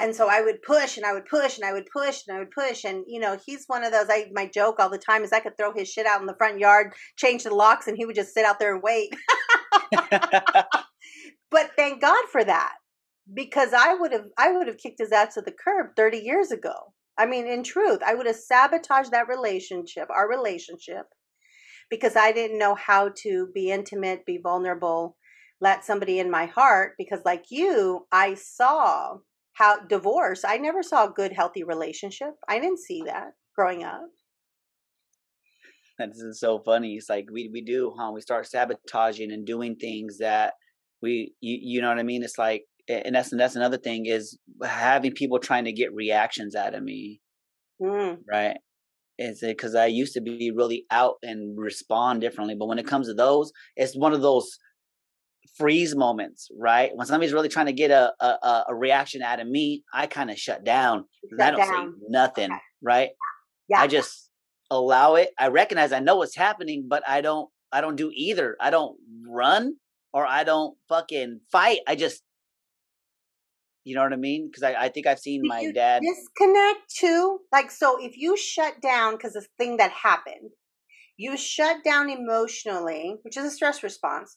And 0.00 0.14
so 0.14 0.28
I 0.30 0.42
would 0.42 0.62
push 0.62 0.96
and 0.96 1.04
I 1.04 1.12
would 1.12 1.26
push 1.26 1.58
and 1.58 1.64
I 1.64 1.72
would 1.72 1.88
push 1.92 2.22
and 2.26 2.36
I 2.36 2.38
would 2.38 2.52
push. 2.52 2.84
And, 2.84 3.04
you 3.08 3.18
know, 3.18 3.36
he's 3.44 3.64
one 3.66 3.82
of 3.82 3.90
those, 3.90 4.06
I, 4.08 4.26
my 4.32 4.46
joke 4.46 4.76
all 4.78 4.88
the 4.88 4.96
time 4.96 5.24
is 5.24 5.32
I 5.32 5.40
could 5.40 5.56
throw 5.56 5.72
his 5.74 5.88
shit 5.88 6.06
out 6.06 6.20
in 6.20 6.28
the 6.28 6.36
front 6.36 6.60
yard, 6.60 6.94
change 7.16 7.42
the 7.42 7.52
locks, 7.52 7.88
and 7.88 7.96
he 7.96 8.06
would 8.06 8.14
just 8.14 8.32
sit 8.32 8.44
out 8.44 8.60
there 8.60 8.72
and 8.72 8.82
wait. 8.82 9.12
but 11.50 11.70
thank 11.76 12.00
God 12.00 12.24
for 12.30 12.44
that 12.44 12.74
because 13.32 13.72
I 13.72 13.94
would 13.94 14.12
have 14.12 14.26
I 14.38 14.52
would 14.52 14.66
have 14.66 14.78
kicked 14.78 15.00
his 15.00 15.12
ass 15.12 15.34
to 15.34 15.42
the 15.42 15.52
curb 15.52 15.88
30 15.96 16.18
years 16.18 16.50
ago. 16.50 16.94
I 17.18 17.26
mean, 17.26 17.46
in 17.46 17.64
truth, 17.64 18.00
I 18.06 18.14
would 18.14 18.26
have 18.26 18.36
sabotaged 18.36 19.10
that 19.10 19.28
relationship, 19.28 20.08
our 20.08 20.28
relationship, 20.28 21.06
because 21.90 22.14
I 22.14 22.32
didn't 22.32 22.58
know 22.58 22.76
how 22.76 23.10
to 23.22 23.48
be 23.52 23.72
intimate, 23.72 24.24
be 24.24 24.38
vulnerable, 24.40 25.16
let 25.60 25.84
somebody 25.84 26.20
in 26.20 26.30
my 26.30 26.46
heart. 26.46 26.92
Because, 26.96 27.20
like 27.24 27.46
you, 27.50 28.06
I 28.12 28.34
saw 28.34 29.16
how 29.54 29.80
divorce, 29.80 30.44
I 30.44 30.58
never 30.58 30.82
saw 30.82 31.06
a 31.06 31.12
good, 31.12 31.32
healthy 31.32 31.64
relationship. 31.64 32.34
I 32.48 32.60
didn't 32.60 32.78
see 32.78 33.02
that 33.06 33.32
growing 33.56 33.82
up. 33.82 34.08
This 35.98 36.18
is 36.18 36.38
so 36.38 36.60
funny. 36.60 36.94
It's 36.94 37.08
like 37.08 37.26
we 37.32 37.50
we 37.52 37.60
do, 37.60 37.92
huh? 37.98 38.12
We 38.14 38.20
start 38.20 38.46
sabotaging 38.46 39.32
and 39.32 39.44
doing 39.44 39.74
things 39.74 40.18
that 40.18 40.54
we 41.02 41.34
you, 41.40 41.58
you 41.60 41.82
know 41.82 41.88
what 41.88 41.98
I 41.98 42.04
mean? 42.04 42.22
It's 42.22 42.38
like 42.38 42.62
and 42.88 43.14
that's 43.14 43.30
that's 43.30 43.56
another 43.56 43.78
thing 43.78 44.06
is 44.06 44.38
having 44.62 45.12
people 45.12 45.38
trying 45.38 45.64
to 45.64 45.72
get 45.72 45.94
reactions 45.94 46.54
out 46.54 46.74
of 46.74 46.82
me, 46.82 47.20
mm. 47.80 48.18
right? 48.30 48.56
Is 49.18 49.42
it 49.42 49.56
because 49.56 49.74
I 49.74 49.86
used 49.86 50.14
to 50.14 50.20
be 50.20 50.52
really 50.54 50.84
out 50.90 51.16
and 51.22 51.58
respond 51.58 52.20
differently, 52.20 52.54
but 52.58 52.68
when 52.68 52.78
it 52.78 52.86
comes 52.86 53.08
to 53.08 53.14
those, 53.14 53.52
it's 53.76 53.96
one 53.96 54.12
of 54.12 54.22
those 54.22 54.58
freeze 55.56 55.96
moments, 55.96 56.48
right? 56.56 56.90
When 56.94 57.06
somebody's 57.06 57.32
really 57.32 57.48
trying 57.48 57.66
to 57.66 57.72
get 57.72 57.90
a 57.90 58.12
a, 58.20 58.64
a 58.68 58.74
reaction 58.74 59.22
out 59.22 59.40
of 59.40 59.48
me, 59.48 59.82
I 59.92 60.06
kind 60.06 60.30
of 60.30 60.38
shut 60.38 60.64
down. 60.64 61.04
Shut 61.30 61.40
I 61.40 61.50
don't 61.50 61.60
down. 61.60 61.92
say 61.92 62.06
nothing, 62.08 62.50
okay. 62.50 62.60
right? 62.82 63.10
Yeah. 63.68 63.80
I 63.80 63.86
just 63.86 64.30
allow 64.70 65.16
it. 65.16 65.30
I 65.38 65.48
recognize 65.48 65.92
I 65.92 66.00
know 66.00 66.16
what's 66.16 66.36
happening, 66.36 66.86
but 66.88 67.02
I 67.08 67.20
don't 67.20 67.48
I 67.72 67.80
don't 67.80 67.96
do 67.96 68.10
either. 68.14 68.56
I 68.60 68.70
don't 68.70 68.96
run 69.28 69.74
or 70.12 70.26
I 70.26 70.44
don't 70.44 70.76
fucking 70.88 71.40
fight. 71.50 71.80
I 71.86 71.94
just 71.94 72.22
you 73.88 73.94
know 73.94 74.02
what 74.02 74.12
I 74.12 74.16
mean? 74.16 74.48
Because 74.48 74.62
I, 74.62 74.74
I 74.74 74.88
think 74.90 75.06
I've 75.06 75.18
seen 75.18 75.40
my 75.44 75.72
dad 75.74 76.02
disconnect 76.02 76.94
too. 76.94 77.38
Like 77.50 77.70
so, 77.70 77.96
if 77.98 78.18
you 78.18 78.36
shut 78.36 78.82
down 78.82 79.16
because 79.16 79.32
the 79.32 79.46
thing 79.56 79.78
that 79.78 79.90
happened, 79.90 80.50
you 81.16 81.38
shut 81.38 81.82
down 81.82 82.10
emotionally, 82.10 83.16
which 83.22 83.38
is 83.38 83.44
a 83.44 83.50
stress 83.50 83.82
response, 83.82 84.36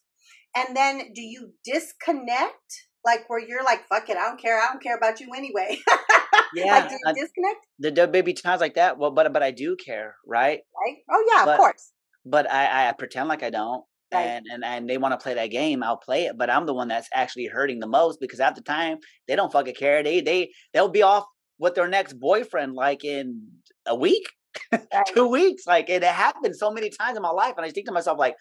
and 0.55 0.75
then 0.75 1.11
do 1.13 1.21
you 1.21 1.51
disconnect? 1.65 2.87
Like 3.03 3.29
where 3.29 3.39
you're 3.39 3.63
like, 3.63 3.87
fuck 3.89 4.09
it, 4.09 4.15
I 4.15 4.27
don't 4.29 4.39
care, 4.39 4.57
I 4.57 4.67
don't 4.67 4.81
care 4.81 4.95
about 4.95 5.19
you 5.19 5.27
anyway. 5.35 5.79
yeah, 6.55 6.71
like, 6.71 6.89
do 6.89 6.95
you 6.95 7.13
disconnect? 7.13 7.67
The, 7.79 7.91
the 7.91 8.07
baby 8.07 8.33
times 8.33 8.61
like 8.61 8.75
that. 8.75 8.97
Well, 8.97 9.11
but 9.11 9.33
but 9.33 9.43
I 9.43 9.51
do 9.51 9.75
care, 9.75 10.15
right? 10.25 10.61
Right. 10.85 10.97
Oh 11.11 11.25
yeah, 11.33 11.45
but, 11.45 11.51
of 11.51 11.57
course. 11.57 11.91
But 12.25 12.49
I 12.49 12.87
I 12.87 12.91
pretend 12.93 13.27
like 13.27 13.43
I 13.43 13.49
don't. 13.49 13.83
Right. 14.13 14.25
And, 14.25 14.45
and 14.51 14.65
and 14.65 14.89
they 14.89 14.97
want 14.97 15.17
to 15.17 15.23
play 15.23 15.33
that 15.35 15.47
game, 15.47 15.83
I'll 15.83 15.97
play 15.97 16.25
it. 16.25 16.37
But 16.37 16.49
I'm 16.49 16.65
the 16.65 16.73
one 16.73 16.89
that's 16.89 17.07
actually 17.13 17.45
hurting 17.45 17.79
the 17.79 17.87
most 17.87 18.19
because 18.19 18.39
at 18.39 18.55
the 18.55 18.61
time 18.61 18.97
they 19.27 19.35
don't 19.35 19.51
fucking 19.51 19.75
care. 19.75 20.03
They 20.03 20.21
they 20.21 20.51
they'll 20.73 20.89
be 20.89 21.01
off 21.01 21.25
with 21.59 21.75
their 21.75 21.87
next 21.87 22.13
boyfriend 22.19 22.73
like 22.73 23.05
in 23.05 23.47
a 23.85 23.95
week, 23.95 24.27
right. 24.71 25.05
two 25.07 25.27
weeks. 25.27 25.65
Like 25.65 25.89
it 25.89 26.03
happened 26.03 26.55
so 26.55 26.71
many 26.71 26.89
times 26.89 27.15
in 27.15 27.23
my 27.23 27.29
life, 27.29 27.53
and 27.55 27.65
I 27.65 27.69
think 27.71 27.85
to 27.87 27.93
myself 27.93 28.19
like, 28.19 28.35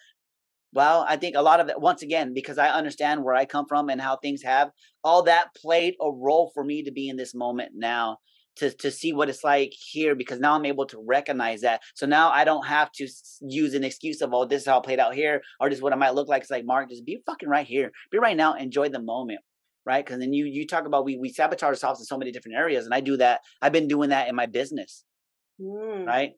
well, 0.73 1.05
I 1.07 1.15
think 1.15 1.35
a 1.37 1.41
lot 1.41 1.61
of 1.61 1.67
that 1.67 1.79
once 1.79 2.01
again 2.01 2.33
because 2.33 2.57
I 2.57 2.69
understand 2.69 3.23
where 3.23 3.35
I 3.35 3.45
come 3.45 3.65
from 3.67 3.89
and 3.89 4.01
how 4.01 4.17
things 4.17 4.41
have 4.43 4.71
all 5.03 5.23
that 5.23 5.55
played 5.55 5.95
a 6.01 6.11
role 6.11 6.51
for 6.53 6.63
me 6.65 6.83
to 6.83 6.91
be 6.91 7.07
in 7.07 7.15
this 7.15 7.33
moment 7.33 7.71
now 7.75 8.17
to 8.57 8.71
to 8.71 8.91
see 8.91 9.13
what 9.13 9.29
it's 9.29 9.43
like 9.43 9.73
here 9.73 10.15
because 10.15 10.39
now 10.39 10.55
I'm 10.55 10.65
able 10.65 10.85
to 10.87 11.03
recognize 11.05 11.61
that. 11.61 11.81
So 11.95 12.05
now 12.05 12.29
I 12.31 12.43
don't 12.43 12.65
have 12.65 12.91
to 12.93 13.07
use 13.41 13.73
an 13.73 13.83
excuse 13.83 14.21
of 14.21 14.33
oh 14.33 14.45
this 14.45 14.63
is 14.63 14.67
how 14.67 14.79
it 14.79 14.83
played 14.83 14.99
out 14.99 15.15
here 15.15 15.41
or 15.59 15.69
this 15.69 15.77
is 15.77 15.83
what 15.83 15.93
it 15.93 15.97
might 15.97 16.15
look 16.15 16.27
like. 16.27 16.41
It's 16.41 16.51
like 16.51 16.65
Mark, 16.65 16.89
just 16.89 17.05
be 17.05 17.21
fucking 17.25 17.49
right 17.49 17.65
here, 17.65 17.91
be 18.11 18.17
right 18.17 18.37
now, 18.37 18.55
enjoy 18.55 18.89
the 18.89 19.01
moment, 19.01 19.39
right? 19.85 20.05
Because 20.05 20.19
then 20.19 20.33
you 20.33 20.45
you 20.45 20.67
talk 20.67 20.85
about 20.85 21.05
we 21.05 21.17
we 21.17 21.29
sabotage 21.29 21.69
ourselves 21.69 21.99
in 21.99 22.05
so 22.05 22.17
many 22.17 22.31
different 22.31 22.57
areas, 22.57 22.85
and 22.85 22.93
I 22.93 23.01
do 23.01 23.17
that. 23.17 23.41
I've 23.61 23.73
been 23.73 23.87
doing 23.87 24.09
that 24.09 24.27
in 24.27 24.35
my 24.35 24.45
business, 24.45 25.03
mm. 25.59 26.05
right? 26.05 26.31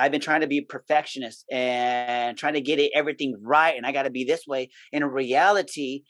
I've 0.00 0.12
been 0.12 0.20
trying 0.20 0.42
to 0.42 0.46
be 0.46 0.60
perfectionist 0.60 1.44
and 1.50 2.38
trying 2.38 2.54
to 2.54 2.60
get 2.60 2.78
it 2.78 2.92
everything 2.94 3.36
right, 3.42 3.76
and 3.76 3.84
I 3.84 3.92
got 3.92 4.04
to 4.04 4.10
be 4.10 4.24
this 4.24 4.46
way. 4.46 4.70
In 4.92 5.04
reality, 5.04 6.02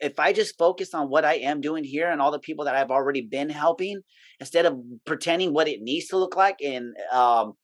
if 0.00 0.18
I 0.18 0.32
just 0.32 0.58
focus 0.58 0.94
on 0.94 1.08
what 1.08 1.24
I 1.24 1.34
am 1.34 1.60
doing 1.60 1.84
here 1.84 2.10
and 2.10 2.20
all 2.20 2.30
the 2.30 2.38
people 2.38 2.64
that 2.66 2.74
I've 2.74 2.90
already 2.90 3.22
been 3.22 3.48
helping, 3.48 4.02
instead 4.40 4.66
of 4.66 4.78
pretending 5.04 5.52
what 5.52 5.68
it 5.68 5.80
needs 5.80 6.08
to 6.08 6.18
look 6.18 6.36
like 6.36 6.58
and 6.62 6.94
um 7.12 7.54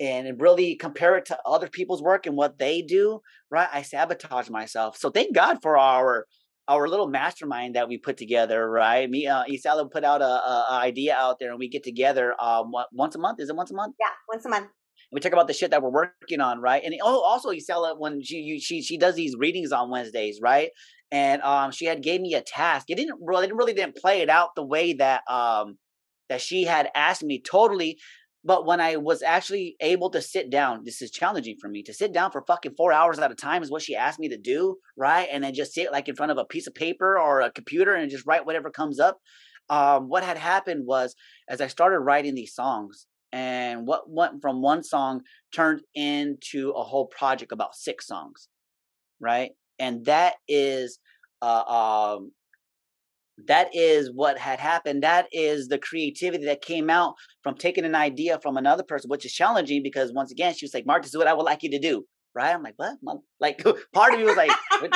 and 0.00 0.40
really 0.40 0.76
compare 0.76 1.16
it 1.16 1.26
to 1.26 1.38
other 1.44 1.68
people's 1.68 2.02
work 2.02 2.26
and 2.26 2.36
what 2.36 2.58
they 2.58 2.82
do, 2.82 3.20
right? 3.50 3.68
I 3.72 3.82
sabotage 3.82 4.48
myself. 4.48 4.96
So 4.96 5.10
thank 5.10 5.34
God 5.34 5.58
for 5.62 5.76
our 5.76 6.26
our 6.68 6.86
little 6.86 7.08
mastermind 7.08 7.76
that 7.76 7.88
we 7.88 7.96
put 7.96 8.18
together, 8.18 8.68
right? 8.68 9.08
Me, 9.08 9.26
uh, 9.26 9.44
Isela 9.44 9.90
put 9.90 10.04
out 10.04 10.20
a, 10.20 10.26
a, 10.26 10.66
a, 10.70 10.74
idea 10.80 11.16
out 11.16 11.38
there, 11.38 11.48
and 11.48 11.58
we 11.58 11.68
get 11.68 11.82
together 11.82 12.34
um 12.40 12.72
once 12.92 13.14
a 13.14 13.18
month. 13.18 13.40
Is 13.40 13.48
it 13.48 13.56
once 13.56 13.70
a 13.70 13.74
month? 13.74 13.94
Yeah, 13.98 14.12
once 14.28 14.44
a 14.44 14.48
month 14.48 14.68
we 15.10 15.20
talk 15.20 15.32
about 15.32 15.46
the 15.46 15.54
shit 15.54 15.70
that 15.70 15.82
we're 15.82 15.90
working 15.90 16.40
on, 16.40 16.60
right? 16.60 16.82
And 16.84 16.94
oh, 17.02 17.20
also 17.20 17.50
Isela 17.50 17.98
when 17.98 18.22
she 18.22 18.58
she 18.60 18.82
she 18.82 18.98
does 18.98 19.14
these 19.14 19.34
readings 19.36 19.72
on 19.72 19.90
Wednesdays, 19.90 20.40
right? 20.42 20.70
And 21.10 21.40
um, 21.42 21.70
she 21.70 21.86
had 21.86 22.02
gave 22.02 22.20
me 22.20 22.34
a 22.34 22.42
task. 22.42 22.86
It 22.88 22.96
didn't 22.96 23.18
really, 23.22 23.46
it 23.46 23.54
really 23.54 23.72
didn't 23.72 23.96
play 23.96 24.20
it 24.20 24.28
out 24.28 24.50
the 24.54 24.64
way 24.64 24.92
that 24.94 25.22
um 25.28 25.78
that 26.28 26.40
she 26.40 26.64
had 26.64 26.90
asked 26.94 27.22
me 27.22 27.40
totally. 27.40 27.98
But 28.44 28.66
when 28.66 28.80
I 28.80 28.96
was 28.96 29.22
actually 29.22 29.76
able 29.80 30.10
to 30.10 30.22
sit 30.22 30.48
down, 30.50 30.82
this 30.84 31.02
is 31.02 31.10
challenging 31.10 31.56
for 31.60 31.68
me 31.68 31.82
to 31.82 31.92
sit 31.92 32.12
down 32.12 32.30
for 32.30 32.44
fucking 32.46 32.74
four 32.76 32.92
hours 32.92 33.18
at 33.18 33.32
a 33.32 33.34
time 33.34 33.62
is 33.62 33.70
what 33.70 33.82
she 33.82 33.96
asked 33.96 34.20
me 34.20 34.28
to 34.28 34.38
do, 34.38 34.76
right? 34.96 35.28
And 35.30 35.42
then 35.42 35.54
just 35.54 35.74
sit 35.74 35.90
like 35.90 36.08
in 36.08 36.14
front 36.14 36.32
of 36.32 36.38
a 36.38 36.44
piece 36.44 36.66
of 36.66 36.74
paper 36.74 37.18
or 37.18 37.40
a 37.40 37.50
computer 37.50 37.94
and 37.94 38.10
just 38.10 38.26
write 38.26 38.46
whatever 38.46 38.70
comes 38.70 39.00
up. 39.00 39.18
Um, 39.70 40.08
what 40.08 40.24
had 40.24 40.38
happened 40.38 40.86
was 40.86 41.14
as 41.48 41.60
I 41.60 41.66
started 41.66 41.98
writing 42.00 42.34
these 42.34 42.54
songs, 42.54 43.06
and 43.32 43.86
what 43.86 44.08
went 44.08 44.40
from 44.40 44.62
one 44.62 44.82
song 44.82 45.22
turned 45.54 45.82
into 45.94 46.70
a 46.70 46.82
whole 46.82 47.06
project 47.06 47.52
about 47.52 47.74
six 47.74 48.06
songs, 48.06 48.48
right? 49.20 49.50
And 49.78 50.04
that 50.06 50.34
is 50.48 50.98
uh, 51.42 51.62
um, 51.62 52.32
that 53.46 53.70
is 53.74 54.10
what 54.12 54.38
had 54.38 54.58
happened. 54.58 55.02
That 55.02 55.26
is 55.32 55.68
the 55.68 55.78
creativity 55.78 56.46
that 56.46 56.62
came 56.62 56.90
out 56.90 57.14
from 57.42 57.56
taking 57.56 57.84
an 57.84 57.94
idea 57.94 58.40
from 58.42 58.56
another 58.56 58.82
person, 58.82 59.08
which 59.08 59.24
is 59.24 59.32
challenging 59.32 59.82
because 59.82 60.12
once 60.12 60.32
again, 60.32 60.54
she 60.54 60.64
was 60.64 60.74
like, 60.74 60.86
Mark, 60.86 61.02
this 61.02 61.12
is 61.12 61.18
what 61.18 61.28
I 61.28 61.34
would 61.34 61.44
like 61.44 61.62
you 61.62 61.70
to 61.70 61.78
do. 61.78 62.04
Right? 62.34 62.54
I'm 62.54 62.62
like, 62.62 62.74
what? 62.76 63.18
Like, 63.40 63.64
part 63.94 64.12
of 64.12 64.20
me 64.20 64.26
was 64.26 64.36
like, 64.36 64.50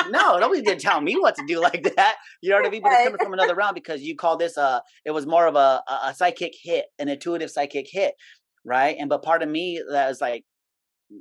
no, 0.09 0.37
nobody 0.37 0.61
did 0.61 0.79
tell 0.79 1.01
me 1.01 1.15
what 1.15 1.35
to 1.35 1.43
do 1.47 1.59
like 1.61 1.83
that. 1.95 2.15
You 2.41 2.51
know 2.51 2.57
what 2.57 2.67
I 2.67 2.69
mean? 2.69 2.81
But 2.83 2.93
it's 2.93 3.03
coming 3.03 3.17
from 3.21 3.33
another 3.33 3.55
round 3.55 3.75
because 3.75 4.01
you 4.01 4.15
call 4.15 4.37
this 4.37 4.55
a, 4.55 4.81
it 5.05 5.11
was 5.11 5.25
more 5.25 5.47
of 5.47 5.55
a, 5.55 5.81
a 6.05 6.13
psychic 6.13 6.53
hit, 6.61 6.85
an 6.99 7.09
intuitive 7.09 7.49
psychic 7.51 7.87
hit. 7.89 8.13
Right. 8.65 8.95
And, 8.97 9.09
but 9.09 9.23
part 9.23 9.43
of 9.43 9.49
me 9.49 9.81
that 9.91 10.07
was 10.07 10.21
like, 10.21 10.45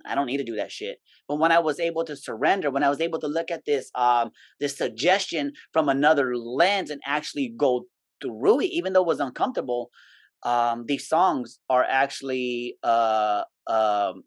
I 0.05 0.15
don't 0.15 0.27
need 0.27 0.39
to 0.39 0.45
do 0.45 0.57
that 0.57 0.73
shit. 0.73 0.99
But 1.29 1.39
when 1.39 1.53
I 1.53 1.59
was 1.59 1.81
able 1.81 2.05
to 2.05 2.17
surrender, 2.17 2.71
when 2.71 2.83
I 2.83 2.89
was 2.89 3.01
able 3.01 3.19
to 3.21 3.27
look 3.27 3.51
at 3.51 3.65
this 3.67 3.91
um 3.95 4.31
this 4.61 4.77
suggestion 4.77 5.53
from 5.73 5.89
another 5.89 6.37
lens 6.37 6.91
and 6.91 7.01
actually 7.07 7.53
go 7.57 7.85
through 8.23 8.61
it, 8.61 8.67
even 8.67 8.93
though 8.93 9.03
it 9.03 9.07
was 9.07 9.21
uncomfortable, 9.21 9.91
um, 10.45 10.85
these 10.87 11.09
songs 11.09 11.59
are 11.69 11.85
actually 11.89 12.77
uh 12.83 13.43
um 13.67 14.23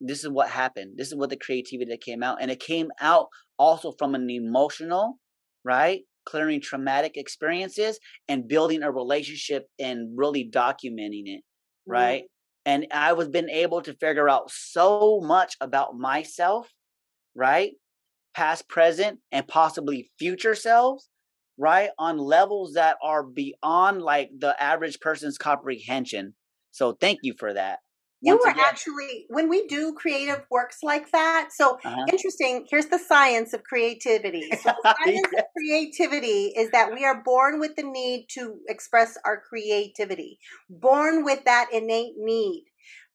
this 0.00 0.22
is 0.22 0.30
what 0.30 0.48
happened. 0.48 0.94
This 0.96 1.08
is 1.08 1.16
what 1.16 1.30
the 1.30 1.36
creativity 1.36 1.90
that 1.90 2.00
came 2.00 2.22
out. 2.22 2.38
And 2.40 2.50
it 2.50 2.60
came 2.60 2.88
out 3.00 3.26
also 3.58 3.92
from 3.98 4.14
an 4.14 4.30
emotional, 4.30 5.18
right? 5.64 6.02
Clearing 6.24 6.60
traumatic 6.60 7.16
experiences 7.16 7.98
and 8.28 8.46
building 8.46 8.82
a 8.82 8.92
relationship 8.92 9.66
and 9.78 10.16
really 10.16 10.48
documenting 10.48 11.24
it, 11.26 11.42
right? 11.86 12.22
Mm-hmm 12.22 12.37
and 12.68 12.86
I 12.92 13.14
was 13.14 13.28
been 13.28 13.48
able 13.48 13.80
to 13.80 13.94
figure 13.94 14.28
out 14.28 14.50
so 14.50 15.20
much 15.22 15.56
about 15.58 15.96
myself, 15.96 16.70
right? 17.34 17.72
Past, 18.34 18.68
present, 18.68 19.20
and 19.32 19.48
possibly 19.48 20.10
future 20.18 20.54
selves, 20.54 21.08
right? 21.56 21.88
On 21.98 22.18
levels 22.18 22.74
that 22.74 22.98
are 23.02 23.22
beyond 23.22 24.02
like 24.02 24.28
the 24.38 24.54
average 24.62 25.00
person's 25.00 25.38
comprehension. 25.38 26.34
So 26.70 26.92
thank 26.92 27.20
you 27.22 27.32
for 27.38 27.54
that. 27.54 27.78
You 28.20 28.38
were 28.38 28.50
again. 28.50 28.64
actually 28.64 29.26
when 29.28 29.48
we 29.48 29.66
do 29.66 29.94
creative 29.94 30.44
works 30.50 30.78
like 30.82 31.10
that. 31.12 31.50
So 31.52 31.78
Uh-huh. 31.84 32.04
interesting. 32.10 32.66
Here's 32.70 32.86
the 32.86 32.98
science 32.98 33.52
of 33.52 33.62
creativity. 33.64 34.50
So 34.62 34.70
the 34.70 34.94
science 35.04 35.28
Yeah. 35.32 35.40
of 35.40 35.46
creativity 35.56 36.52
is 36.56 36.70
that 36.70 36.92
we 36.92 37.04
are 37.04 37.22
born 37.22 37.60
with 37.60 37.76
the 37.76 37.82
need 37.84 38.26
to 38.30 38.60
express 38.68 39.16
our 39.24 39.40
creativity, 39.40 40.38
born 40.68 41.24
with 41.24 41.44
that 41.44 41.68
innate 41.72 42.14
need. 42.18 42.64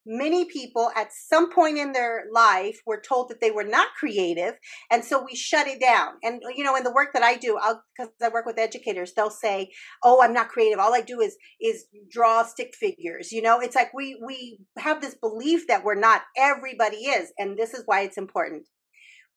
Many 0.06 0.46
people 0.46 0.92
at 0.96 1.14
some 1.14 1.52
point 1.52 1.78
in 1.78 1.94
their 1.94 2.26
life 2.32 2.82
were 2.86 3.02
told 3.02 3.30
that 3.30 3.40
they 3.40 3.52
were 3.52 3.64
not 3.64 3.94
creative, 3.98 4.56
and 4.92 5.04
so 5.06 5.24
we 5.24 5.36
shut 5.36 5.68
it 5.68 5.80
down. 5.80 6.16
And 6.24 6.42
you 6.56 6.64
know, 6.64 6.76
in 6.76 6.84
the 6.84 6.92
work 6.94 7.14
that 7.14 7.24
I 7.24 7.36
do, 7.36 7.58
I'll 7.62 7.82
because 7.98 8.12
I 8.22 8.30
work 8.30 8.46
with 8.46 8.60
educators, 8.60 9.14
they'll 9.14 9.30
say, 9.30 9.72
"Oh, 10.04 10.22
I'm 10.22 10.34
not 10.34 10.50
creative. 10.50 10.80
All 10.80 10.94
I 10.94 11.02
do 11.02 11.22
is 11.22 11.38
is 11.62 11.86
draw 12.12 12.44
stick 12.44 12.74
figures." 12.76 13.32
You 13.32 13.42
know, 13.42 13.60
it's 13.62 13.76
like 13.76 13.94
we 13.94 14.20
we 14.26 14.60
have 14.78 15.02
this 15.02 15.16
belief 15.16 15.68
that 15.68 15.84
we're 15.86 15.96
not. 15.96 16.24
Everybody 16.38 16.98
is, 17.06 17.32
and 17.38 17.58
this 17.58 17.74
is 17.74 17.84
why 17.86 18.02
it's 18.02 18.18
important. 18.18 18.68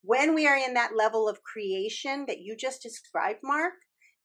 When 0.02 0.34
we 0.34 0.46
are 0.46 0.56
in 0.56 0.74
that 0.74 0.96
level 0.96 1.28
of 1.28 1.42
creation 1.42 2.24
that 2.28 2.40
you 2.40 2.56
just 2.56 2.82
described, 2.82 3.40
Mark, 3.42 3.74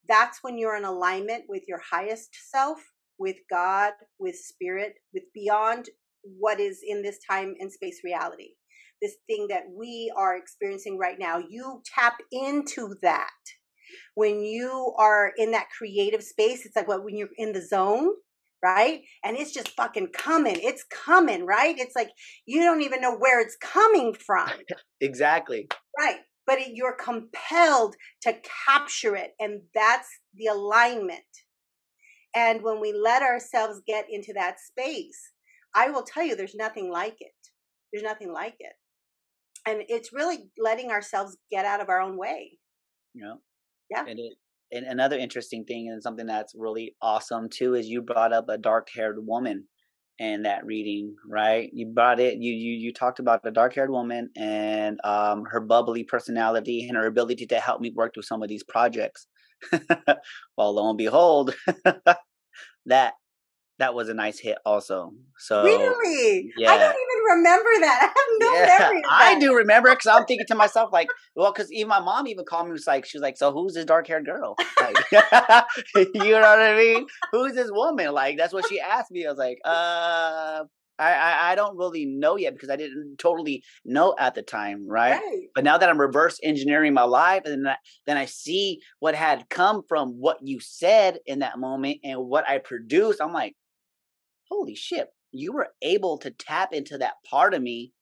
that's 0.07 0.39
when 0.41 0.57
you're 0.57 0.75
in 0.77 0.85
alignment 0.85 1.45
with 1.47 1.63
your 1.67 1.81
highest 1.91 2.29
self, 2.49 2.79
with 3.17 3.37
God, 3.49 3.93
with 4.19 4.35
spirit, 4.35 4.95
with 5.13 5.23
beyond 5.33 5.89
what 6.23 6.59
is 6.59 6.79
in 6.85 7.01
this 7.01 7.19
time 7.29 7.55
and 7.59 7.71
space 7.71 8.01
reality. 8.03 8.49
This 9.01 9.15
thing 9.27 9.47
that 9.49 9.63
we 9.75 10.13
are 10.15 10.37
experiencing 10.37 10.97
right 10.97 11.17
now, 11.19 11.39
you 11.49 11.81
tap 11.85 12.17
into 12.31 12.95
that. 13.01 13.29
When 14.15 14.41
you 14.41 14.93
are 14.97 15.31
in 15.37 15.51
that 15.51 15.69
creative 15.75 16.23
space, 16.23 16.65
it's 16.65 16.75
like 16.75 16.87
what 16.87 17.03
when 17.03 17.17
you're 17.17 17.29
in 17.37 17.51
the 17.51 17.65
zone, 17.65 18.11
right? 18.63 19.01
And 19.23 19.37
it's 19.37 19.53
just 19.53 19.69
fucking 19.69 20.09
coming. 20.13 20.57
It's 20.61 20.83
coming, 20.83 21.45
right? 21.45 21.75
It's 21.77 21.95
like 21.95 22.09
you 22.45 22.61
don't 22.61 22.81
even 22.81 23.01
know 23.01 23.17
where 23.17 23.41
it's 23.41 23.57
coming 23.57 24.13
from. 24.13 24.49
exactly. 25.01 25.67
Right. 25.97 26.17
But 26.45 26.59
it, 26.59 26.71
you're 26.73 26.95
compelled 26.95 27.95
to 28.21 28.35
capture 28.67 29.15
it. 29.15 29.31
And 29.39 29.61
that's 29.73 30.09
the 30.35 30.45
alignment. 30.47 31.21
And 32.35 32.61
when 32.61 32.79
we 32.79 32.93
let 32.93 33.21
ourselves 33.21 33.81
get 33.85 34.05
into 34.09 34.33
that 34.33 34.55
space, 34.59 35.30
I 35.75 35.89
will 35.89 36.03
tell 36.03 36.23
you, 36.23 36.35
there's 36.35 36.55
nothing 36.55 36.91
like 36.91 37.15
it. 37.19 37.31
There's 37.91 38.03
nothing 38.03 38.31
like 38.31 38.55
it. 38.59 38.73
And 39.67 39.83
it's 39.87 40.11
really 40.13 40.49
letting 40.57 40.91
ourselves 40.91 41.37
get 41.51 41.65
out 41.65 41.81
of 41.81 41.89
our 41.89 42.01
own 42.01 42.17
way. 42.17 42.57
Know. 43.13 43.37
Yeah. 43.89 44.05
And 44.07 44.19
it 44.19 44.33
and 44.73 44.85
another 44.85 45.17
interesting 45.17 45.65
thing 45.65 45.89
and 45.91 46.01
something 46.01 46.25
that's 46.25 46.53
really 46.55 46.95
awesome 47.01 47.49
too 47.49 47.75
is 47.75 47.87
you 47.87 48.01
brought 48.01 48.31
up 48.31 48.45
a 48.47 48.57
dark 48.57 48.87
haired 48.95 49.17
woman 49.19 49.65
in 50.17 50.43
that 50.43 50.65
reading, 50.65 51.15
right? 51.27 51.69
You 51.73 51.87
brought 51.93 52.19
it 52.19 52.37
you 52.37 52.53
you 52.53 52.73
you 52.73 52.93
talked 52.93 53.19
about 53.19 53.43
the 53.43 53.51
dark 53.51 53.75
haired 53.75 53.91
woman 53.91 54.29
and 54.37 54.99
um 55.03 55.43
her 55.51 55.59
bubbly 55.59 56.03
personality 56.03 56.87
and 56.87 56.97
her 56.97 57.05
ability 57.05 57.45
to 57.47 57.59
help 57.59 57.81
me 57.81 57.91
work 57.95 58.13
through 58.13 58.23
some 58.23 58.41
of 58.41 58.49
these 58.49 58.63
projects. 58.63 59.27
well 60.57 60.73
lo 60.73 60.89
and 60.89 60.97
behold, 60.97 61.53
that 62.85 63.13
that 63.81 63.95
was 63.95 64.09
a 64.09 64.13
nice 64.13 64.37
hit 64.37 64.59
also. 64.63 65.11
So 65.39 65.63
really? 65.63 66.51
I 66.67 66.77
don't 66.77 66.95
even 66.95 67.37
remember 67.37 67.69
that. 67.81 67.99
I 68.01 68.05
have 68.05 68.13
no 68.39 68.53
yeah, 68.53 68.77
memory 68.79 68.99
of 68.99 69.09
I 69.09 69.39
do 69.39 69.55
remember 69.55 69.89
because 69.89 70.05
I'm 70.05 70.25
thinking 70.25 70.45
to 70.47 70.55
myself 70.55 70.91
like, 70.93 71.07
well, 71.35 71.51
because 71.51 71.71
even 71.71 71.89
my 71.89 71.99
mom 71.99 72.27
even 72.27 72.45
called 72.45 72.67
me 72.67 72.73
was 72.73 72.85
like, 72.85 73.05
she 73.05 73.17
was 73.17 73.23
like, 73.23 73.37
so 73.37 73.51
who's 73.51 73.73
this 73.73 73.85
dark 73.85 74.07
haired 74.07 74.25
girl? 74.25 74.55
Like, 74.79 74.97
you 75.95 76.31
know 76.31 76.41
what 76.41 76.59
I 76.59 76.77
mean? 76.77 77.07
Who's 77.31 77.55
this 77.55 77.71
woman? 77.71 78.13
Like 78.13 78.37
that's 78.37 78.53
what 78.53 78.67
she 78.69 78.79
asked 78.79 79.09
me. 79.11 79.25
I 79.25 79.29
was 79.29 79.39
like, 79.39 79.57
uh, 79.65 80.63
I, 81.01 81.13
I 81.13 81.51
I 81.51 81.55
don't 81.55 81.75
really 81.75 82.05
know 82.05 82.37
yet 82.37 82.53
because 82.53 82.69
I 82.69 82.75
didn't 82.75 83.17
totally 83.17 83.63
know 83.83 84.15
at 84.19 84.35
the 84.35 84.43
time, 84.43 84.87
right? 84.87 85.13
Right. 85.13 85.47
But 85.55 85.63
now 85.63 85.79
that 85.79 85.89
I'm 85.89 85.99
reverse 85.99 86.39
engineering 86.43 86.93
my 86.93 87.03
life, 87.03 87.41
and 87.45 87.65
then 87.65 87.73
I, 87.73 87.77
then 88.05 88.17
I 88.17 88.25
see 88.25 88.79
what 88.99 89.15
had 89.15 89.49
come 89.49 89.81
from 89.89 90.19
what 90.19 90.37
you 90.41 90.59
said 90.59 91.17
in 91.25 91.39
that 91.39 91.57
moment 91.57 91.97
and 92.03 92.19
what 92.19 92.47
I 92.47 92.59
produced, 92.59 93.19
I'm 93.19 93.33
like, 93.33 93.55
holy 94.51 94.75
shit! 94.75 95.07
You 95.31 95.53
were 95.53 95.69
able 95.81 96.17
to 96.19 96.31
tap 96.31 96.73
into 96.73 96.97
that 96.99 97.13
part 97.29 97.53
of 97.53 97.61
me 97.61 97.93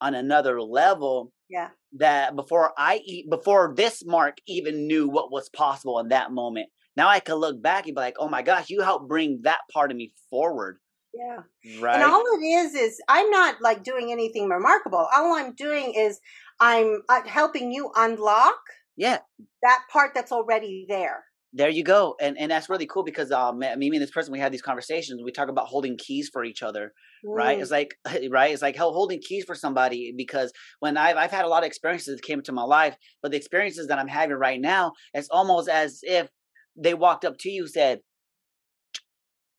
on 0.00 0.14
another 0.14 0.60
level 0.62 1.32
Yeah. 1.48 1.70
that 1.94 2.36
before 2.36 2.72
I 2.78 3.00
eat 3.04 3.28
before 3.30 3.74
this 3.76 4.04
mark 4.04 4.36
even 4.46 4.86
knew 4.86 5.08
what 5.08 5.32
was 5.32 5.48
possible 5.48 5.98
in 5.98 6.08
that 6.08 6.30
moment. 6.32 6.68
Now 6.96 7.08
I 7.08 7.20
could 7.20 7.34
look 7.36 7.60
back 7.62 7.86
and 7.86 7.94
be 7.94 8.00
like, 8.00 8.16
oh 8.18 8.28
my 8.28 8.42
gosh, 8.42 8.70
you 8.70 8.80
helped 8.82 9.08
bring 9.08 9.40
that 9.42 9.60
part 9.72 9.90
of 9.90 9.96
me 9.96 10.12
forward, 10.30 10.78
Yeah. 11.12 11.40
right? 11.80 11.94
And 11.96 12.04
all 12.04 12.22
it 12.38 12.44
is 12.44 12.74
is 12.74 13.00
I'm 13.08 13.30
not 13.30 13.60
like 13.60 13.82
doing 13.82 14.12
anything 14.12 14.48
remarkable. 14.48 15.06
All 15.14 15.34
I'm 15.34 15.54
doing 15.54 15.92
is 15.94 16.20
I'm 16.60 17.02
uh, 17.08 17.22
helping 17.26 17.70
you 17.72 17.90
unlock 17.96 18.58
yeah, 18.96 19.18
that 19.62 19.80
part 19.92 20.12
that's 20.14 20.32
already 20.32 20.86
there. 20.88 21.24
There 21.56 21.70
you 21.70 21.82
go 21.82 22.14
and 22.20 22.38
and 22.38 22.50
that's 22.50 22.68
really 22.68 22.86
cool 22.86 23.02
because 23.02 23.32
um 23.32 23.58
me 23.58 23.74
me 23.76 23.96
and 23.96 24.02
this 24.02 24.10
person 24.10 24.32
we 24.32 24.38
have 24.38 24.52
these 24.52 24.62
conversations 24.62 25.22
we 25.24 25.32
talk 25.32 25.48
about 25.48 25.66
holding 25.66 25.96
keys 25.96 26.28
for 26.32 26.44
each 26.44 26.62
other 26.62 26.92
right? 27.24 27.58
Mm, 27.58 27.62
it's 27.62 27.70
like 27.70 27.96
right? 28.30 28.52
It's 28.52 28.62
like 28.62 28.76
holding 28.76 29.20
keys 29.20 29.44
for 29.44 29.54
somebody 29.54 30.12
because 30.16 30.52
when 30.80 30.96
i've 30.96 31.16
i've 31.16 31.30
had 31.30 31.44
a 31.44 31.48
lot 31.48 31.62
of 31.62 31.66
experiences 31.66 32.16
that 32.16 32.22
came 32.22 32.38
into 32.38 32.52
my 32.52 32.62
life 32.62 32.96
but 33.22 33.30
the 33.30 33.36
experiences 33.36 33.86
that 33.88 33.98
i'm 33.98 34.08
having 34.08 34.36
right 34.36 34.60
now 34.60 34.92
it's 35.14 35.28
almost 35.30 35.68
as 35.68 36.00
if 36.02 36.28
they 36.76 36.94
walked 36.94 37.24
up 37.24 37.38
to 37.38 37.50
you 37.50 37.66
said 37.66 38.00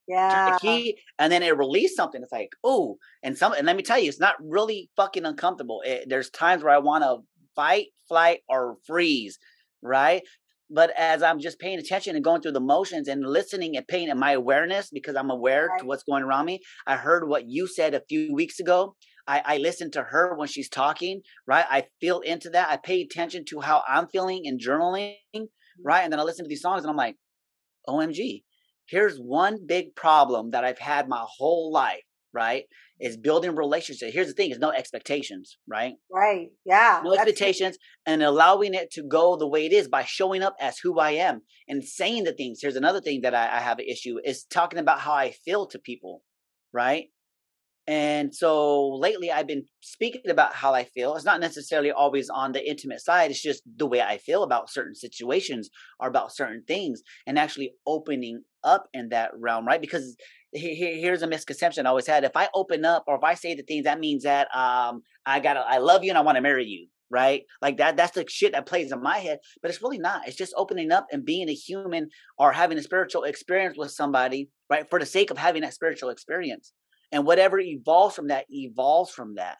yeah. 0.07 0.53
the 0.53 0.59
key 0.59 0.97
and 1.19 1.31
then 1.31 1.43
it 1.43 1.57
released 1.57 1.97
something. 1.97 2.21
It's 2.21 2.31
like 2.31 2.51
oh 2.63 2.97
and 3.23 3.37
some 3.37 3.53
and 3.53 3.65
let 3.65 3.75
me 3.75 3.83
tell 3.83 3.99
you 3.99 4.07
it's 4.07 4.19
not 4.19 4.35
really 4.41 4.89
fucking 4.95 5.25
uncomfortable. 5.25 5.81
It, 5.85 6.05
there's 6.07 6.29
times 6.29 6.63
where 6.63 6.73
i 6.73 6.77
want 6.77 7.03
to 7.03 7.17
fight 7.55 7.87
flight 8.07 8.39
or 8.47 8.77
freeze 8.85 9.37
right 9.81 10.21
but 10.69 10.91
as 10.97 11.23
i'm 11.23 11.39
just 11.39 11.59
paying 11.59 11.79
attention 11.79 12.15
and 12.15 12.23
going 12.23 12.41
through 12.41 12.51
the 12.51 12.59
motions 12.59 13.07
and 13.07 13.23
listening 13.25 13.75
and 13.77 13.87
paying 13.87 14.09
in 14.09 14.19
my 14.19 14.31
awareness 14.31 14.89
because 14.89 15.15
i'm 15.15 15.29
aware 15.29 15.67
Right. 15.67 15.79
to 15.79 15.85
what's 15.85 16.03
going 16.03 16.23
around 16.23 16.45
me 16.45 16.59
i 16.85 16.95
heard 16.95 17.27
what 17.27 17.47
you 17.47 17.67
said 17.67 17.93
a 17.93 18.03
few 18.07 18.33
weeks 18.33 18.59
ago. 18.59 18.95
I, 19.29 19.41
I 19.43 19.57
listen 19.57 19.91
to 19.91 20.03
her 20.03 20.35
when 20.35 20.47
she's 20.47 20.69
talking 20.69 21.21
right? 21.45 21.65
I 21.69 21.87
feel 21.99 22.21
into 22.21 22.49
that. 22.51 22.69
I 22.69 22.77
pay 22.77 23.01
attention 23.01 23.43
to 23.49 23.59
how 23.59 23.83
i'm 23.87 24.07
feeling 24.07 24.43
and 24.45 24.59
journaling 24.59 25.15
mm-hmm. 25.35 25.43
right? 25.83 26.03
And 26.03 26.11
then 26.13 26.19
i 26.19 26.23
listen 26.23 26.45
to 26.45 26.49
these 26.49 26.61
songs 26.61 26.83
and 26.83 26.89
i'm 26.89 26.95
like 26.97 27.15
omg 27.89 28.43
here's 28.87 29.17
one 29.17 29.59
big 29.65 29.95
problem 29.95 30.51
that 30.51 30.63
I've 30.63 30.79
had 30.79 31.07
my 31.07 31.23
whole 31.37 31.71
life, 31.71 32.03
right? 32.37 32.65
Is 32.99 33.17
building 33.17 33.55
relationships. 33.55 34.13
Here's 34.13 34.27
the 34.27 34.33
thing: 34.33 34.51
is 34.51 34.59
no 34.59 34.71
expectations, 34.71 35.57
right? 35.67 35.95
Right. 36.11 36.49
Yeah. 36.65 37.01
No 37.03 37.13
expectations, 37.13 37.77
and 38.05 38.21
allowing 38.21 38.75
it 38.75 38.91
to 38.91 39.03
go 39.03 39.35
the 39.35 39.47
way 39.47 39.65
it 39.65 39.73
is 39.73 39.87
by 39.87 40.03
showing 40.03 40.43
up 40.43 40.55
as 40.61 40.77
who 40.77 40.99
I 40.99 41.11
am 41.11 41.41
and 41.67 41.83
saying 41.83 42.25
the 42.25 42.33
things. 42.33 42.59
Here's 42.61 42.75
another 42.75 43.01
thing 43.01 43.21
that 43.21 43.33
I, 43.33 43.57
I 43.57 43.59
have 43.59 43.79
an 43.79 43.85
issue 43.89 44.17
is 44.23 44.45
talking 44.45 44.79
about 44.79 44.99
how 44.99 45.13
I 45.13 45.31
feel 45.31 45.65
to 45.67 45.79
people, 45.79 46.21
right? 46.71 47.05
And 47.89 48.35
so 48.35 48.89
lately, 48.89 49.31
I've 49.31 49.47
been 49.47 49.65
speaking 49.79 50.29
about 50.29 50.53
how 50.53 50.73
I 50.73 50.83
feel. 50.83 51.15
It's 51.15 51.23
not 51.23 51.39
necessarily 51.39 51.89
always 51.89 52.29
on 52.29 52.51
the 52.51 52.69
intimate 52.69 52.99
side. 52.99 53.31
It's 53.31 53.41
just 53.41 53.63
the 53.77 53.87
way 53.87 54.01
I 54.01 54.17
feel 54.17 54.43
about 54.43 54.69
certain 54.69 54.93
situations 54.93 55.69
or 55.99 56.09
about 56.09 56.35
certain 56.35 56.63
things, 56.67 57.01
and 57.25 57.39
actually 57.39 57.71
opening 57.85 58.43
up 58.63 58.87
in 58.93 59.09
that 59.09 59.31
realm, 59.39 59.65
right? 59.65 59.79
Because 59.79 60.17
here's 60.53 61.21
a 61.21 61.27
misconception 61.27 61.85
I 61.85 61.89
always 61.89 62.07
had: 62.07 62.23
if 62.23 62.35
I 62.35 62.49
open 62.53 62.85
up 62.85 63.03
or 63.07 63.15
if 63.15 63.23
I 63.23 63.33
say 63.33 63.55
the 63.55 63.63
things, 63.63 63.85
that 63.85 63.99
means 63.99 64.23
that 64.23 64.47
um, 64.55 65.01
I 65.25 65.39
got 65.39 65.53
to 65.53 65.59
I 65.61 65.77
love 65.77 66.03
you 66.03 66.11
and 66.11 66.17
I 66.17 66.21
want 66.21 66.37
to 66.37 66.41
marry 66.41 66.65
you, 66.65 66.87
right? 67.09 67.43
Like 67.61 67.77
that. 67.77 67.97
That's 67.97 68.13
the 68.13 68.25
shit 68.27 68.53
that 68.53 68.65
plays 68.65 68.91
in 68.91 69.01
my 69.01 69.17
head, 69.17 69.39
but 69.61 69.69
it's 69.69 69.81
really 69.81 69.99
not. 69.99 70.27
It's 70.27 70.37
just 70.37 70.53
opening 70.57 70.91
up 70.91 71.07
and 71.11 71.25
being 71.25 71.49
a 71.49 71.53
human 71.53 72.09
or 72.37 72.51
having 72.51 72.77
a 72.77 72.83
spiritual 72.83 73.23
experience 73.23 73.77
with 73.77 73.91
somebody, 73.91 74.49
right? 74.69 74.89
For 74.89 74.99
the 74.99 75.05
sake 75.05 75.31
of 75.31 75.37
having 75.37 75.61
that 75.61 75.73
spiritual 75.73 76.09
experience 76.09 76.73
and 77.11 77.25
whatever 77.25 77.59
evolves 77.59 78.15
from 78.15 78.27
that 78.27 78.45
evolves 78.49 79.11
from 79.11 79.35
that 79.35 79.57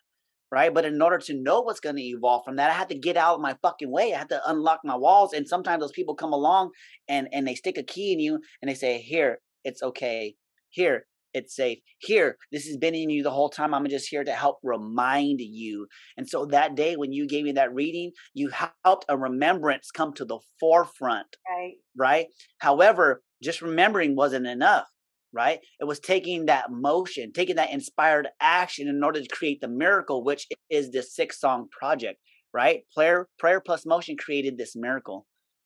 right 0.52 0.74
but 0.74 0.86
in 0.86 1.02
order 1.02 1.18
to 1.18 1.34
know 1.34 1.62
what's 1.62 1.80
going 1.80 1.96
to 1.96 2.02
evolve 2.02 2.44
from 2.46 2.56
that 2.56 2.70
i 2.70 2.74
have 2.74 2.88
to 2.88 2.98
get 2.98 3.18
out 3.18 3.36
of 3.36 3.42
my 3.42 3.56
fucking 3.62 3.92
way 3.92 4.14
i 4.14 4.18
have 4.18 4.28
to 4.28 4.42
unlock 4.50 4.80
my 4.84 4.96
walls 4.96 5.34
and 5.34 5.48
sometimes 5.48 5.82
those 5.82 5.92
people 5.92 6.16
come 6.16 6.34
along 6.34 6.72
and 7.08 7.28
and 7.32 7.48
they 7.48 7.56
stick 7.56 7.78
a 7.78 7.84
key 7.84 8.14
in 8.14 8.20
you 8.20 8.40
and 8.62 8.70
they 8.70 8.76
say 8.76 9.00
here 9.00 9.40
it's 9.64 9.84
okay 9.84 10.36
here 10.70 11.06
it's 11.34 11.56
safe 11.56 11.80
here 12.00 12.38
this 12.52 12.66
has 12.66 12.78
been 12.78 12.96
in 12.96 13.10
you 13.10 13.22
the 13.22 13.32
whole 13.32 13.50
time 13.50 13.74
i'm 13.74 13.88
just 13.90 14.08
here 14.10 14.24
to 14.24 14.32
help 14.32 14.58
remind 14.64 15.40
you 15.40 15.86
and 16.16 16.28
so 16.28 16.46
that 16.46 16.76
day 16.76 16.96
when 16.96 17.12
you 17.12 17.28
gave 17.28 17.44
me 17.44 17.52
that 17.52 17.74
reading 17.74 18.12
you 18.34 18.50
helped 18.84 19.06
a 19.10 19.18
remembrance 19.18 19.92
come 19.92 20.14
to 20.14 20.26
the 20.26 20.40
forefront 20.60 21.28
right. 21.58 21.76
right? 21.96 22.28
However, 22.60 23.22
just 23.44 23.62
remembering 23.62 24.16
wasn't 24.16 24.48
enough, 24.48 24.88
right? 25.34 25.60
It 25.80 25.86
was 25.86 26.00
taking 26.00 26.46
that 26.46 26.72
motion, 26.72 27.32
taking 27.34 27.58
that 27.58 27.72
inspired 27.72 28.28
action 28.42 28.88
in 28.88 29.04
order 29.04 29.22
to 29.22 29.28
create 29.28 29.62
the 29.62 29.68
miracle, 29.68 30.24
which 30.24 30.48
is 30.70 30.92
this 30.92 31.16
six 31.16 31.40
song 31.40 31.68
project, 31.78 32.20
right? 32.54 32.82
Prayer, 32.94 33.28
prayer 33.40 33.62
plus 33.62 33.86
motion 33.86 34.18
created 34.18 34.58
this 34.58 34.76
miracle, 34.76 35.26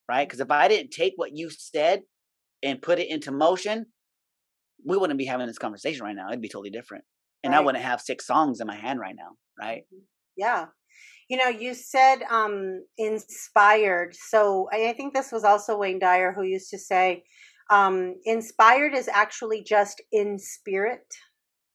right? 0.10 0.28
Because 0.28 0.42
if 0.42 0.52
I 0.52 0.68
didn't 0.68 0.92
take 0.92 1.14
what 1.16 1.36
you 1.36 1.50
said 1.50 2.02
and 2.64 2.82
put 2.82 3.00
it 3.00 3.10
into 3.10 3.32
motion, 3.32 3.88
we 4.86 4.98
wouldn't 4.98 5.20
be 5.20 5.26
having 5.26 5.48
this 5.48 5.58
conversation 5.58 6.04
right 6.04 6.16
now. 6.16 6.30
It'd 6.30 6.42
be 6.42 6.50
totally 6.50 6.70
different. 6.70 7.04
and 7.44 7.54
right. 7.54 7.60
I 7.60 7.62
wouldn't 7.62 7.84
have 7.84 8.02
six 8.02 8.26
songs 8.28 8.62
in 8.62 8.68
my 8.68 8.76
hand 8.76 9.00
right 9.00 9.16
now, 9.16 9.32
right? 9.60 9.84
Mm-hmm. 9.94 10.04
Yeah. 10.38 10.66
You 11.30 11.38
know, 11.38 11.48
you 11.48 11.74
said 11.74 12.18
um 12.30 12.84
inspired. 12.98 14.16
So 14.16 14.68
I 14.72 14.94
think 14.94 15.14
this 15.14 15.32
was 15.32 15.44
also 15.44 15.78
Wayne 15.78 16.00
Dyer 16.00 16.34
who 16.34 16.44
used 16.44 16.70
to 16.72 16.78
say, 16.78 17.24
um, 17.72 18.16
inspired 18.26 18.94
is 18.94 19.08
actually 19.08 19.64
just 19.64 20.02
in 20.12 20.38
spirit. 20.38 21.06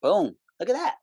Boom. 0.02 0.36
Look 0.60 0.68
at 0.68 0.74
that. 0.74 0.96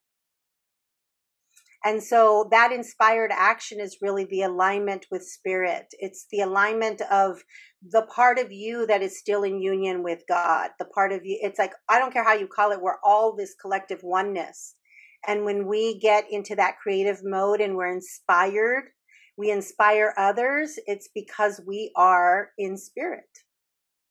And 1.86 2.02
so 2.02 2.48
that 2.52 2.72
inspired 2.72 3.32
action 3.34 3.80
is 3.80 3.98
really 4.02 4.26
the 4.26 4.44
alignment 4.44 5.06
with 5.12 5.24
spirit. 5.24 5.88
It's 6.00 6.26
the 6.32 6.40
alignment 6.40 7.02
of 7.12 7.44
the 7.92 8.04
part 8.04 8.40
of 8.40 8.54
you 8.54 8.86
that 8.88 9.02
is 9.02 9.20
still 9.20 9.44
in 9.44 9.62
union 9.62 10.02
with 10.02 10.24
God. 10.30 10.70
The 10.80 10.86
part 10.86 11.12
of 11.12 11.26
you, 11.26 11.38
it's 11.42 11.60
like, 11.60 11.74
I 11.90 12.00
don't 12.00 12.14
care 12.14 12.24
how 12.24 12.34
you 12.36 12.48
call 12.48 12.72
it, 12.72 12.82
we're 12.82 13.02
all 13.04 13.36
this 13.36 13.54
collective 13.62 14.00
oneness. 14.02 14.76
And 15.28 15.44
when 15.44 15.68
we 15.68 16.00
get 16.00 16.26
into 16.30 16.56
that 16.56 16.78
creative 16.82 17.20
mode 17.24 17.60
and 17.60 17.76
we're 17.76 17.94
inspired, 17.94 18.86
we 19.38 19.52
inspire 19.52 20.14
others, 20.18 20.80
it's 20.86 21.10
because 21.14 21.60
we 21.68 21.92
are 21.98 22.52
in 22.58 22.78
spirit. 22.78 23.24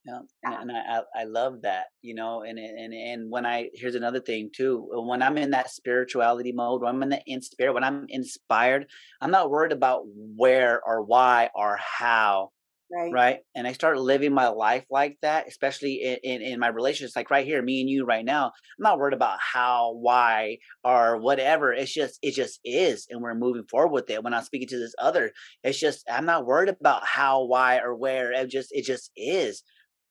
Yeah, 0.05 0.19
and, 0.43 0.71
and 0.71 0.73
I 0.73 1.03
I 1.15 1.25
love 1.25 1.63
that, 1.63 1.85
you 2.01 2.15
know, 2.15 2.43
and 2.43 2.59
and 2.59 2.93
and 2.93 3.31
when 3.31 3.47
I 3.47 3.71
here's 3.73 3.95
another 3.95 4.19
thing 4.21 4.51
too. 4.55 4.91
Uh, 4.97 5.01
when 5.01 5.23
I'm 5.23 5.39
in 5.39 5.51
that 5.53 5.71
spirituality 5.71 6.51
mode, 6.51 6.83
when 6.83 6.97
I'm 6.97 7.03
in 7.05 7.11
the 7.11 7.23
in 7.25 7.41
spirit, 7.41 7.75
when 7.75 7.85
I'm 7.85 8.07
inspired, 8.09 8.87
I'm 9.21 9.31
not 9.31 9.49
worried 9.51 9.71
about 9.71 10.03
where 10.07 10.81
or 10.85 11.03
why 11.05 11.51
or 11.55 11.77
how, 11.77 12.51
right? 12.93 13.13
Right. 13.13 13.39
And 13.55 13.67
I 13.67 13.73
start 13.75 13.99
living 13.99 14.33
my 14.35 14.49
life 14.49 14.85
like 14.91 15.19
that, 15.23 15.47
especially 15.47 16.03
in, 16.03 16.17
in 16.25 16.43
in 16.43 16.59
my 16.61 16.69
relationships, 16.69 17.15
like 17.15 17.31
right 17.31 17.47
here, 17.47 17.63
me 17.63 17.81
and 17.81 17.89
you 17.91 18.05
right 18.05 18.25
now. 18.25 18.47
I'm 18.47 18.53
not 18.83 18.99
worried 18.99 19.15
about 19.15 19.39
how, 19.41 19.93
why, 20.01 20.59
or 20.83 21.19
whatever. 21.19 21.73
It's 21.73 21.93
just 21.93 22.19
it 22.23 22.35
just 22.35 22.59
is, 22.65 23.07
and 23.11 23.21
we're 23.23 23.35
moving 23.35 23.65
forward 23.71 23.93
with 23.93 24.11
it. 24.11 24.25
When 24.25 24.35
I'm 24.35 24.43
speaking 24.45 24.69
to 24.69 24.79
this 24.79 24.95
other, 24.99 25.33
it's 25.63 25.79
just 25.79 26.05
I'm 26.11 26.27
not 26.27 26.47
worried 26.47 26.71
about 26.71 27.07
how, 27.07 27.45
why, 27.45 27.79
or 27.79 27.95
where. 27.95 28.33
It 28.33 28.51
just 28.51 28.71
it 28.73 28.85
just 28.85 29.11
is 29.17 29.63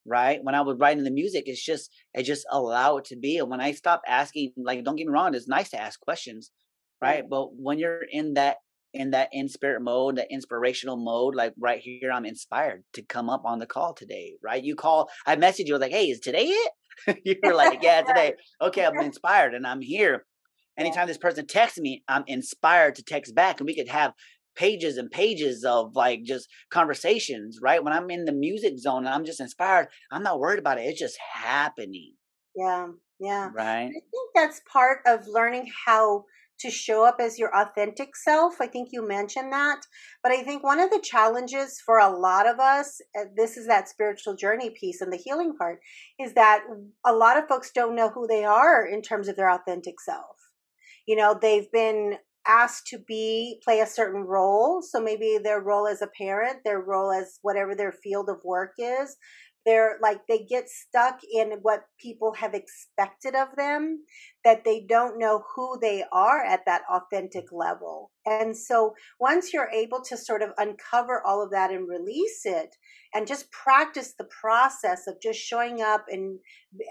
right? 0.06 0.40
When 0.44 0.56
i 0.56 0.62
was 0.62 0.78
writing 0.80 1.04
the 1.04 1.12
music 1.12 1.44
it's 1.48 1.64
just 1.64 1.92
i 2.18 2.22
just 2.22 2.46
allow 2.52 2.98
it 2.98 3.06
to 3.06 3.16
be 3.16 3.38
and 3.38 3.50
when 3.50 3.62
i 3.62 3.72
stop 3.72 4.02
asking 4.08 4.54
like 4.58 4.84
don't 4.84 4.96
get 4.96 5.08
me 5.08 5.14
wrong 5.14 5.36
it's 5.36 5.48
nice 5.48 5.70
to 5.70 5.82
ask 5.82 6.00
questions 6.00 6.52
right. 7.02 7.24
but 7.30 7.50
when 7.56 7.80
you're 7.80 8.02
in 8.12 8.34
that 8.36 8.58
in 8.94 9.12
that 9.12 9.30
in 9.32 9.48
spirit 9.48 9.82
mode 9.82 10.18
that 10.18 10.28
inspirational 10.32 10.98
mode 10.98 11.36
like 11.36 11.54
right 11.60 11.80
here 11.80 12.12
i'm 12.12 12.26
inspired 12.26 12.84
to 12.94 13.02
come 13.02 13.30
up 13.30 13.44
on 13.46 13.60
the 13.60 13.66
call 13.66 13.94
today 13.94 14.34
right? 14.44 14.64
You 14.64 14.76
call 14.76 15.10
i 15.26 15.36
message 15.36 15.68
you 15.68 15.78
like 15.78 15.92
hey 15.92 16.10
is 16.10 16.20
today 16.20 16.46
it? 16.46 16.72
You 17.24 17.36
were 17.44 17.54
like 17.54 17.82
yeah 17.82 18.02
today. 18.02 18.34
Okay 18.62 18.86
i'm 18.86 19.00
inspired 19.00 19.54
and 19.54 19.66
i'm 19.66 19.82
here. 19.82 20.26
Anytime 20.78 21.08
this 21.08 21.18
person 21.18 21.48
texts 21.48 21.80
me 21.80 22.04
i'm 22.08 22.24
inspired 22.28 22.96
to 22.96 23.04
text 23.04 23.34
back 23.36 23.60
and 23.60 23.68
we 23.68 23.76
could 23.76 23.88
have 23.90 24.14
pages 24.56 24.98
and 24.98 25.10
pages 25.10 25.64
of 25.64 25.96
like 25.96 26.24
just 26.24 26.48
conversations, 26.70 27.60
right? 27.62 27.84
When 27.84 27.94
I'm 27.94 28.10
in 28.10 28.26
the 28.26 28.32
music 28.32 28.78
zone 28.78 29.06
and 29.06 29.14
I'm 29.14 29.26
just 29.26 29.40
inspired, 29.40 29.88
I'm 30.12 30.24
not 30.24 30.40
worried 30.40 30.60
about 30.60 30.78
it. 30.78 30.84
It's 30.84 31.00
just 31.00 31.18
happening. 31.34 32.14
Yeah. 32.56 32.88
Yeah. 33.20 33.50
Right. 33.54 33.86
I 33.86 33.92
think 33.92 34.30
that's 34.36 34.62
part 34.72 35.00
of 35.06 35.28
learning 35.28 35.70
how 35.86 36.26
to 36.62 36.70
show 36.70 37.06
up 37.06 37.18
as 37.20 37.40
your 37.40 37.56
authentic 37.56 38.16
self. 38.16 38.56
I 38.62 38.68
think 38.68 38.90
you 38.92 39.08
mentioned 39.08 39.52
that. 39.52 39.82
But 40.24 40.32
I 40.32 40.44
think 40.44 40.64
one 40.64 40.80
of 40.80 40.92
the 40.92 41.02
challenges 41.04 41.82
for 41.84 41.98
a 41.98 42.10
lot 42.10 42.48
of 42.48 42.60
us, 42.60 43.02
uh, 43.20 43.26
this 43.36 43.58
is 43.58 43.68
that 43.68 43.90
spiritual 43.90 44.36
journey 44.36 44.70
piece 44.70 45.02
and 45.02 45.12
the 45.12 45.18
healing 45.18 45.56
part, 45.58 45.80
is 46.20 46.34
that 46.34 46.64
a 47.06 47.14
lot 47.14 47.38
of 47.38 47.48
folks 47.48 47.72
don't 47.74 47.96
know 47.96 48.10
who 48.10 48.28
they 48.28 48.44
are 48.44 48.86
in 48.86 49.02
terms 49.02 49.28
of 49.28 49.36
their 49.36 49.50
authentic 49.50 50.00
self. 50.00 50.38
You 51.08 51.16
know, 51.16 51.38
they've 51.40 51.72
been 51.72 52.18
asked 52.48 52.88
to 52.88 53.00
be 53.00 53.60
play 53.64 53.80
a 53.80 53.86
certain 53.86 54.22
role. 54.22 54.82
So 54.82 55.02
maybe 55.02 55.38
their 55.42 55.62
role 55.62 55.88
as 55.88 56.02
a 56.02 56.08
parent 56.08 56.60
their 56.64 56.82
role 56.82 57.12
as 57.12 57.40
whatever 57.42 57.76
their 57.76 57.92
field 57.92 58.30
of 58.30 58.44
work 58.44 58.74
is 58.78 59.18
they're 59.66 59.98
like 60.02 60.20
they 60.28 60.40
get 60.50 60.70
stuck 60.70 61.20
in 61.32 61.60
what 61.62 61.82
people 62.00 62.34
have 62.34 62.54
expected 62.54 63.36
of 63.36 63.50
them 63.56 64.04
that 64.44 64.64
they 64.66 64.86
don't 64.88 65.20
know 65.20 65.44
who 65.56 65.78
they 65.80 66.04
are 66.12 66.44
at 66.44 66.66
that 66.66 66.82
authentic 66.92 67.46
level. 67.52 68.12
And 68.26 68.58
so 68.58 68.94
once 69.20 69.54
you're 69.54 69.70
able 69.70 70.02
to 70.02 70.18
sort 70.18 70.42
of 70.42 70.50
uncover 70.58 71.22
all 71.26 71.44
of 71.44 71.52
that 71.52 71.72
and 71.72 71.88
release 71.88 72.42
it 72.46 72.76
and 73.14 73.28
just 73.28 73.52
practice 73.52 74.14
the 74.18 74.28
process 74.42 75.08
of 75.08 75.22
just 75.22 75.40
showing 75.40 75.82
up 75.82 76.06
and 76.10 76.40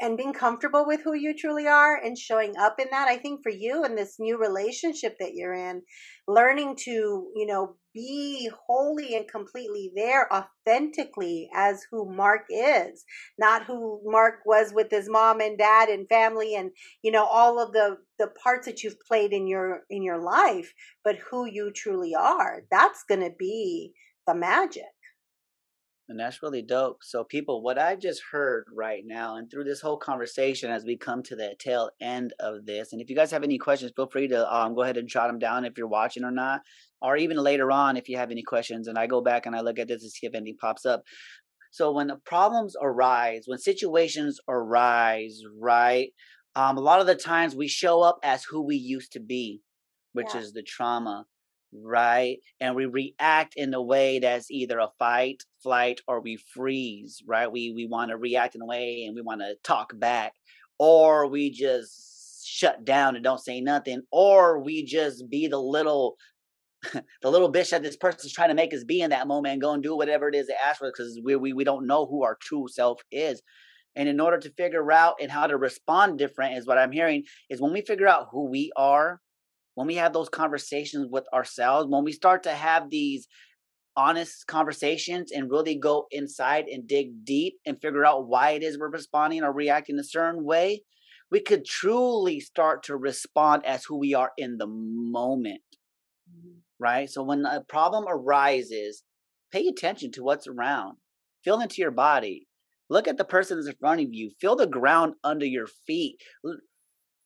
and 0.00 0.16
being 0.16 0.32
comfortable 0.32 0.86
with 0.86 1.00
who 1.02 1.14
you 1.14 1.34
truly 1.34 1.66
are 1.66 1.96
and 1.96 2.18
showing 2.18 2.54
up 2.58 2.76
in 2.78 2.88
that. 2.90 3.08
I 3.08 3.16
think 3.16 3.42
for 3.42 3.50
you 3.50 3.84
in 3.84 3.94
this 3.96 4.16
new 4.18 4.38
relationship 4.38 5.16
that 5.20 5.34
you're 5.34 5.54
in 5.54 5.82
learning 6.28 6.76
to 6.76 7.28
you 7.34 7.46
know 7.46 7.76
be 7.92 8.48
wholly 8.66 9.16
and 9.16 9.26
completely 9.28 9.90
there 9.96 10.28
authentically 10.32 11.48
as 11.52 11.84
who 11.90 12.14
mark 12.14 12.42
is 12.48 13.04
not 13.36 13.64
who 13.64 14.00
mark 14.04 14.36
was 14.46 14.72
with 14.72 14.88
his 14.92 15.08
mom 15.08 15.40
and 15.40 15.58
dad 15.58 15.88
and 15.88 16.08
family 16.08 16.54
and 16.54 16.70
you 17.02 17.10
know 17.10 17.24
all 17.24 17.60
of 17.60 17.72
the 17.72 17.96
the 18.20 18.28
parts 18.40 18.66
that 18.66 18.84
you've 18.84 19.00
played 19.08 19.32
in 19.32 19.48
your 19.48 19.80
in 19.90 20.04
your 20.04 20.22
life 20.22 20.72
but 21.04 21.16
who 21.16 21.46
you 21.46 21.72
truly 21.74 22.14
are. 22.14 22.62
That's 22.70 23.04
going 23.08 23.22
to 23.22 23.34
be 23.38 23.92
the 24.26 24.34
magic 24.34 24.84
and 26.10 26.18
that's 26.18 26.42
really 26.42 26.60
dope. 26.60 27.04
So, 27.04 27.22
people, 27.22 27.62
what 27.62 27.78
I 27.78 27.94
just 27.94 28.20
heard 28.32 28.64
right 28.74 29.04
now, 29.06 29.36
and 29.36 29.48
through 29.48 29.62
this 29.62 29.80
whole 29.80 29.96
conversation, 29.96 30.68
as 30.68 30.84
we 30.84 30.96
come 30.96 31.22
to 31.22 31.36
the 31.36 31.54
tail 31.60 31.90
end 32.00 32.34
of 32.40 32.66
this, 32.66 32.92
and 32.92 33.00
if 33.00 33.08
you 33.08 33.14
guys 33.14 33.30
have 33.30 33.44
any 33.44 33.58
questions, 33.58 33.92
feel 33.94 34.08
free 34.08 34.26
to 34.26 34.54
um, 34.54 34.74
go 34.74 34.82
ahead 34.82 34.96
and 34.96 35.08
jot 35.08 35.28
them 35.28 35.38
down 35.38 35.64
if 35.64 35.78
you're 35.78 35.86
watching 35.86 36.24
or 36.24 36.32
not, 36.32 36.62
or 37.00 37.16
even 37.16 37.36
later 37.36 37.70
on 37.70 37.96
if 37.96 38.08
you 38.08 38.16
have 38.16 38.32
any 38.32 38.42
questions. 38.42 38.88
And 38.88 38.98
I 38.98 39.06
go 39.06 39.20
back 39.20 39.46
and 39.46 39.54
I 39.54 39.60
look 39.60 39.78
at 39.78 39.86
this 39.86 40.02
to 40.02 40.10
see 40.10 40.26
if 40.26 40.34
anything 40.34 40.56
pops 40.60 40.84
up. 40.84 41.04
So, 41.70 41.92
when 41.92 42.08
the 42.08 42.16
problems 42.16 42.74
arise, 42.82 43.44
when 43.46 43.58
situations 43.58 44.40
arise, 44.48 45.40
right? 45.60 46.10
Um, 46.56 46.76
a 46.76 46.80
lot 46.80 47.00
of 47.00 47.06
the 47.06 47.14
times 47.14 47.54
we 47.54 47.68
show 47.68 48.02
up 48.02 48.18
as 48.24 48.42
who 48.42 48.62
we 48.62 48.74
used 48.74 49.12
to 49.12 49.20
be, 49.20 49.62
which 50.12 50.34
yeah. 50.34 50.40
is 50.40 50.52
the 50.52 50.64
trauma 50.64 51.26
right? 51.72 52.38
And 52.60 52.74
we 52.74 52.86
react 52.86 53.54
in 53.56 53.72
a 53.74 53.82
way 53.82 54.18
that's 54.18 54.50
either 54.50 54.78
a 54.78 54.88
fight, 54.98 55.44
flight, 55.62 56.00
or 56.08 56.20
we 56.20 56.36
freeze, 56.36 57.22
right? 57.26 57.50
We 57.50 57.72
we 57.72 57.86
want 57.86 58.10
to 58.10 58.16
react 58.16 58.54
in 58.54 58.62
a 58.62 58.66
way 58.66 59.04
and 59.06 59.14
we 59.14 59.22
want 59.22 59.40
to 59.40 59.54
talk 59.62 59.98
back, 59.98 60.34
or 60.78 61.26
we 61.28 61.50
just 61.50 62.46
shut 62.46 62.84
down 62.84 63.14
and 63.14 63.24
don't 63.24 63.40
say 63.40 63.60
nothing, 63.60 64.02
or 64.10 64.60
we 64.62 64.84
just 64.84 65.28
be 65.30 65.46
the 65.46 65.60
little 65.60 66.16
the 67.22 67.30
little 67.30 67.52
bitch 67.52 67.70
that 67.70 67.82
this 67.82 67.96
person's 67.96 68.32
trying 68.32 68.48
to 68.48 68.54
make 68.54 68.72
us 68.72 68.84
be 68.84 69.00
in 69.02 69.10
that 69.10 69.28
moment 69.28 69.52
and 69.52 69.62
go 69.62 69.72
and 69.72 69.82
do 69.82 69.96
whatever 69.96 70.28
it 70.28 70.34
is 70.34 70.46
they 70.46 70.54
ask 70.54 70.78
for 70.78 70.90
because 70.90 71.20
we, 71.22 71.36
we 71.36 71.52
we 71.52 71.64
don't 71.64 71.86
know 71.86 72.06
who 72.06 72.24
our 72.24 72.36
true 72.40 72.66
self 72.68 73.00
is. 73.10 73.42
And 73.96 74.08
in 74.08 74.20
order 74.20 74.38
to 74.38 74.52
figure 74.52 74.92
out 74.92 75.16
and 75.20 75.30
how 75.30 75.48
to 75.48 75.56
respond 75.56 76.18
different 76.18 76.56
is 76.56 76.66
what 76.66 76.78
I'm 76.78 76.92
hearing 76.92 77.24
is 77.50 77.60
when 77.60 77.72
we 77.72 77.82
figure 77.82 78.06
out 78.06 78.28
who 78.30 78.48
we 78.48 78.70
are 78.76 79.20
when 79.80 79.86
we 79.86 79.94
have 79.94 80.12
those 80.12 80.28
conversations 80.28 81.06
with 81.10 81.24
ourselves, 81.32 81.88
when 81.88 82.04
we 82.04 82.12
start 82.12 82.42
to 82.42 82.52
have 82.52 82.90
these 82.90 83.26
honest 83.96 84.46
conversations 84.46 85.32
and 85.32 85.50
really 85.50 85.74
go 85.74 86.06
inside 86.10 86.66
and 86.66 86.86
dig 86.86 87.24
deep 87.24 87.54
and 87.64 87.80
figure 87.80 88.04
out 88.04 88.28
why 88.28 88.50
it 88.50 88.62
is 88.62 88.78
we're 88.78 88.90
responding 88.90 89.42
or 89.42 89.54
reacting 89.54 89.98
a 89.98 90.04
certain 90.04 90.44
way, 90.44 90.82
we 91.30 91.40
could 91.40 91.64
truly 91.64 92.40
start 92.40 92.82
to 92.82 92.94
respond 92.94 93.64
as 93.64 93.82
who 93.82 93.98
we 93.98 94.12
are 94.12 94.32
in 94.36 94.58
the 94.58 94.66
moment. 94.66 95.62
Mm-hmm. 96.30 96.58
Right? 96.78 97.08
So 97.08 97.22
when 97.22 97.46
a 97.46 97.62
problem 97.66 98.04
arises, 98.06 99.02
pay 99.50 99.66
attention 99.66 100.12
to 100.12 100.22
what's 100.22 100.46
around. 100.46 100.98
Feel 101.42 101.62
into 101.62 101.80
your 101.80 101.90
body. 101.90 102.46
Look 102.90 103.08
at 103.08 103.16
the 103.16 103.24
person 103.24 103.56
that's 103.56 103.66
in 103.66 103.76
front 103.80 104.02
of 104.02 104.08
you. 104.12 104.32
Feel 104.42 104.56
the 104.56 104.66
ground 104.66 105.14
under 105.24 105.46
your 105.46 105.68
feet. 105.86 106.16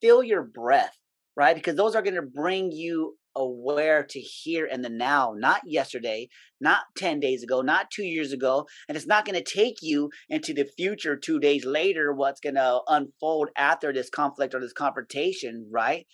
Feel 0.01 0.23
your 0.23 0.45
breath 0.45 0.97
right? 1.37 1.55
Because 1.55 1.77
those 1.77 1.95
are 1.95 2.03
going 2.03 2.15
to 2.15 2.23
bring 2.23 2.71
you 2.73 3.17
aware 3.37 4.05
to 4.05 4.21
here 4.21 4.69
and 4.71 4.85
the 4.85 4.89
now, 4.89 5.35
not 5.37 5.63
yesterday, 5.67 6.29
not 6.61 6.83
10 6.97 7.21
days 7.21 7.43
ago, 7.43 7.61
not 7.63 7.91
two 7.91 8.05
years 8.05 8.33
ago. 8.33 8.67
And 8.89 8.97
it's 8.97 9.07
not 9.07 9.25
going 9.25 9.43
to 9.43 9.43
take 9.43 9.77
you 9.83 10.11
into 10.29 10.55
the 10.55 10.69
future 10.77 11.17
two 11.17 11.41
days 11.41 11.65
later, 11.65 12.13
what's 12.13 12.41
going 12.41 12.55
to 12.55 12.81
unfold 12.89 13.49
after 13.57 13.93
this 13.93 14.11
conflict 14.11 14.55
or 14.55 14.61
this 14.61 14.73
confrontation, 14.73 15.69
right? 15.71 16.07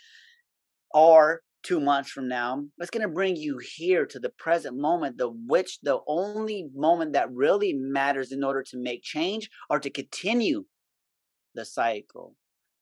Or 0.93 1.43
two 1.62 1.81
months 1.81 2.11
from 2.11 2.27
now. 2.27 2.64
It's 2.79 2.91
going 2.91 3.07
to 3.07 3.12
bring 3.12 3.37
you 3.37 3.61
here 3.77 4.07
to 4.07 4.18
the 4.18 4.31
present 4.31 4.79
moment, 4.79 5.18
the 5.18 5.29
which 5.29 5.79
the 5.83 5.99
only 6.07 6.68
moment 6.75 7.12
that 7.12 7.31
really 7.31 7.75
matters 7.75 8.33
in 8.33 8.43
order 8.43 8.62
to 8.71 8.79
make 8.79 9.03
change 9.03 9.51
or 9.68 9.79
to 9.79 9.91
continue 9.91 10.64
the 11.55 11.66
cycle 11.66 12.35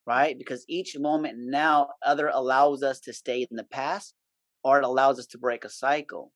right? 0.09 0.39
Because 0.39 0.65
each 0.69 0.99
moment 0.99 1.37
now 1.39 1.91
other 2.05 2.29
allows 2.33 2.83
us 2.83 2.99
to 3.01 3.13
stay 3.13 3.47
in 3.49 3.57
the 3.57 3.65
past 3.65 4.15
or 4.65 4.79
it 4.79 4.85
allows 4.85 5.19
us 5.19 5.27
to 5.27 5.39
break 5.39 5.67
a 5.67 5.71
cycle, 5.71 6.33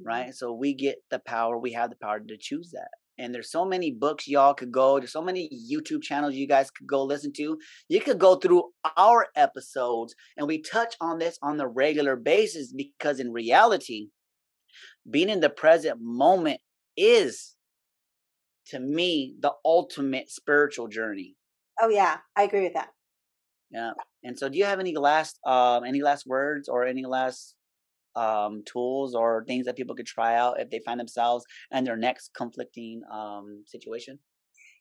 mm-hmm. 0.00 0.08
right? 0.08 0.34
So 0.34 0.52
we 0.52 0.74
get 0.74 0.96
the 1.08 1.20
power, 1.20 1.56
we 1.56 1.72
have 1.72 1.90
the 1.90 1.96
power 2.02 2.18
to 2.18 2.36
choose 2.36 2.72
that. 2.72 2.90
and 3.18 3.32
there's 3.32 3.52
so 3.52 3.64
many 3.64 3.92
books 3.92 4.26
y'all 4.26 4.54
could 4.60 4.72
go 4.72 4.86
there's 4.98 5.12
so 5.12 5.26
many 5.30 5.42
youtube 5.70 6.02
channels 6.02 6.34
you 6.34 6.48
guys 6.54 6.70
could 6.76 6.86
go 6.92 7.00
listen 7.04 7.32
to 7.38 7.58
you 7.92 8.00
could 8.06 8.18
go 8.18 8.32
through 8.36 8.62
our 9.06 9.20
episodes 9.36 10.14
and 10.36 10.46
we 10.46 10.58
touch 10.76 10.94
on 11.08 11.18
this 11.18 11.36
on 11.42 11.58
the 11.58 11.68
regular 11.82 12.16
basis 12.16 12.72
because 12.84 13.20
in 13.24 13.30
reality 13.42 14.00
being 15.14 15.32
in 15.34 15.40
the 15.40 15.54
present 15.64 15.98
moment 16.00 16.60
is 16.96 17.54
to 18.70 18.80
me 18.80 19.10
the 19.46 19.52
ultimate 19.76 20.28
spiritual 20.30 20.88
journey 20.98 21.30
oh 21.82 21.90
yeah 22.00 22.16
i 22.40 22.48
agree 22.48 22.64
with 22.68 22.78
that 22.80 22.88
yeah 23.72 23.92
and 24.24 24.38
so 24.38 24.48
do 24.48 24.58
you 24.58 24.64
have 24.64 24.80
any 24.80 24.96
last 24.96 25.38
um 25.46 25.84
any 25.84 26.02
last 26.02 26.26
words 26.26 26.68
or 26.68 26.84
any 26.84 27.04
last 27.04 27.56
um, 28.14 28.62
tools 28.64 29.14
or 29.14 29.44
things 29.46 29.66
that 29.66 29.76
people 29.76 29.94
could 29.94 30.06
try 30.06 30.36
out 30.36 30.60
if 30.60 30.70
they 30.70 30.80
find 30.80 31.00
themselves 31.00 31.44
in 31.70 31.84
their 31.84 31.96
next 31.96 32.32
conflicting 32.34 33.02
um, 33.10 33.64
situation? 33.66 34.18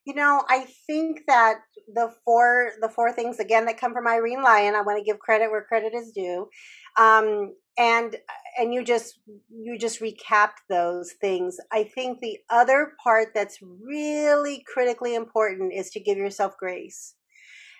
You 0.05 0.15
know, 0.15 0.43
I 0.49 0.65
think 0.87 1.21
that 1.27 1.59
the 1.93 2.11
four 2.25 2.71
the 2.81 2.89
four 2.89 3.11
things 3.13 3.39
again 3.39 3.65
that 3.65 3.79
come 3.79 3.93
from 3.93 4.07
Irene 4.07 4.41
Lyon, 4.41 4.75
I 4.75 4.81
want 4.81 4.97
to 4.97 5.03
give 5.03 5.19
credit 5.19 5.51
where 5.51 5.63
credit 5.63 5.93
is 5.93 6.11
due, 6.11 6.49
um, 6.97 7.53
and 7.77 8.15
and 8.57 8.73
you 8.73 8.83
just 8.83 9.19
you 9.51 9.77
just 9.77 10.01
recapped 10.01 10.63
those 10.69 11.13
things. 11.21 11.57
I 11.71 11.83
think 11.83 12.19
the 12.19 12.39
other 12.49 12.93
part 13.03 13.27
that's 13.35 13.59
really 13.61 14.63
critically 14.73 15.13
important 15.13 15.71
is 15.71 15.91
to 15.91 15.99
give 15.99 16.17
yourself 16.17 16.57
grace, 16.57 17.13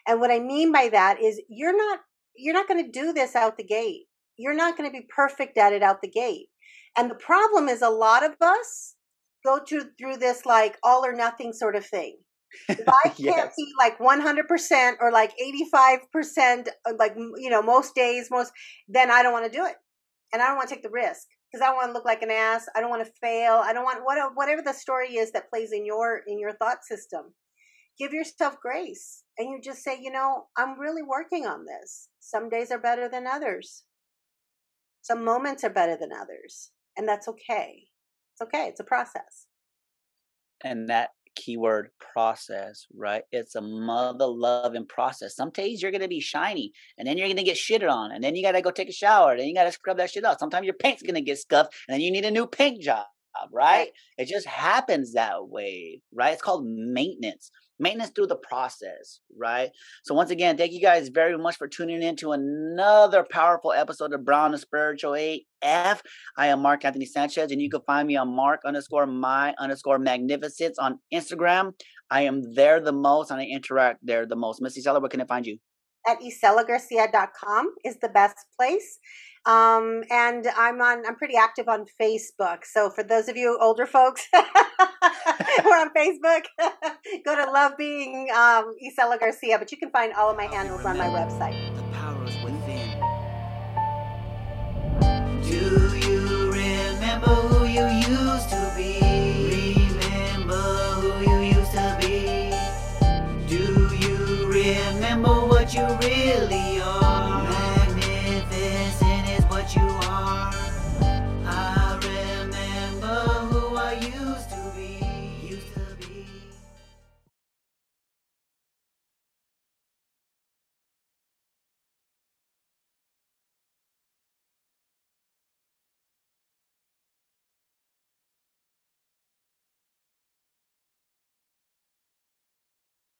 and 0.08 0.20
what 0.20 0.32
I 0.32 0.40
mean 0.40 0.72
by 0.72 0.90
that 0.90 1.22
is 1.22 1.42
you're 1.50 1.76
not 1.76 2.00
you're 2.36 2.54
not 2.54 2.68
going 2.68 2.84
to 2.84 2.92
do 2.92 3.14
this 3.14 3.36
out 3.36 3.58
the 3.58 3.64
gate 3.64 4.06
you're 4.42 4.56
not 4.56 4.78
going 4.78 4.90
to 4.90 4.98
be 4.98 5.08
perfect 5.14 5.58
at 5.58 5.74
it 5.74 5.84
out 5.84 6.02
the 6.02 6.10
gate. 6.10 6.48
And 6.98 7.10
the 7.10 7.16
problem 7.16 7.70
is 7.70 7.82
a 7.82 7.90
lot 7.90 8.24
of 8.24 8.36
us 8.42 8.96
go 9.46 9.60
through 9.60 9.92
through 9.98 10.18
this 10.18 10.46
like 10.46 10.78
all 10.84 11.06
or 11.06 11.14
nothing 11.14 11.54
sort 11.54 11.76
of 11.76 11.86
thing. 11.86 12.18
If 12.68 12.88
I 12.88 13.02
can't 13.10 13.18
yes. 13.20 13.54
be 13.56 13.72
like 13.80 13.98
100% 14.00 14.94
or 15.00 15.12
like 15.12 15.32
85%, 15.72 16.68
uh, 16.86 16.94
like, 17.00 17.16
you 17.38 17.50
know, 17.50 17.62
most 17.62 17.96
days, 17.96 18.28
most, 18.30 18.52
then 18.90 19.10
I 19.10 19.24
don't 19.24 19.32
want 19.32 19.50
to 19.50 19.58
do 19.58 19.66
it. 19.66 19.76
And 20.34 20.42
I 20.42 20.48
don't 20.48 20.58
want 20.58 20.68
to 20.68 20.76
take 20.76 20.84
the 20.84 20.90
risk 20.90 21.28
because 21.50 21.64
I 21.64 21.68
don't 21.68 21.78
want 21.78 21.90
to 21.90 21.94
look 21.94 22.06
like 22.06 22.22
an 22.22 22.32
ass. 22.32 22.66
I 22.76 22.82
don't 22.82 22.90
want 22.90 23.06
to 23.06 23.12
fail. 23.22 23.62
I 23.64 23.72
don't 23.72 23.86
want 23.86 24.04
what, 24.04 24.36
whatever 24.36 24.62
the 24.62 24.74
story 24.74 25.16
is 25.16 25.32
that 25.32 25.50
plays 25.50 25.72
in 25.72 25.86
your, 25.86 26.22
in 26.28 26.40
your 26.40 26.54
thought 26.54 26.84
system. 26.84 27.34
Give 28.00 28.14
yourself 28.14 28.56
grace 28.62 29.24
and 29.38 29.50
you 29.50 29.60
just 29.62 29.84
say, 29.84 29.98
you 30.02 30.12
know, 30.12 30.46
I'm 30.58 30.80
really 30.80 31.04
working 31.04 31.46
on 31.46 31.66
this. 31.66 32.10
Some 32.20 32.50
days 32.50 32.72
are 32.72 32.80
better 32.80 33.10
than 33.10 33.28
others. 33.28 33.84
Some 35.02 35.24
moments 35.24 35.64
are 35.64 35.70
better 35.70 35.98
than 36.00 36.12
others, 36.14 36.72
and 36.96 37.08
that's 37.08 37.28
okay. 37.28 37.88
It's 38.34 38.42
okay. 38.42 38.68
It's 38.68 38.80
a 38.80 38.84
process. 38.84 39.48
And 40.64 40.90
that 40.90 41.10
keyword 41.36 41.90
process, 42.00 42.86
right? 42.96 43.24
It's 43.32 43.56
a 43.56 43.62
mother 43.62 44.28
loving 44.28 44.86
process. 44.86 45.36
Some 45.36 45.50
days 45.50 45.82
you're 45.82 45.92
gonna 45.92 46.08
be 46.08 46.20
shiny, 46.20 46.72
and 47.00 47.08
then 47.08 47.18
you're 47.18 47.28
gonna 47.28 47.44
get 47.44 47.58
shitted 47.58 47.90
on, 47.90 48.12
and 48.12 48.24
then 48.24 48.36
you 48.36 48.44
gotta 48.44 48.62
go 48.62 48.70
take 48.70 48.90
a 48.90 48.94
shower, 48.94 49.36
then 49.36 49.48
you 49.48 49.56
gotta 49.56 49.72
scrub 49.72 49.98
that 49.98 50.12
shit 50.12 50.24
out. 50.24 50.40
Sometimes 50.40 50.66
your 50.66 50.76
paint's 50.76 51.02
gonna 51.02 51.22
get 51.22 51.40
scuffed, 51.40 51.74
and 51.88 51.96
then 51.96 52.02
you 52.02 52.12
need 52.12 52.26
a 52.26 52.32
new 52.32 52.46
paint 52.46 52.82
job, 52.82 53.08
right? 53.52 53.90
It 54.20 54.26
just 54.26 54.46
happens 54.46 55.14
that 55.14 55.48
way, 55.48 56.02
right? 56.14 56.34
It's 56.34 56.44
called 56.44 56.66
maintenance 56.68 57.50
maintenance 57.82 58.12
through 58.16 58.28
the 58.28 58.38
process, 58.38 59.20
right? 59.38 59.72
So 60.04 60.14
once 60.14 60.30
again, 60.30 60.56
thank 60.56 60.72
you 60.72 60.80
guys 60.80 61.10
very 61.10 61.38
much 61.38 61.58
for 61.58 61.68
tuning 61.68 62.02
in 62.04 62.16
to 62.18 62.32
another 62.32 63.26
powerful 63.30 63.74
episode 63.74 64.14
of 64.14 64.24
Brown 64.24 64.54
and 64.54 64.62
Spiritual 64.62 65.16
AF. 65.16 66.02
I 66.38 66.48
am 66.48 66.62
Mark 66.62 66.86
Anthony 66.86 67.06
Sanchez, 67.06 67.52
and 67.52 67.62
you 67.62 67.70
can 67.70 67.82
find 67.88 68.08
me 68.08 68.16
on 68.16 68.34
Mark 68.34 68.62
underscore 68.66 69.08
my 69.08 69.54
underscore 69.60 70.00
magnificence 70.00 70.78
on 70.78 71.00
Instagram. 71.14 71.74
I 72.10 72.22
am 72.22 72.54
there 72.54 72.80
the 72.80 72.94
most 72.94 73.32
and 73.32 73.42
I 73.42 73.46
interact 73.46 74.00
there 74.04 74.26
the 74.26 74.36
most. 74.36 74.62
Miss 74.62 74.78
Isela, 74.78 75.02
where 75.02 75.10
can 75.10 75.22
I 75.22 75.26
find 75.26 75.46
you? 75.46 75.58
At 76.08 76.20
iselagarcia.com 76.20 77.76
is 77.84 77.98
the 78.02 78.10
best 78.10 78.38
place. 78.58 79.00
Um, 79.46 80.04
and 80.12 80.46
I'm 80.56 80.82
on, 80.82 81.04
I'm 81.08 81.16
pretty 81.16 81.36
active 81.36 81.68
on 81.68 81.86
Facebook. 82.00 82.60
So 82.64 82.92
for 82.92 83.04
those 83.04 83.28
of 83.28 83.36
you 83.36 83.58
older 83.60 83.88
folks 83.88 84.28
who 84.34 84.38
are 84.38 85.82
on 85.82 85.90
Facebook, 85.96 86.44
go 87.26 87.36
to 87.36 87.52
Love 87.52 87.76
Being 87.78 88.30
um, 88.36 88.76
Isela 88.86 89.20
Garcia. 89.20 89.58
But 89.58 89.72
you 89.72 89.80
can 89.80 89.90
find 89.90 90.14
all 90.14 90.30
of 90.30 90.38
my 90.38 90.46
handles 90.46 90.86
on 90.86 90.98
my 90.98 91.08
website. 91.08 91.76
The 91.76 91.82
power 91.98 92.24
is 92.26 92.36
within. 92.44 92.92
Do 95.44 95.58
you 96.08 96.52
remember 96.52 97.28
who 97.28 97.66
you 97.66 97.88
used 97.88 98.50
to 98.50 98.74
be? 98.78 99.00
Remember 100.04 100.62
who 101.02 101.32
you 101.32 101.58
used 101.58 101.72
to 101.72 101.98
be? 102.00 102.54
Do 103.48 103.90
you 103.98 104.48
remember 104.48 105.48
what 105.48 105.74
you 105.74 105.88
really 106.04 106.80
are? 106.80 107.01